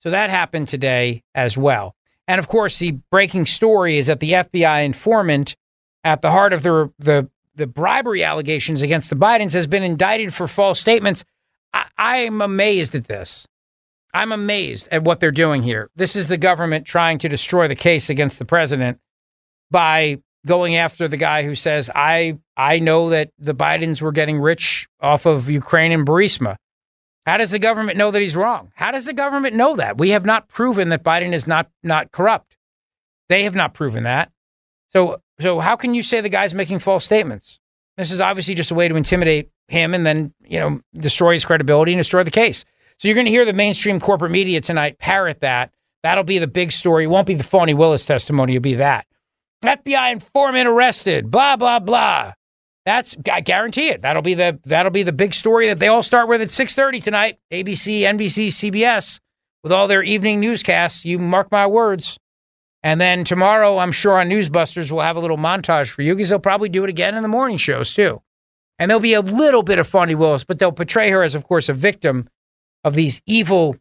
So 0.00 0.10
that 0.10 0.30
happened 0.30 0.68
today 0.68 1.22
as 1.34 1.56
well. 1.56 1.94
And 2.28 2.38
of 2.38 2.48
course, 2.48 2.78
the 2.78 2.92
breaking 3.10 3.46
story 3.46 3.98
is 3.98 4.06
that 4.06 4.20
the 4.20 4.32
FBI 4.32 4.84
informant 4.84 5.56
at 6.02 6.22
the 6.22 6.30
heart 6.30 6.52
of 6.52 6.62
the, 6.62 6.92
the, 6.98 7.28
the 7.54 7.66
bribery 7.66 8.22
allegations 8.22 8.82
against 8.82 9.10
the 9.10 9.16
Bidens 9.16 9.54
has 9.54 9.66
been 9.66 9.82
indicted 9.82 10.34
for 10.34 10.46
false 10.46 10.80
statements. 10.80 11.24
I, 11.72 11.86
I'm 11.96 12.42
amazed 12.42 12.94
at 12.94 13.04
this. 13.04 13.46
I'm 14.12 14.30
amazed 14.30 14.88
at 14.92 15.02
what 15.02 15.20
they're 15.20 15.32
doing 15.32 15.62
here. 15.62 15.90
This 15.96 16.14
is 16.14 16.28
the 16.28 16.36
government 16.36 16.86
trying 16.86 17.18
to 17.18 17.28
destroy 17.28 17.66
the 17.66 17.74
case 17.74 18.08
against 18.08 18.38
the 18.38 18.44
president 18.44 19.00
by 19.70 20.18
going 20.46 20.76
after 20.76 21.08
the 21.08 21.16
guy 21.16 21.42
who 21.42 21.54
says, 21.54 21.90
I, 21.94 22.38
I 22.56 22.78
know 22.78 23.10
that 23.10 23.30
the 23.38 23.54
Bidens 23.54 24.02
were 24.02 24.12
getting 24.12 24.38
rich 24.38 24.88
off 25.00 25.26
of 25.26 25.48
Ukraine 25.48 25.92
and 25.92 26.06
Burisma. 26.06 26.56
How 27.26 27.38
does 27.38 27.50
the 27.50 27.58
government 27.58 27.96
know 27.96 28.10
that 28.10 28.20
he's 28.20 28.36
wrong? 28.36 28.70
How 28.74 28.90
does 28.90 29.06
the 29.06 29.14
government 29.14 29.56
know 29.56 29.76
that? 29.76 29.96
We 29.96 30.10
have 30.10 30.26
not 30.26 30.48
proven 30.48 30.90
that 30.90 31.02
Biden 31.02 31.32
is 31.32 31.46
not 31.46 31.70
not 31.82 32.12
corrupt. 32.12 32.56
They 33.30 33.44
have 33.44 33.54
not 33.54 33.72
proven 33.72 34.04
that. 34.04 34.30
So 34.90 35.22
so 35.40 35.60
how 35.60 35.76
can 35.76 35.94
you 35.94 36.02
say 36.02 36.20
the 36.20 36.28
guy's 36.28 36.52
making 36.52 36.80
false 36.80 37.04
statements? 37.04 37.58
This 37.96 38.10
is 38.10 38.20
obviously 38.20 38.54
just 38.54 38.70
a 38.70 38.74
way 38.74 38.88
to 38.88 38.96
intimidate 38.96 39.50
him 39.68 39.94
and 39.94 40.04
then, 40.04 40.34
you 40.44 40.58
know, 40.58 40.80
destroy 40.94 41.34
his 41.34 41.44
credibility 41.44 41.92
and 41.92 42.00
destroy 42.00 42.24
the 42.24 42.30
case. 42.30 42.64
So 42.98 43.08
you're 43.08 43.14
going 43.14 43.26
to 43.26 43.30
hear 43.30 43.44
the 43.44 43.52
mainstream 43.52 44.00
corporate 44.00 44.32
media 44.32 44.60
tonight 44.60 44.98
parrot 44.98 45.40
that. 45.40 45.72
That'll 46.02 46.24
be 46.24 46.38
the 46.38 46.46
big 46.46 46.70
story. 46.70 47.04
It 47.04 47.08
won't 47.08 47.26
be 47.26 47.34
the 47.34 47.44
phony 47.44 47.72
Willis 47.72 48.04
testimony, 48.04 48.54
it'll 48.54 48.62
be 48.62 48.74
that. 48.74 49.06
FBI 49.66 50.12
informant 50.12 50.68
arrested, 50.68 51.30
blah 51.30 51.56
blah 51.56 51.78
blah. 51.78 52.32
That's 52.84 53.16
I 53.30 53.40
guarantee 53.40 53.88
it. 53.88 54.02
That'll 54.02 54.22
be 54.22 54.34
the 54.34 54.58
that'll 54.64 54.92
be 54.92 55.02
the 55.02 55.12
big 55.12 55.34
story 55.34 55.68
that 55.68 55.78
they 55.78 55.88
all 55.88 56.02
start 56.02 56.28
with 56.28 56.42
at 56.42 56.48
6:30 56.48 57.02
tonight. 57.02 57.38
ABC, 57.52 58.00
NBC, 58.00 58.48
CBS 58.48 59.20
with 59.62 59.72
all 59.72 59.88
their 59.88 60.02
evening 60.02 60.40
newscasts. 60.40 61.04
You 61.04 61.18
mark 61.18 61.50
my 61.50 61.66
words. 61.66 62.18
And 62.82 63.00
then 63.00 63.24
tomorrow, 63.24 63.78
I'm 63.78 63.92
sure 63.92 64.20
on 64.20 64.28
Newsbusters 64.28 64.92
we'll 64.92 65.00
have 65.00 65.16
a 65.16 65.20
little 65.20 65.38
montage 65.38 65.88
for 65.88 66.02
you 66.02 66.14
because 66.14 66.28
they'll 66.28 66.38
probably 66.38 66.68
do 66.68 66.84
it 66.84 66.90
again 66.90 67.14
in 67.14 67.22
the 67.22 67.30
morning 67.30 67.56
shows 67.56 67.94
too. 67.94 68.20
And 68.78 68.90
there'll 68.90 69.00
be 69.00 69.14
a 69.14 69.22
little 69.22 69.62
bit 69.62 69.78
of 69.78 69.88
Fani 69.88 70.14
Willis, 70.14 70.44
but 70.44 70.58
they'll 70.58 70.70
portray 70.70 71.08
her 71.10 71.22
as, 71.22 71.34
of 71.34 71.44
course, 71.44 71.70
a 71.70 71.72
victim 71.72 72.28
of 72.84 72.92
these 72.94 73.22
evil 73.24 73.76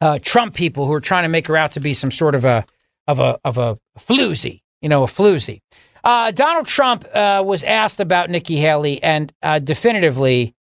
uh, 0.00 0.18
Trump 0.20 0.54
people 0.54 0.86
who 0.86 0.92
are 0.92 1.00
trying 1.00 1.22
to 1.22 1.28
make 1.28 1.46
her 1.46 1.56
out 1.56 1.72
to 1.72 1.80
be 1.80 1.94
some 1.94 2.10
sort 2.10 2.34
of 2.34 2.44
a 2.44 2.64
of 3.06 3.20
a 3.20 3.38
of 3.44 3.56
a 3.56 3.78
floozy, 3.96 4.62
you 4.84 4.90
know, 4.90 5.02
a 5.02 5.06
floozy. 5.06 5.62
Uh, 6.04 6.30
Donald 6.30 6.66
Trump 6.66 7.06
uh, 7.14 7.42
was 7.44 7.64
asked 7.64 8.00
about 8.00 8.28
Nikki 8.28 8.56
Haley, 8.56 9.02
and 9.02 9.32
uh, 9.42 9.58
definitively, 9.58 10.54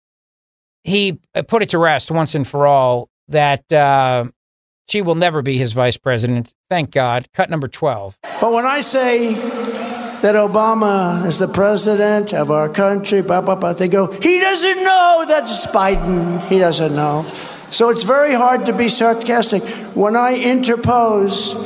he 0.84 1.18
uh, 1.34 1.42
put 1.42 1.60
it 1.62 1.70
to 1.70 1.78
rest 1.78 2.08
once 2.08 2.36
and 2.36 2.46
for 2.46 2.64
all 2.64 3.10
that 3.26 3.70
uh, 3.72 4.26
she 4.88 5.02
will 5.02 5.16
never 5.16 5.42
be 5.42 5.58
his 5.58 5.72
vice 5.72 5.96
president. 5.96 6.54
Thank 6.70 6.92
God. 6.92 7.26
Cut 7.34 7.50
number 7.50 7.66
12. 7.66 8.16
But 8.40 8.52
when 8.52 8.64
I 8.64 8.80
say 8.80 9.34
that 9.34 10.36
Obama 10.36 11.26
is 11.26 11.40
the 11.40 11.48
president 11.48 12.32
of 12.32 12.52
our 12.52 12.68
country, 12.68 13.22
blah, 13.22 13.40
blah, 13.40 13.56
blah, 13.56 13.72
they 13.72 13.88
go, 13.88 14.06
he 14.06 14.38
doesn't 14.38 14.84
know 14.84 15.24
that's 15.26 15.66
Biden. 15.66 16.40
He 16.46 16.60
doesn't 16.60 16.94
know. 16.94 17.26
So 17.70 17.88
it's 17.88 18.04
very 18.04 18.34
hard 18.34 18.66
to 18.66 18.72
be 18.72 18.88
sarcastic. 18.88 19.64
When 19.96 20.14
I 20.14 20.36
interpose, 20.36 21.56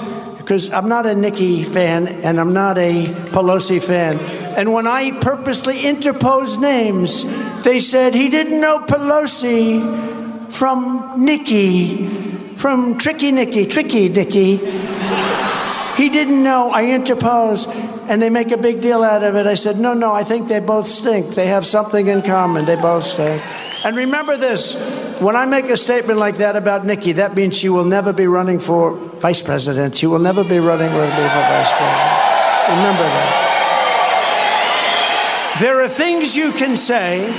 because 0.46 0.72
I'm 0.72 0.88
not 0.88 1.06
a 1.06 1.14
Nikki 1.16 1.64
fan 1.64 2.06
and 2.06 2.38
I'm 2.38 2.52
not 2.52 2.78
a 2.78 3.06
Pelosi 3.34 3.82
fan, 3.82 4.16
and 4.56 4.72
when 4.72 4.86
I 4.86 5.10
purposely 5.18 5.84
interpose 5.84 6.56
names, 6.58 7.24
they 7.64 7.80
said 7.80 8.14
he 8.14 8.28
didn't 8.28 8.60
know 8.60 8.78
Pelosi 8.78 9.82
from 10.52 11.14
Nikki, 11.16 12.06
from 12.54 12.96
Tricky 12.96 13.32
Nikki, 13.32 13.66
Tricky 13.66 14.08
Nikki. 14.08 14.58
He 15.96 16.10
didn't 16.10 16.44
know. 16.44 16.70
I 16.70 16.92
interposed, 16.92 17.68
and 18.08 18.22
they 18.22 18.30
make 18.30 18.52
a 18.52 18.56
big 18.56 18.80
deal 18.80 19.02
out 19.02 19.24
of 19.24 19.34
it. 19.34 19.46
I 19.46 19.54
said, 19.54 19.80
no, 19.80 19.94
no, 19.94 20.14
I 20.14 20.22
think 20.22 20.46
they 20.46 20.60
both 20.60 20.86
stink. 20.86 21.34
They 21.34 21.48
have 21.48 21.66
something 21.66 22.06
in 22.06 22.22
common. 22.22 22.66
They 22.66 22.76
both 22.76 23.02
stink. 23.02 23.42
And 23.86 23.96
remember 23.96 24.36
this 24.36 24.74
when 25.20 25.36
I 25.36 25.46
make 25.46 25.66
a 25.66 25.76
statement 25.76 26.18
like 26.18 26.38
that 26.38 26.56
about 26.56 26.84
Nikki, 26.84 27.12
that 27.12 27.36
means 27.36 27.56
she 27.56 27.68
will 27.68 27.84
never 27.84 28.12
be 28.12 28.26
running 28.26 28.58
for 28.58 28.96
vice 28.96 29.40
president. 29.40 29.94
She 29.94 30.08
will 30.08 30.18
never 30.18 30.42
be 30.42 30.58
running 30.58 30.90
for 30.90 31.06
vice 31.06 31.72
president. 31.72 32.26
Remember 32.68 33.04
that. 33.04 33.46
There 35.60 35.80
are 35.82 35.88
things 35.88 36.36
you 36.36 36.50
can 36.50 36.76
say 36.76 37.32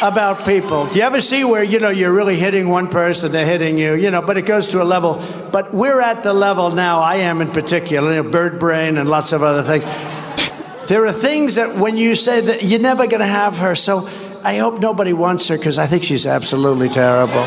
about 0.00 0.46
people. 0.46 0.86
Do 0.86 0.94
you 0.94 1.02
ever 1.02 1.20
see 1.20 1.44
where, 1.44 1.62
you 1.62 1.80
know, 1.80 1.90
you're 1.90 2.14
really 2.14 2.36
hitting 2.36 2.70
one 2.70 2.88
person, 2.88 3.30
they're 3.30 3.44
hitting 3.44 3.76
you, 3.76 3.94
you 3.94 4.10
know, 4.10 4.22
but 4.22 4.38
it 4.38 4.46
goes 4.46 4.68
to 4.68 4.82
a 4.82 4.84
level. 4.84 5.22
But 5.52 5.74
we're 5.74 6.00
at 6.00 6.22
the 6.22 6.32
level 6.32 6.70
now, 6.70 7.00
I 7.00 7.16
am 7.16 7.42
in 7.42 7.50
particular, 7.50 8.14
you 8.14 8.22
know, 8.22 8.30
bird 8.30 8.58
brain 8.58 8.96
and 8.96 9.06
lots 9.10 9.32
of 9.32 9.42
other 9.42 9.62
things. 9.62 9.84
There 10.88 11.04
are 11.04 11.12
things 11.12 11.56
that 11.56 11.76
when 11.76 11.98
you 11.98 12.14
say 12.14 12.40
that 12.40 12.62
you're 12.62 12.80
never 12.80 13.06
going 13.06 13.20
to 13.20 13.26
have 13.26 13.58
her, 13.58 13.74
so 13.74 14.08
I 14.46 14.58
hope 14.58 14.78
nobody 14.78 15.12
wants 15.12 15.48
her 15.48 15.58
because 15.58 15.76
I 15.76 15.88
think 15.88 16.04
she's 16.04 16.24
absolutely 16.24 16.88
terrible. 16.88 17.42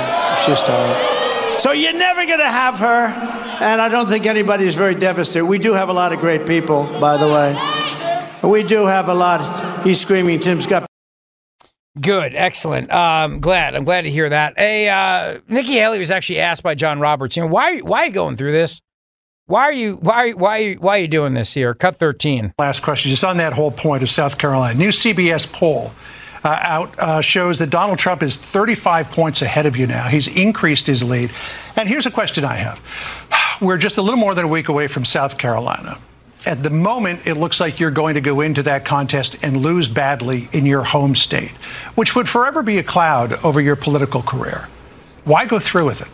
She's 0.45 0.61
terrible. 0.61 1.57
So 1.57 1.71
you're 1.71 1.93
never 1.93 2.25
going 2.25 2.39
to 2.39 2.51
have 2.51 2.77
her, 2.79 3.05
and 3.63 3.79
I 3.79 3.87
don't 3.87 4.09
think 4.09 4.25
anybody 4.25 4.65
is 4.65 4.75
very 4.75 4.95
devastated. 4.95 5.45
We 5.45 5.59
do 5.59 5.71
have 5.71 5.87
a 5.87 5.93
lot 5.93 6.11
of 6.11 6.19
great 6.19 6.45
people, 6.45 6.83
by 6.99 7.15
the 7.15 7.25
way. 7.25 7.57
We 8.43 8.63
do 8.63 8.85
have 8.85 9.07
a 9.07 9.13
lot. 9.13 9.85
He's 9.85 10.01
screaming, 10.01 10.41
Tim's 10.41 10.67
got. 10.67 10.87
Good, 12.01 12.35
excellent. 12.35 12.91
Um, 12.91 13.39
glad. 13.39 13.77
I'm 13.77 13.85
glad 13.85 14.01
to 14.01 14.11
hear 14.11 14.27
that. 14.27 14.57
Hey, 14.57 14.89
uh, 14.89 15.39
Nikki 15.47 15.75
Haley 15.75 15.99
was 15.99 16.11
actually 16.11 16.39
asked 16.39 16.63
by 16.63 16.75
John 16.75 16.99
Roberts, 16.99 17.37
you 17.37 17.43
know, 17.43 17.47
why, 17.47 17.79
why 17.79 17.99
are 17.99 18.05
you 18.07 18.11
going 18.11 18.35
through 18.35 18.51
this? 18.51 18.81
Why 19.45 19.61
are 19.61 19.71
you 19.71 19.95
why 19.95 20.33
why 20.33 20.73
why 20.73 20.97
are 20.97 21.01
you 21.01 21.07
doing 21.07 21.33
this 21.33 21.53
here? 21.53 21.73
Cut 21.73 21.97
13. 21.97 22.53
Last 22.59 22.83
question, 22.83 23.09
just 23.09 23.23
on 23.23 23.37
that 23.37 23.53
whole 23.53 23.71
point 23.71 24.03
of 24.03 24.09
South 24.09 24.37
Carolina. 24.37 24.77
New 24.77 24.89
CBS 24.89 25.51
poll 25.51 25.91
uh, 26.43 26.57
out 26.61 26.97
uh, 26.99 27.21
shows 27.21 27.59
that 27.59 27.69
Donald 27.69 27.99
Trump 27.99 28.23
is 28.23 28.35
35 28.35 29.11
points 29.11 29.41
ahead 29.41 29.65
of 29.65 29.75
you 29.75 29.87
now. 29.87 30.07
He's 30.07 30.27
increased 30.27 30.87
his 30.87 31.03
lead. 31.03 31.31
And 31.75 31.87
here's 31.89 32.05
a 32.05 32.11
question 32.11 32.45
I 32.45 32.55
have: 32.55 32.79
We're 33.61 33.77
just 33.77 33.97
a 33.97 34.01
little 34.01 34.19
more 34.19 34.33
than 34.33 34.45
a 34.45 34.49
week 34.49 34.69
away 34.69 34.87
from 34.87 35.05
South 35.05 35.37
Carolina. 35.37 35.97
At 36.45 36.63
the 36.63 36.69
moment, 36.69 37.27
it 37.27 37.35
looks 37.35 37.59
like 37.59 37.79
you're 37.79 37.91
going 37.91 38.13
to 38.13 38.21
go 38.21 38.39
into 38.39 38.63
that 38.63 38.85
contest 38.85 39.35
and 39.41 39.57
lose 39.57 39.89
badly 39.89 40.47
in 40.53 40.65
your 40.65 40.83
home 40.83 41.13
state, 41.13 41.51
which 41.95 42.15
would 42.15 42.29
forever 42.29 42.63
be 42.63 42.77
a 42.77 42.83
cloud 42.83 43.33
over 43.43 43.59
your 43.59 43.75
political 43.75 44.21
career. 44.21 44.69
Why 45.25 45.45
go 45.45 45.59
through 45.59 45.85
with 45.85 46.01
it? 46.01 46.07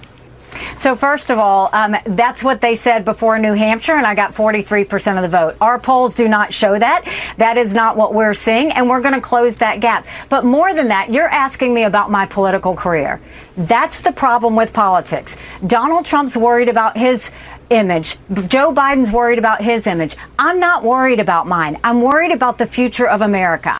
So, 0.78 0.96
first 0.96 1.30
of 1.30 1.38
all, 1.38 1.70
um, 1.74 1.96
that's 2.06 2.44
what 2.44 2.62
they 2.62 2.76
said 2.76 3.06
before 3.06 3.40
New 3.40 3.54
Hampshire, 3.54 3.96
and 3.96 4.06
I 4.06 4.16
got 4.16 4.34
43% 4.34 5.16
of 5.16 5.22
the 5.22 5.28
vote. 5.28 5.56
Our 5.62 5.80
polls 5.80 6.16
do 6.16 6.28
not 6.28 6.54
show 6.54 6.78
that. 6.78 7.06
That 7.38 7.58
is 7.58 7.74
not 7.74 7.98
what 7.98 8.14
we're 8.14 8.34
seeing, 8.34 8.72
and 8.72 8.90
we're 8.90 9.02
going 9.02 9.14
to 9.14 9.22
close 9.22 9.56
that 9.58 9.80
gap. 9.80 10.06
But 10.30 10.46
more 10.46 10.74
than 10.74 10.88
that, 10.90 11.12
you're 11.12 11.30
asking 11.30 11.74
me 11.74 11.84
about 11.84 12.12
my 12.12 12.26
political 12.26 12.76
career. 12.76 13.22
That's 13.58 14.02
the 14.02 14.12
problem 14.12 14.56
with 14.56 14.74
politics. 14.74 15.38
Donald 15.66 16.06
Trump's 16.06 16.36
worried 16.36 16.70
about 16.70 16.98
his 16.98 17.32
image. 17.70 18.18
Joe 18.48 18.74
Biden's 18.74 19.12
worried 19.12 19.40
about 19.40 19.62
his 19.62 19.88
image. 19.88 20.16
I'm 20.38 20.60
not 20.60 20.84
worried 20.84 21.20
about 21.20 21.48
mine. 21.48 21.80
I'm 21.84 22.02
worried 22.02 22.32
about 22.32 22.58
the 22.58 22.66
future 22.66 23.08
of 23.08 23.22
America. 23.22 23.78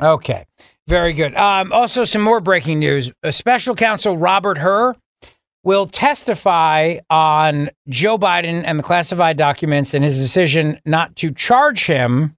Okay. 0.00 0.44
Very 0.86 1.12
good. 1.14 1.34
Um, 1.34 1.72
also, 1.72 2.04
some 2.04 2.22
more 2.22 2.40
breaking 2.40 2.78
news. 2.78 3.10
A 3.22 3.32
special 3.32 3.74
counsel 3.74 4.18
Robert 4.18 4.58
Hur 4.58 4.94
will 5.64 5.86
testify 5.86 6.98
on 7.10 7.70
Joe 7.88 8.18
Biden 8.18 8.62
and 8.64 8.78
the 8.78 8.82
classified 8.82 9.36
documents 9.36 9.94
and 9.94 10.04
his 10.04 10.20
decision 10.20 10.78
not 10.84 11.16
to 11.16 11.30
charge 11.32 11.86
him. 11.86 12.36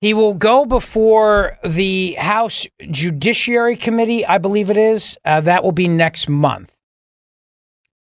He 0.00 0.14
will 0.14 0.34
go 0.34 0.64
before 0.64 1.58
the 1.64 2.12
House 2.12 2.66
Judiciary 2.90 3.76
Committee, 3.76 4.24
I 4.24 4.38
believe 4.38 4.70
it 4.70 4.76
is. 4.76 5.18
Uh, 5.24 5.40
that 5.40 5.64
will 5.64 5.72
be 5.72 5.88
next 5.88 6.28
month. 6.28 6.76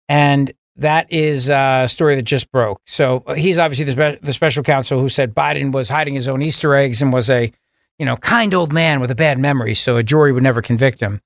And 0.10 0.52
that 0.76 1.12
is 1.12 1.50
a 1.50 1.86
story 1.88 2.16
that 2.16 2.24
just 2.24 2.52
broke. 2.52 2.82
So 2.86 3.24
uh, 3.28 3.36
he's 3.36 3.58
obviously 3.58 3.86
the, 3.86 3.92
spe- 4.16 4.22
the 4.22 4.34
special 4.34 4.64
counsel 4.64 5.00
who 5.00 5.08
said 5.08 5.36
Biden 5.36 5.72
was 5.72 5.88
hiding 5.88 6.16
his 6.16 6.28
own 6.28 6.42
Easter 6.42 6.74
eggs 6.74 7.02
and 7.02 7.14
was 7.14 7.30
a, 7.30 7.52
you 7.98 8.06
know, 8.06 8.18
kind 8.18 8.54
old 8.54 8.74
man 8.74 9.00
with 9.00 9.12
a 9.12 9.16
bad 9.16 9.38
memory, 9.38 9.76
so 9.76 9.98
a 9.98 10.04
jury 10.04 10.32
would 10.32 10.44
never 10.44 10.62
convict 10.62 11.00
him. 11.00 11.22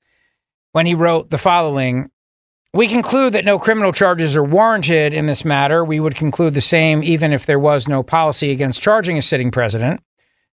When 0.74 0.86
he 0.86 0.96
wrote 0.96 1.30
the 1.30 1.38
following, 1.38 2.10
we 2.74 2.88
conclude 2.88 3.34
that 3.34 3.46
no 3.46 3.60
criminal 3.60 3.94
charges 3.94 4.36
are 4.36 4.44
warranted 4.44 5.14
in 5.14 5.28
this 5.28 5.46
matter. 5.46 5.86
We 5.86 6.00
would 6.00 6.16
conclude 6.16 6.56
the 6.56 6.62
same 6.62 7.04
even 7.04 7.32
if 7.32 7.46
there 7.46 7.60
was 7.60 7.88
no 7.88 8.02
policy 8.02 8.50
against 8.50 8.82
charging 8.82 9.18
a 9.18 9.22
sitting 9.22 9.52
president. 9.52 10.02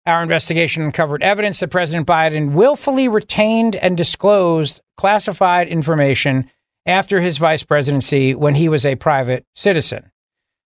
Our 0.04 0.22
investigation 0.22 0.82
uncovered 0.82 1.22
evidence 1.22 1.60
that 1.60 1.68
President 1.68 2.06
Biden 2.06 2.52
willfully 2.52 3.08
retained 3.08 3.76
and 3.76 3.96
disclosed 3.96 4.80
classified 4.96 5.68
information 5.68 6.50
after 6.86 7.20
his 7.20 7.38
vice 7.38 7.62
presidency 7.62 8.34
when 8.34 8.56
he 8.56 8.68
was 8.68 8.84
a 8.84 8.96
private 8.96 9.44
citizen. 9.54 10.10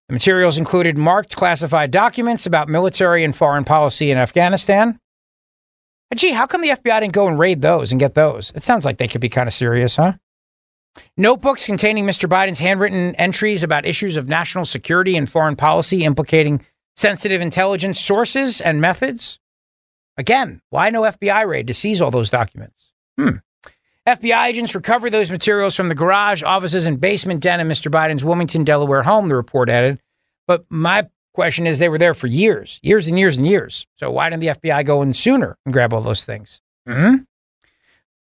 The 0.09 0.15
materials 0.15 0.57
included 0.57 0.97
marked 0.97 1.37
classified 1.37 1.91
documents 1.91 2.47
about 2.47 2.69
military 2.69 3.25
and 3.25 3.37
foreign 3.37 3.65
policy 3.65 4.11
in 4.11 4.17
Afghanistan. 4.17 4.99
And 6.11 6.19
gee, 6.19 6.33
how 6.33 6.47
come 6.47 6.63
the 6.63 6.71
FBI 6.71 7.01
didn't 7.01 7.13
go 7.13 7.27
and 7.27 7.39
raid 7.39 7.61
those 7.61 7.93
and 7.93 7.99
get 7.99 8.15
those? 8.15 8.53
It 8.55 8.63
sounds 8.63 8.85
like 8.85 8.99
they 8.99 9.09
could 9.09 9.21
be 9.21 9.29
kind 9.29 9.49
of 9.49 9.53
serious, 9.53 9.97
huh? 9.97 10.15
Notebooks 11.17 11.67
containing 11.67 12.07
Mr. 12.07 12.29
Biden's 12.29 12.59
handwritten 12.59 13.15
entries 13.17 13.63
about 13.63 13.87
issues 13.87 14.17
of 14.17 14.29
national 14.29 14.65
security 14.65 15.17
and 15.17 15.29
foreign 15.29 15.57
policy 15.57 16.05
implicating 16.05 16.65
sensitive 16.97 17.41
intelligence 17.41 18.01
sources 18.01 18.61
and 18.61 18.81
methods. 18.81 19.39
Again, 20.19 20.61
why 20.71 20.91
no 20.91 21.03
FBI 21.03 21.47
raid 21.47 21.67
to 21.69 21.75
seize 21.75 22.03
all 22.03 22.11
those 22.11 22.31
documents? 22.31 22.93
Hmm. 23.19 23.37
FBI 24.07 24.49
agents 24.49 24.75
recovered 24.75 25.11
those 25.11 25.31
materials 25.31 25.77
from 25.77 25.89
the 25.89 25.95
garage, 25.95 26.43
offices, 26.43 26.87
and 26.87 27.01
basement 27.01 27.41
den 27.41 27.61
in 27.61 27.69
Mr. 27.69 27.91
Biden's 27.91 28.25
Wilmington, 28.25 28.65
Delaware 28.65 29.05
home, 29.05 29.29
the 29.29 29.37
report 29.37 29.69
added. 29.69 30.01
But 30.47 30.65
my 30.69 31.09
question 31.35 31.67
is, 31.67 31.79
they 31.79 31.89
were 31.89 31.99
there 31.99 32.15
for 32.15 32.27
years, 32.27 32.81
years 32.83 33.07
and 33.07 33.19
years 33.19 33.39
and 33.39 33.47
years. 33.47 33.87
So 33.97 34.11
why 34.11 34.29
didn't 34.29 34.41
the 34.41 34.49
FBI 34.49 34.85
go 34.85 35.03
in 35.03 35.15
sooner 35.15 35.57
and 35.65 35.73
grab 35.73 35.95
all 35.95 36.01
those 36.01 36.25
things? 36.25 36.61
hmm 36.87 37.17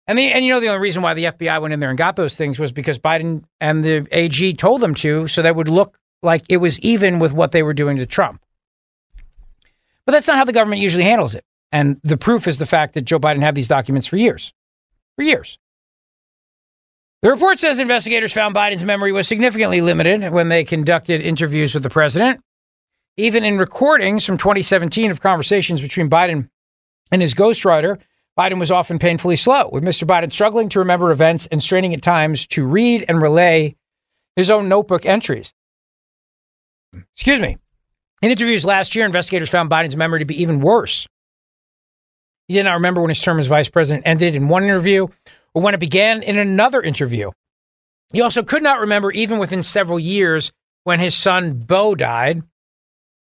And 0.06 0.18
the, 0.18 0.32
and 0.32 0.44
you 0.44 0.52
know 0.52 0.60
the 0.60 0.68
only 0.68 0.80
reason 0.80 1.02
why 1.02 1.14
the 1.14 1.24
FBI 1.24 1.60
went 1.60 1.72
in 1.72 1.80
there 1.80 1.88
and 1.88 1.96
got 1.96 2.16
those 2.16 2.36
things 2.36 2.58
was 2.58 2.72
because 2.72 2.98
Biden 2.98 3.44
and 3.60 3.82
the 3.82 4.06
AG 4.12 4.52
told 4.54 4.80
them 4.82 4.94
to, 4.96 5.26
so 5.28 5.40
that 5.42 5.56
would 5.56 5.68
look 5.68 5.98
like 6.22 6.44
it 6.48 6.58
was 6.58 6.78
even 6.80 7.18
with 7.18 7.32
what 7.32 7.52
they 7.52 7.62
were 7.62 7.74
doing 7.74 7.96
to 7.96 8.06
Trump. 8.06 8.42
But 10.04 10.12
that's 10.12 10.28
not 10.28 10.36
how 10.36 10.44
the 10.44 10.52
government 10.52 10.82
usually 10.82 11.04
handles 11.04 11.34
it. 11.34 11.44
And 11.72 12.00
the 12.02 12.16
proof 12.16 12.46
is 12.46 12.58
the 12.58 12.66
fact 12.66 12.94
that 12.94 13.02
Joe 13.02 13.18
Biden 13.18 13.42
had 13.42 13.54
these 13.54 13.68
documents 13.68 14.06
for 14.06 14.16
years. 14.16 14.52
For 15.16 15.22
years. 15.22 15.58
The 17.22 17.30
report 17.30 17.58
says 17.58 17.78
investigators 17.78 18.34
found 18.34 18.54
Biden's 18.54 18.84
memory 18.84 19.10
was 19.10 19.26
significantly 19.26 19.80
limited 19.80 20.30
when 20.30 20.50
they 20.50 20.62
conducted 20.62 21.22
interviews 21.22 21.72
with 21.72 21.82
the 21.82 21.88
president. 21.88 22.40
Even 23.16 23.44
in 23.44 23.56
recordings 23.56 24.26
from 24.26 24.36
2017 24.36 25.10
of 25.10 25.22
conversations 25.22 25.80
between 25.80 26.10
Biden 26.10 26.50
and 27.10 27.22
his 27.22 27.32
ghostwriter, 27.32 27.98
Biden 28.38 28.58
was 28.58 28.70
often 28.70 28.98
painfully 28.98 29.36
slow, 29.36 29.68
with 29.70 29.84
Mr. 29.84 30.04
Biden 30.04 30.32
struggling 30.32 30.68
to 30.70 30.80
remember 30.80 31.10
events 31.10 31.46
and 31.46 31.62
straining 31.62 31.94
at 31.94 32.02
times 32.02 32.46
to 32.48 32.66
read 32.66 33.04
and 33.08 33.22
relay 33.22 33.76
his 34.34 34.50
own 34.50 34.68
notebook 34.68 35.06
entries. 35.06 35.52
Excuse 37.14 37.40
me. 37.40 37.58
In 38.22 38.30
interviews 38.30 38.64
last 38.64 38.94
year, 38.94 39.06
investigators 39.06 39.50
found 39.50 39.70
Biden's 39.70 39.96
memory 39.96 40.20
to 40.20 40.24
be 40.24 40.40
even 40.42 40.60
worse. 40.60 41.06
He 42.48 42.54
did 42.54 42.64
not 42.64 42.74
remember 42.74 43.00
when 43.00 43.10
his 43.10 43.20
term 43.20 43.38
as 43.38 43.46
vice 43.46 43.68
president 43.68 44.06
ended 44.06 44.34
in 44.34 44.48
one 44.48 44.64
interview 44.64 45.06
or 45.54 45.62
when 45.62 45.74
it 45.74 45.80
began 45.80 46.22
in 46.22 46.38
another 46.38 46.82
interview. 46.82 47.30
He 48.12 48.20
also 48.20 48.42
could 48.42 48.62
not 48.62 48.80
remember, 48.80 49.10
even 49.12 49.38
within 49.38 49.62
several 49.62 49.98
years, 49.98 50.52
when 50.84 51.00
his 51.00 51.14
son 51.14 51.60
Beau 51.60 51.94
died. 51.94 52.42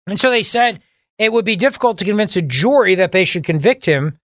And 0.06 0.20
so 0.20 0.30
they 0.30 0.42
said 0.42 0.80
it 1.18 1.32
would 1.32 1.44
be 1.44 1.56
difficult 1.56 1.98
to 1.98 2.04
convince 2.04 2.36
a 2.36 2.42
jury 2.42 2.94
that 2.94 3.12
they 3.12 3.24
should 3.24 3.44
convict 3.44 3.86
him 3.86 4.18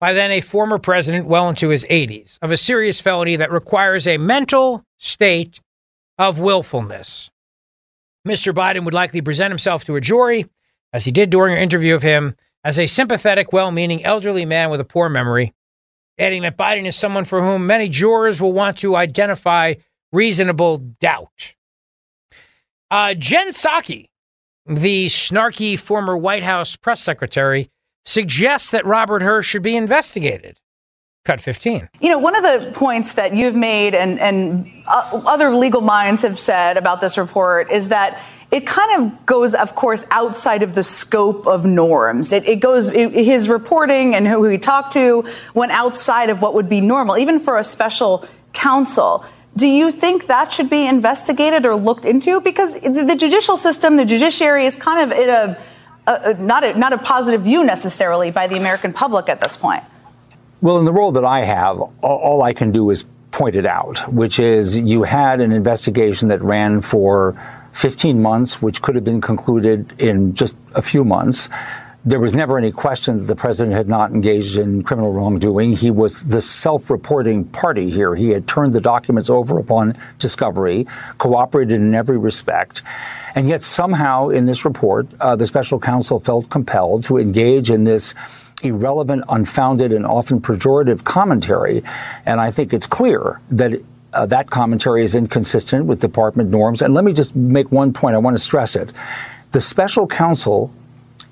by 0.00 0.14
then 0.14 0.30
a 0.30 0.40
former 0.40 0.78
president 0.78 1.26
well 1.26 1.48
into 1.48 1.68
his 1.68 1.84
80s 1.84 2.38
of 2.40 2.50
a 2.50 2.56
serious 2.56 3.00
felony 3.00 3.36
that 3.36 3.52
requires 3.52 4.06
a 4.06 4.16
mental 4.16 4.84
state 4.98 5.60
of 6.18 6.38
willfulness. 6.38 7.30
Mr. 8.26 8.54
Biden 8.54 8.84
would 8.84 8.94
likely 8.94 9.20
present 9.20 9.50
himself 9.50 9.84
to 9.84 9.96
a 9.96 10.00
jury, 10.00 10.46
as 10.92 11.04
he 11.04 11.12
did 11.12 11.30
during 11.30 11.54
an 11.54 11.62
interview 11.62 11.94
of 11.94 12.02
him, 12.02 12.34
as 12.64 12.78
a 12.78 12.86
sympathetic, 12.86 13.52
well 13.52 13.70
meaning 13.70 14.04
elderly 14.04 14.44
man 14.44 14.70
with 14.70 14.80
a 14.80 14.84
poor 14.84 15.08
memory, 15.08 15.54
adding 16.18 16.42
that 16.42 16.58
Biden 16.58 16.86
is 16.86 16.96
someone 16.96 17.24
for 17.24 17.42
whom 17.42 17.66
many 17.66 17.88
jurors 17.88 18.40
will 18.40 18.52
want 18.52 18.76
to 18.78 18.96
identify 18.96 19.74
reasonable 20.12 20.78
doubt. 20.78 21.54
Uh, 22.90 23.14
Jen 23.14 23.50
Psaki, 23.50 24.08
the 24.66 25.06
snarky 25.06 25.78
former 25.78 26.16
White 26.16 26.42
House 26.42 26.76
press 26.76 27.00
secretary, 27.00 27.70
suggests 28.10 28.70
that 28.72 28.84
Robert 28.84 29.22
Hur 29.22 29.40
should 29.42 29.62
be 29.62 29.76
investigated. 29.76 30.58
Cut 31.24 31.40
15. 31.40 31.88
You 32.00 32.08
know, 32.08 32.18
one 32.18 32.34
of 32.34 32.42
the 32.42 32.72
points 32.72 33.14
that 33.14 33.34
you've 33.34 33.54
made 33.54 33.94
and, 33.94 34.18
and 34.18 34.70
uh, 34.86 35.22
other 35.26 35.54
legal 35.54 35.80
minds 35.80 36.22
have 36.22 36.38
said 36.38 36.76
about 36.76 37.00
this 37.00 37.16
report 37.16 37.70
is 37.70 37.90
that 37.90 38.20
it 38.50 38.66
kind 38.66 39.00
of 39.00 39.26
goes, 39.26 39.54
of 39.54 39.76
course, 39.76 40.06
outside 40.10 40.62
of 40.64 40.74
the 40.74 40.82
scope 40.82 41.46
of 41.46 41.64
norms. 41.64 42.32
It, 42.32 42.48
it 42.48 42.56
goes, 42.56 42.88
it, 42.88 43.12
his 43.12 43.48
reporting 43.48 44.16
and 44.16 44.26
who 44.26 44.48
he 44.48 44.58
talked 44.58 44.94
to 44.94 45.24
went 45.54 45.70
outside 45.70 46.30
of 46.30 46.42
what 46.42 46.54
would 46.54 46.68
be 46.68 46.80
normal, 46.80 47.16
even 47.16 47.38
for 47.38 47.58
a 47.58 47.64
special 47.64 48.26
counsel. 48.52 49.24
Do 49.56 49.68
you 49.68 49.92
think 49.92 50.26
that 50.26 50.52
should 50.52 50.70
be 50.70 50.86
investigated 50.86 51.64
or 51.64 51.76
looked 51.76 52.06
into? 52.06 52.40
Because 52.40 52.80
the 52.80 53.16
judicial 53.16 53.56
system, 53.56 53.96
the 53.96 54.04
judiciary 54.04 54.64
is 54.64 54.74
kind 54.74 55.12
of 55.12 55.16
in 55.16 55.28
a 55.28 55.58
not 56.38 56.64
a, 56.64 56.78
not 56.78 56.92
a 56.92 56.98
positive 56.98 57.42
view 57.42 57.64
necessarily 57.64 58.30
by 58.30 58.46
the 58.46 58.56
American 58.56 58.92
public 58.92 59.28
at 59.28 59.40
this 59.40 59.56
point. 59.56 59.82
Well, 60.60 60.78
in 60.78 60.84
the 60.84 60.92
role 60.92 61.12
that 61.12 61.24
I 61.24 61.44
have, 61.44 61.80
all, 61.80 61.92
all 62.02 62.42
I 62.42 62.52
can 62.52 62.70
do 62.72 62.90
is 62.90 63.06
point 63.30 63.54
it 63.54 63.64
out, 63.64 64.12
which 64.12 64.40
is 64.40 64.76
you 64.76 65.04
had 65.04 65.40
an 65.40 65.52
investigation 65.52 66.28
that 66.28 66.42
ran 66.42 66.80
for 66.80 67.40
15 67.72 68.20
months, 68.20 68.60
which 68.60 68.82
could 68.82 68.94
have 68.94 69.04
been 69.04 69.20
concluded 69.20 69.94
in 69.98 70.34
just 70.34 70.56
a 70.74 70.82
few 70.82 71.04
months. 71.04 71.48
There 72.02 72.18
was 72.18 72.34
never 72.34 72.56
any 72.56 72.72
question 72.72 73.18
that 73.18 73.24
the 73.24 73.36
president 73.36 73.76
had 73.76 73.86
not 73.86 74.10
engaged 74.10 74.56
in 74.56 74.82
criminal 74.82 75.12
wrongdoing. 75.12 75.74
He 75.74 75.90
was 75.90 76.24
the 76.24 76.40
self 76.40 76.88
reporting 76.88 77.44
party 77.44 77.90
here. 77.90 78.14
He 78.14 78.30
had 78.30 78.46
turned 78.46 78.72
the 78.72 78.80
documents 78.80 79.28
over 79.28 79.58
upon 79.58 79.98
discovery, 80.18 80.86
cooperated 81.18 81.74
in 81.74 81.94
every 81.94 82.16
respect. 82.16 82.82
And 83.34 83.48
yet, 83.48 83.62
somehow, 83.62 84.30
in 84.30 84.46
this 84.46 84.64
report, 84.64 85.08
uh, 85.20 85.36
the 85.36 85.46
special 85.46 85.78
counsel 85.78 86.18
felt 86.18 86.48
compelled 86.48 87.04
to 87.04 87.18
engage 87.18 87.70
in 87.70 87.84
this 87.84 88.14
irrelevant, 88.62 89.22
unfounded, 89.28 89.92
and 89.92 90.06
often 90.06 90.40
pejorative 90.40 91.04
commentary. 91.04 91.82
And 92.24 92.40
I 92.40 92.50
think 92.50 92.72
it's 92.72 92.86
clear 92.86 93.42
that 93.50 93.72
uh, 94.14 94.24
that 94.24 94.48
commentary 94.48 95.02
is 95.02 95.14
inconsistent 95.14 95.84
with 95.84 96.00
department 96.00 96.48
norms. 96.48 96.80
And 96.80 96.94
let 96.94 97.04
me 97.04 97.12
just 97.12 97.36
make 97.36 97.70
one 97.70 97.92
point. 97.92 98.14
I 98.14 98.18
want 98.18 98.36
to 98.36 98.42
stress 98.42 98.74
it. 98.74 98.90
The 99.50 99.60
special 99.60 100.06
counsel 100.06 100.72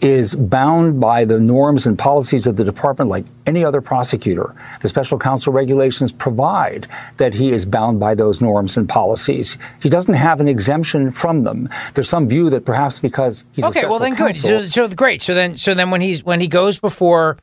is 0.00 0.34
bound 0.36 1.00
by 1.00 1.24
the 1.24 1.40
norms 1.40 1.86
and 1.86 1.98
policies 1.98 2.46
of 2.46 2.56
the 2.56 2.64
department 2.64 3.10
like 3.10 3.24
any 3.46 3.64
other 3.64 3.80
prosecutor. 3.80 4.54
The 4.80 4.88
special 4.88 5.18
counsel 5.18 5.52
regulations 5.52 6.12
provide 6.12 6.86
that 7.16 7.34
he 7.34 7.52
is 7.52 7.66
bound 7.66 7.98
by 7.98 8.14
those 8.14 8.40
norms 8.40 8.76
and 8.76 8.88
policies. 8.88 9.58
He 9.82 9.88
doesn't 9.88 10.14
have 10.14 10.40
an 10.40 10.48
exemption 10.48 11.10
from 11.10 11.42
them. 11.42 11.68
There's 11.94 12.08
some 12.08 12.28
view 12.28 12.50
that 12.50 12.64
perhaps 12.64 13.00
because 13.00 13.44
he's 13.52 13.64
okay. 13.64 13.86
well, 13.86 13.98
then 13.98 14.14
counsel, 14.14 14.50
good. 14.50 14.70
So, 14.70 14.88
so 14.88 14.94
great. 14.94 15.22
So 15.22 15.34
then, 15.34 15.56
so 15.56 15.74
then 15.74 15.90
when 15.90 16.00
he's 16.00 16.22
when 16.22 16.40
he 16.40 16.48
goes 16.48 16.78
before 16.78 17.38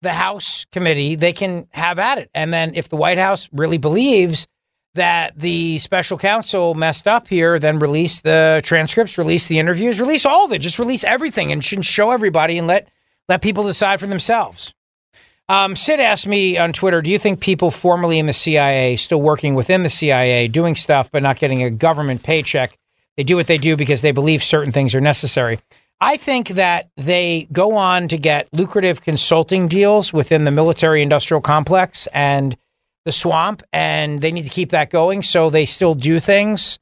the 0.00 0.12
House 0.12 0.66
committee, 0.72 1.14
they 1.14 1.32
can 1.32 1.68
have 1.70 1.98
at 1.98 2.18
it. 2.18 2.30
And 2.34 2.52
then 2.52 2.74
if 2.74 2.88
the 2.88 2.96
White 2.96 3.18
House 3.18 3.48
really 3.52 3.78
believes 3.78 4.46
that 4.94 5.38
the 5.38 5.78
special 5.78 6.18
counsel 6.18 6.74
messed 6.74 7.08
up 7.08 7.28
here, 7.28 7.58
then 7.58 7.78
release 7.78 8.20
the 8.20 8.60
transcripts, 8.64 9.16
release 9.16 9.48
the 9.48 9.58
interviews, 9.58 10.00
release 10.00 10.26
all 10.26 10.44
of 10.44 10.52
it, 10.52 10.58
just 10.58 10.78
release 10.78 11.04
everything 11.04 11.50
and 11.50 11.64
show 11.64 12.10
everybody 12.10 12.58
and 12.58 12.66
let 12.66 12.88
let 13.28 13.40
people 13.40 13.64
decide 13.64 14.00
for 14.00 14.06
themselves. 14.06 14.74
Um, 15.48 15.76
Sid 15.76 16.00
asked 16.00 16.26
me 16.26 16.56
on 16.56 16.72
Twitter, 16.72 17.02
do 17.02 17.10
you 17.10 17.18
think 17.18 17.40
people 17.40 17.70
formerly 17.70 18.18
in 18.18 18.26
the 18.26 18.32
CIA, 18.32 18.96
still 18.96 19.20
working 19.20 19.54
within 19.54 19.82
the 19.82 19.90
CIA, 19.90 20.48
doing 20.48 20.76
stuff 20.76 21.10
but 21.10 21.22
not 21.22 21.38
getting 21.38 21.62
a 21.62 21.70
government 21.70 22.22
paycheck, 22.22 22.78
they 23.16 23.22
do 23.22 23.36
what 23.36 23.46
they 23.46 23.58
do 23.58 23.76
because 23.76 24.02
they 24.02 24.12
believe 24.12 24.42
certain 24.42 24.72
things 24.72 24.94
are 24.94 25.00
necessary? 25.00 25.58
I 26.00 26.16
think 26.16 26.48
that 26.48 26.90
they 26.96 27.48
go 27.52 27.76
on 27.76 28.08
to 28.08 28.18
get 28.18 28.48
lucrative 28.52 29.02
consulting 29.02 29.68
deals 29.68 30.12
within 30.12 30.44
the 30.44 30.50
military 30.50 31.00
industrial 31.00 31.40
complex 31.40 32.08
and 32.12 32.56
the 33.04 33.12
swamp 33.12 33.62
and 33.72 34.20
they 34.20 34.30
need 34.30 34.44
to 34.44 34.50
keep 34.50 34.70
that 34.70 34.90
going. 34.90 35.22
So 35.22 35.50
they 35.50 35.66
still 35.66 35.94
do 35.94 36.20
things 36.20 36.78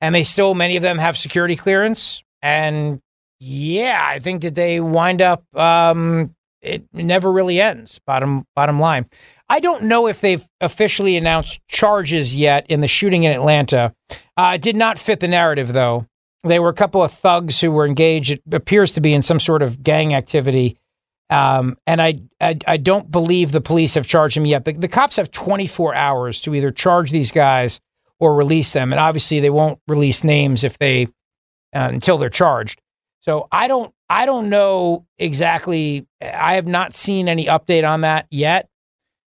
and 0.00 0.14
they 0.14 0.22
still, 0.22 0.54
many 0.54 0.76
of 0.76 0.82
them 0.82 0.98
have 0.98 1.16
security 1.16 1.56
clearance. 1.56 2.22
And 2.42 3.00
yeah, 3.40 4.04
I 4.04 4.18
think 4.18 4.42
that 4.42 4.54
they 4.54 4.80
wind 4.80 5.22
up, 5.22 5.44
um, 5.56 6.34
it 6.62 6.84
never 6.92 7.30
really 7.30 7.60
ends. 7.60 8.00
Bottom, 8.06 8.44
bottom 8.54 8.78
line. 8.78 9.06
I 9.48 9.60
don't 9.60 9.84
know 9.84 10.08
if 10.08 10.20
they've 10.20 10.44
officially 10.60 11.16
announced 11.16 11.60
charges 11.68 12.34
yet 12.34 12.66
in 12.68 12.80
the 12.80 12.88
shooting 12.88 13.24
in 13.24 13.32
Atlanta. 13.32 13.94
Uh, 14.36 14.52
it 14.56 14.62
did 14.62 14.76
not 14.76 14.98
fit 14.98 15.20
the 15.20 15.28
narrative, 15.28 15.72
though. 15.72 16.06
They 16.42 16.58
were 16.58 16.68
a 16.68 16.74
couple 16.74 17.02
of 17.02 17.12
thugs 17.12 17.60
who 17.60 17.70
were 17.70 17.86
engaged, 17.86 18.30
it 18.30 18.42
appears 18.52 18.92
to 18.92 19.00
be 19.00 19.12
in 19.12 19.22
some 19.22 19.40
sort 19.40 19.62
of 19.62 19.82
gang 19.82 20.14
activity 20.14 20.76
um, 21.28 21.76
and 21.86 22.00
I, 22.00 22.20
I, 22.40 22.58
I 22.66 22.76
don't 22.76 23.10
believe 23.10 23.52
the 23.52 23.60
police 23.60 23.94
have 23.94 24.06
charged 24.06 24.36
him 24.36 24.46
yet. 24.46 24.64
The, 24.64 24.88
cops 24.88 25.16
have 25.16 25.30
24 25.30 25.94
hours 25.94 26.40
to 26.42 26.54
either 26.54 26.70
charge 26.70 27.10
these 27.10 27.32
guys 27.32 27.80
or 28.20 28.34
release 28.34 28.72
them, 28.72 28.92
and 28.92 29.00
obviously 29.00 29.40
they 29.40 29.50
won't 29.50 29.80
release 29.88 30.22
names 30.24 30.62
if 30.64 30.78
they 30.78 31.04
uh, 31.74 31.90
until 31.92 32.16
they're 32.16 32.30
charged. 32.30 32.80
So 33.20 33.48
I 33.50 33.66
don't 33.66 33.92
I 34.08 34.24
don't 34.24 34.48
know 34.48 35.04
exactly. 35.18 36.06
I 36.22 36.54
have 36.54 36.68
not 36.68 36.94
seen 36.94 37.28
any 37.28 37.46
update 37.46 37.88
on 37.88 38.02
that 38.02 38.26
yet. 38.30 38.68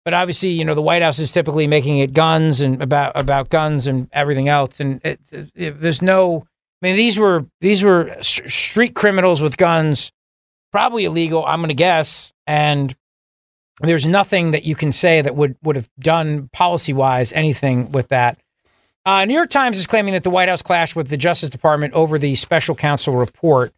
But 0.04 0.14
obviously, 0.14 0.50
you 0.50 0.66
know, 0.66 0.76
the 0.76 0.82
White 0.82 1.02
House 1.02 1.18
is 1.20 1.32
typically 1.32 1.66
making 1.66 2.00
it 2.00 2.12
guns 2.12 2.60
and 2.60 2.82
about 2.82 3.20
about 3.20 3.50
guns 3.50 3.88
and 3.88 4.10
everything 4.12 4.50
else. 4.50 4.80
And 4.80 5.00
it, 5.06 5.22
it, 5.32 5.80
there's 5.80 6.02
no. 6.02 6.46
I 6.82 6.88
mean, 6.88 6.98
these 6.98 7.18
were 7.18 7.46
these 7.62 7.84
were 7.84 8.18
street 8.22 8.96
criminals 8.96 9.41
with 9.41 9.56
guns 9.56 10.12
probably 10.74 11.05
illegal, 11.05 11.45
I'm 11.45 11.59
going 11.59 11.69
to 11.69 11.76
guess. 11.76 12.34
And 12.45 12.93
there's 13.80 14.05
nothing 14.05 14.51
that 14.51 14.65
you 14.65 14.76
can 14.76 14.91
say 14.91 15.21
that 15.21 15.36
would, 15.36 15.55
would 15.63 15.78
have 15.78 15.89
done 15.99 16.49
policy 16.51 16.91
wise 16.91 17.32
anything 17.32 17.91
with 17.91 18.09
that. 18.09 18.39
Uh, 19.05 19.26
New 19.26 19.34
York 19.34 19.49
Times 19.49 19.78
is 19.78 19.88
claiming 19.88 20.13
that 20.13 20.24
the 20.24 20.30
White 20.30 20.49
House 20.49 20.61
clashed 20.61 20.95
with 20.95 21.09
the 21.09 21.17
Justice 21.17 21.49
Department 21.49 21.93
over 21.93 22.17
the 22.17 22.36
special 22.36 22.74
counsel 22.74 23.15
report. 23.15 23.71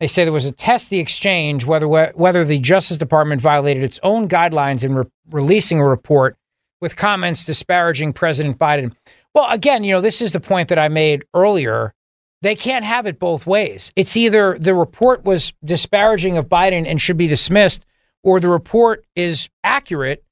They 0.00 0.06
say 0.06 0.24
there 0.24 0.32
was 0.32 0.44
a 0.44 0.52
testy 0.52 1.00
exchange 1.00 1.64
whether 1.64 1.88
whether 1.88 2.44
the 2.44 2.60
Justice 2.60 2.96
Department 2.96 3.40
violated 3.40 3.82
its 3.82 3.98
own 4.04 4.28
guidelines 4.28 4.84
in 4.84 4.94
re- 4.94 5.04
releasing 5.30 5.80
a 5.80 5.88
report 5.88 6.36
with 6.80 6.94
comments 6.94 7.44
disparaging 7.44 8.12
President 8.12 8.58
Biden. 8.58 8.94
Well, 9.34 9.48
again, 9.50 9.82
you 9.82 9.92
know, 9.92 10.00
this 10.00 10.22
is 10.22 10.32
the 10.32 10.40
point 10.40 10.68
that 10.68 10.78
I 10.78 10.86
made 10.88 11.24
earlier. 11.34 11.94
They 12.42 12.54
can't 12.54 12.84
have 12.84 13.06
it 13.06 13.18
both 13.18 13.46
ways. 13.46 13.92
It's 13.96 14.16
either 14.16 14.56
the 14.58 14.74
report 14.74 15.24
was 15.24 15.52
disparaging 15.64 16.36
of 16.36 16.48
Biden 16.48 16.86
and 16.86 17.00
should 17.00 17.16
be 17.16 17.26
dismissed, 17.26 17.84
or 18.22 18.40
the 18.40 18.48
report 18.48 19.04
is 19.16 19.48
accurate 19.64 20.24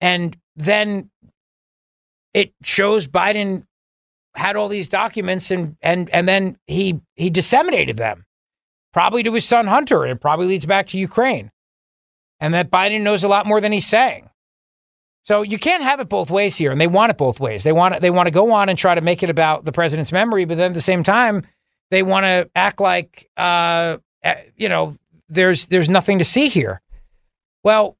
and 0.00 0.36
then 0.56 1.10
it 2.32 2.52
shows 2.62 3.06
Biden 3.06 3.64
had 4.34 4.56
all 4.56 4.68
these 4.68 4.88
documents 4.88 5.50
and 5.50 5.76
and 5.80 6.10
and 6.10 6.28
then 6.28 6.58
he 6.66 7.00
he 7.14 7.30
disseminated 7.30 7.96
them 7.96 8.24
probably 8.92 9.22
to 9.22 9.32
his 9.32 9.44
son 9.44 9.66
Hunter 9.66 10.02
and 10.02 10.12
it 10.12 10.20
probably 10.20 10.46
leads 10.46 10.66
back 10.66 10.86
to 10.88 10.98
Ukraine 10.98 11.50
and 12.40 12.52
that 12.54 12.70
Biden 12.70 13.02
knows 13.02 13.24
a 13.24 13.28
lot 13.28 13.46
more 13.46 13.60
than 13.60 13.72
he's 13.72 13.86
saying 13.86 14.28
so 15.24 15.40
you 15.40 15.58
can't 15.58 15.82
have 15.82 16.00
it 16.00 16.08
both 16.08 16.30
ways 16.30 16.56
here, 16.56 16.70
and 16.70 16.80
they 16.80 16.86
want 16.86 17.10
it 17.10 17.16
both 17.16 17.40
ways. 17.40 17.64
They 17.64 17.72
want 17.72 18.00
they 18.00 18.10
want 18.10 18.26
to 18.26 18.30
go 18.30 18.52
on 18.52 18.68
and 18.68 18.78
try 18.78 18.94
to 18.94 19.00
make 19.00 19.22
it 19.22 19.30
about 19.30 19.64
the 19.64 19.72
president's 19.72 20.12
memory, 20.12 20.44
but 20.44 20.58
then 20.58 20.70
at 20.70 20.74
the 20.74 20.80
same 20.82 21.02
time, 21.02 21.46
they 21.90 22.02
want 22.02 22.24
to 22.24 22.50
act 22.54 22.78
like 22.78 23.30
uh, 23.36 23.96
eh, 24.22 24.42
you 24.56 24.68
know 24.68 24.98
there's 25.30 25.66
there's 25.66 25.88
nothing 25.88 26.18
to 26.18 26.24
see 26.24 26.48
here. 26.48 26.82
Well, 27.62 27.96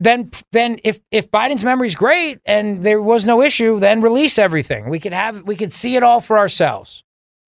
then 0.00 0.32
then 0.50 0.80
if 0.82 1.00
if 1.12 1.30
Biden's 1.30 1.62
memory 1.62 1.86
is 1.86 1.94
great 1.94 2.40
and 2.44 2.82
there 2.82 3.00
was 3.00 3.24
no 3.24 3.40
issue, 3.40 3.78
then 3.78 4.02
release 4.02 4.38
everything. 4.38 4.90
We 4.90 4.98
could 4.98 5.12
have 5.12 5.42
we 5.42 5.54
could 5.54 5.72
see 5.72 5.94
it 5.94 6.02
all 6.02 6.20
for 6.20 6.36
ourselves. 6.36 7.04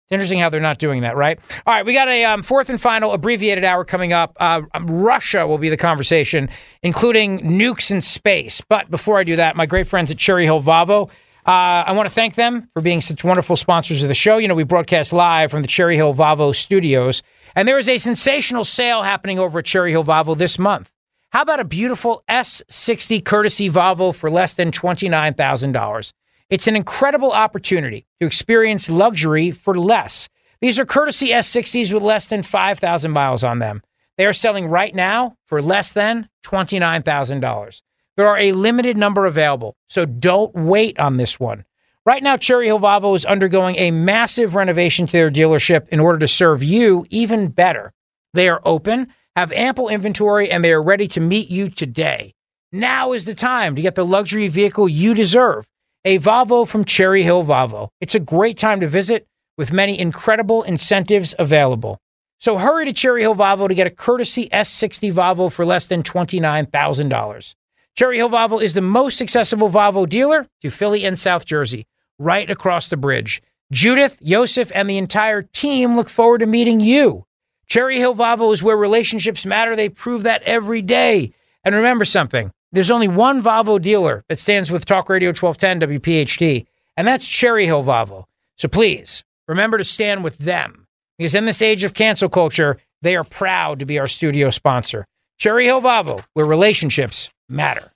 It's 0.05 0.11
interesting 0.11 0.37
how 0.37 0.49
they're 0.49 0.61
not 0.61 0.77
doing 0.77 1.01
that, 1.01 1.15
right? 1.15 1.39
All 1.65 1.73
right, 1.73 1.83
we 1.83 1.93
got 1.93 2.07
a 2.07 2.25
um, 2.25 2.43
fourth 2.43 2.69
and 2.69 2.79
final 2.79 3.11
abbreviated 3.11 3.63
hour 3.63 3.83
coming 3.83 4.13
up. 4.13 4.37
Uh, 4.39 4.61
um, 4.75 4.85
Russia 4.85 5.47
will 5.47 5.57
be 5.57 5.69
the 5.69 5.77
conversation, 5.77 6.47
including 6.83 7.39
nukes 7.39 7.89
in 7.89 8.01
space. 8.01 8.61
But 8.69 8.91
before 8.91 9.17
I 9.17 9.23
do 9.23 9.37
that, 9.37 9.55
my 9.55 9.65
great 9.65 9.87
friends 9.87 10.11
at 10.11 10.19
Cherry 10.19 10.43
Hill 10.45 10.61
Volvo. 10.61 11.09
Uh, 11.47 11.85
I 11.87 11.93
want 11.93 12.07
to 12.07 12.13
thank 12.13 12.35
them 12.35 12.67
for 12.71 12.83
being 12.83 13.01
such 13.01 13.23
wonderful 13.23 13.57
sponsors 13.57 14.03
of 14.03 14.07
the 14.07 14.13
show. 14.13 14.37
You 14.37 14.47
know, 14.47 14.53
we 14.53 14.63
broadcast 14.63 15.11
live 15.11 15.49
from 15.49 15.63
the 15.63 15.67
Cherry 15.67 15.95
Hill 15.95 16.13
Volvo 16.13 16.55
studios, 16.55 17.23
and 17.55 17.67
there 17.67 17.79
is 17.79 17.89
a 17.89 17.97
sensational 17.97 18.63
sale 18.63 19.01
happening 19.01 19.39
over 19.39 19.57
at 19.57 19.65
Cherry 19.65 19.89
Hill 19.89 20.03
Volvo 20.03 20.37
this 20.37 20.59
month. 20.59 20.91
How 21.31 21.41
about 21.41 21.59
a 21.59 21.65
beautiful 21.65 22.23
S60 22.29 23.25
courtesy 23.25 23.71
Volvo 23.71 24.13
for 24.13 24.29
less 24.29 24.53
than 24.53 24.71
$29,000? 24.71 26.13
It's 26.51 26.67
an 26.67 26.75
incredible 26.75 27.31
opportunity 27.31 28.04
to 28.19 28.27
experience 28.27 28.89
luxury 28.89 29.51
for 29.51 29.77
less. 29.77 30.29
These 30.61 30.79
are 30.79 30.85
courtesy 30.85 31.29
S60s 31.29 31.93
with 31.93 32.03
less 32.03 32.27
than 32.27 32.43
5,000 32.43 33.11
miles 33.11 33.43
on 33.43 33.59
them. 33.59 33.81
They 34.17 34.25
are 34.25 34.33
selling 34.33 34.67
right 34.67 34.95
now 34.95 35.35
for 35.45 35.61
less 35.61 35.93
than 35.93 36.29
$29,000. 36.45 37.81
There 38.17 38.27
are 38.27 38.39
a 38.39 38.53
limited 38.53 38.95
number 38.95 39.25
available, 39.25 39.75
so 39.87 40.05
don't 40.05 40.55
wait 40.55 40.97
on 40.99 41.17
this 41.17 41.39
one. 41.39 41.65
Right 42.05 42.23
now, 42.23 42.37
Cherry 42.37 42.67
Hill 42.67 42.79
Volvo 42.79 43.15
is 43.15 43.25
undergoing 43.25 43.75
a 43.77 43.91
massive 43.91 44.55
renovation 44.55 45.07
to 45.07 45.11
their 45.11 45.31
dealership 45.31 45.89
in 45.89 45.99
order 45.99 46.19
to 46.19 46.27
serve 46.27 46.63
you 46.63 47.05
even 47.09 47.49
better. 47.49 47.91
They 48.33 48.47
are 48.47 48.61
open, 48.63 49.07
have 49.35 49.51
ample 49.51 49.89
inventory, 49.89 50.49
and 50.49 50.63
they 50.63 50.71
are 50.71 50.83
ready 50.83 51.07
to 51.09 51.19
meet 51.19 51.49
you 51.49 51.69
today. 51.69 52.35
Now 52.71 53.11
is 53.11 53.25
the 53.25 53.35
time 53.35 53.75
to 53.75 53.81
get 53.81 53.95
the 53.95 54.05
luxury 54.05 54.47
vehicle 54.47 54.87
you 54.87 55.13
deserve 55.13 55.67
a 56.05 56.19
Volvo 56.19 56.67
from 56.67 56.85
Cherry 56.85 57.23
Hill 57.23 57.43
Volvo. 57.43 57.89
It's 57.99 58.13
a 58.13 58.19
great 58.19 58.57
time 58.59 58.79
to 58.79 58.87
visit 58.87 59.27
with 59.57 59.73
many 59.73 59.99
incredible 59.99 60.61
incentives 60.61 61.33
available. 61.39 61.99
So 62.37 62.59
hurry 62.59 62.85
to 62.85 62.93
Cherry 62.93 63.21
Hill 63.21 63.33
Volvo 63.33 63.67
to 63.67 63.73
get 63.73 63.87
a 63.87 63.91
courtesy 63.91 64.47
S60 64.49 65.11
Volvo 65.11 65.51
for 65.51 65.65
less 65.65 65.87
than 65.87 66.03
$29,000. 66.03 67.55
Cherry 67.95 68.17
Hill 68.17 68.29
Volvo 68.29 68.61
is 68.61 68.75
the 68.75 68.81
most 68.81 69.19
accessible 69.19 69.69
Volvo 69.69 70.07
dealer 70.07 70.45
to 70.61 70.69
Philly 70.69 71.05
and 71.05 71.17
South 71.17 71.45
Jersey, 71.45 71.87
right 72.19 72.51
across 72.51 72.87
the 72.87 72.97
bridge. 72.97 73.41
Judith, 73.71 74.17
Yosef, 74.21 74.71
and 74.75 74.87
the 74.87 74.99
entire 74.99 75.41
team 75.41 75.95
look 75.95 76.09
forward 76.09 76.39
to 76.39 76.45
meeting 76.45 76.81
you. 76.81 77.25
Cherry 77.65 77.97
Hill 77.97 78.13
Volvo 78.13 78.53
is 78.53 78.61
where 78.61 78.77
relationships 78.77 79.43
matter. 79.43 79.75
They 79.75 79.89
prove 79.89 80.21
that 80.23 80.43
every 80.43 80.83
day. 80.83 81.33
And 81.63 81.73
remember 81.73 82.05
something 82.05 82.51
there's 82.75 82.91
only 82.91 83.07
one 83.07 83.41
Volvo 83.41 83.81
dealer 83.81 84.23
that 84.27 84.39
stands 84.39 84.69
with 84.69 84.85
Talk 84.85 85.09
Radio 85.09 85.29
1210 85.29 85.99
WPHT, 85.99 86.65
and 86.97 87.07
that's 87.07 87.27
Cherry 87.27 87.65
Hill 87.65 87.83
Volvo. 87.83 88.25
So 88.57 88.67
please 88.67 89.23
remember 89.47 89.77
to 89.77 89.83
stand 89.83 90.23
with 90.23 90.37
them 90.37 90.85
because 91.17 91.35
in 91.35 91.45
this 91.45 91.61
age 91.61 91.83
of 91.83 91.93
cancel 91.93 92.29
culture, 92.29 92.77
they 93.01 93.15
are 93.15 93.23
proud 93.23 93.79
to 93.79 93.85
be 93.85 93.97
our 93.97 94.07
studio 94.07 94.49
sponsor. 94.49 95.05
Cherry 95.37 95.65
Hill 95.65 95.81
Volvo, 95.81 96.23
where 96.33 96.45
relationships 96.45 97.29
matter. 97.47 97.91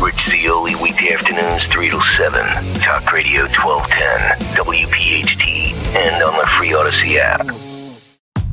Rich 0.00 0.28
Zeoli, 0.28 0.74
weekday 0.76 1.12
afternoons, 1.12 1.64
3 1.66 1.90
to 1.90 2.00
7. 2.00 2.74
Talk 2.74 3.10
Radio 3.12 3.42
1210, 3.46 4.38
WPHT, 4.64 5.74
and 5.96 6.22
on 6.22 6.38
the 6.38 6.46
free 6.46 6.72
Odyssey 6.72 7.18
app. 7.18 7.46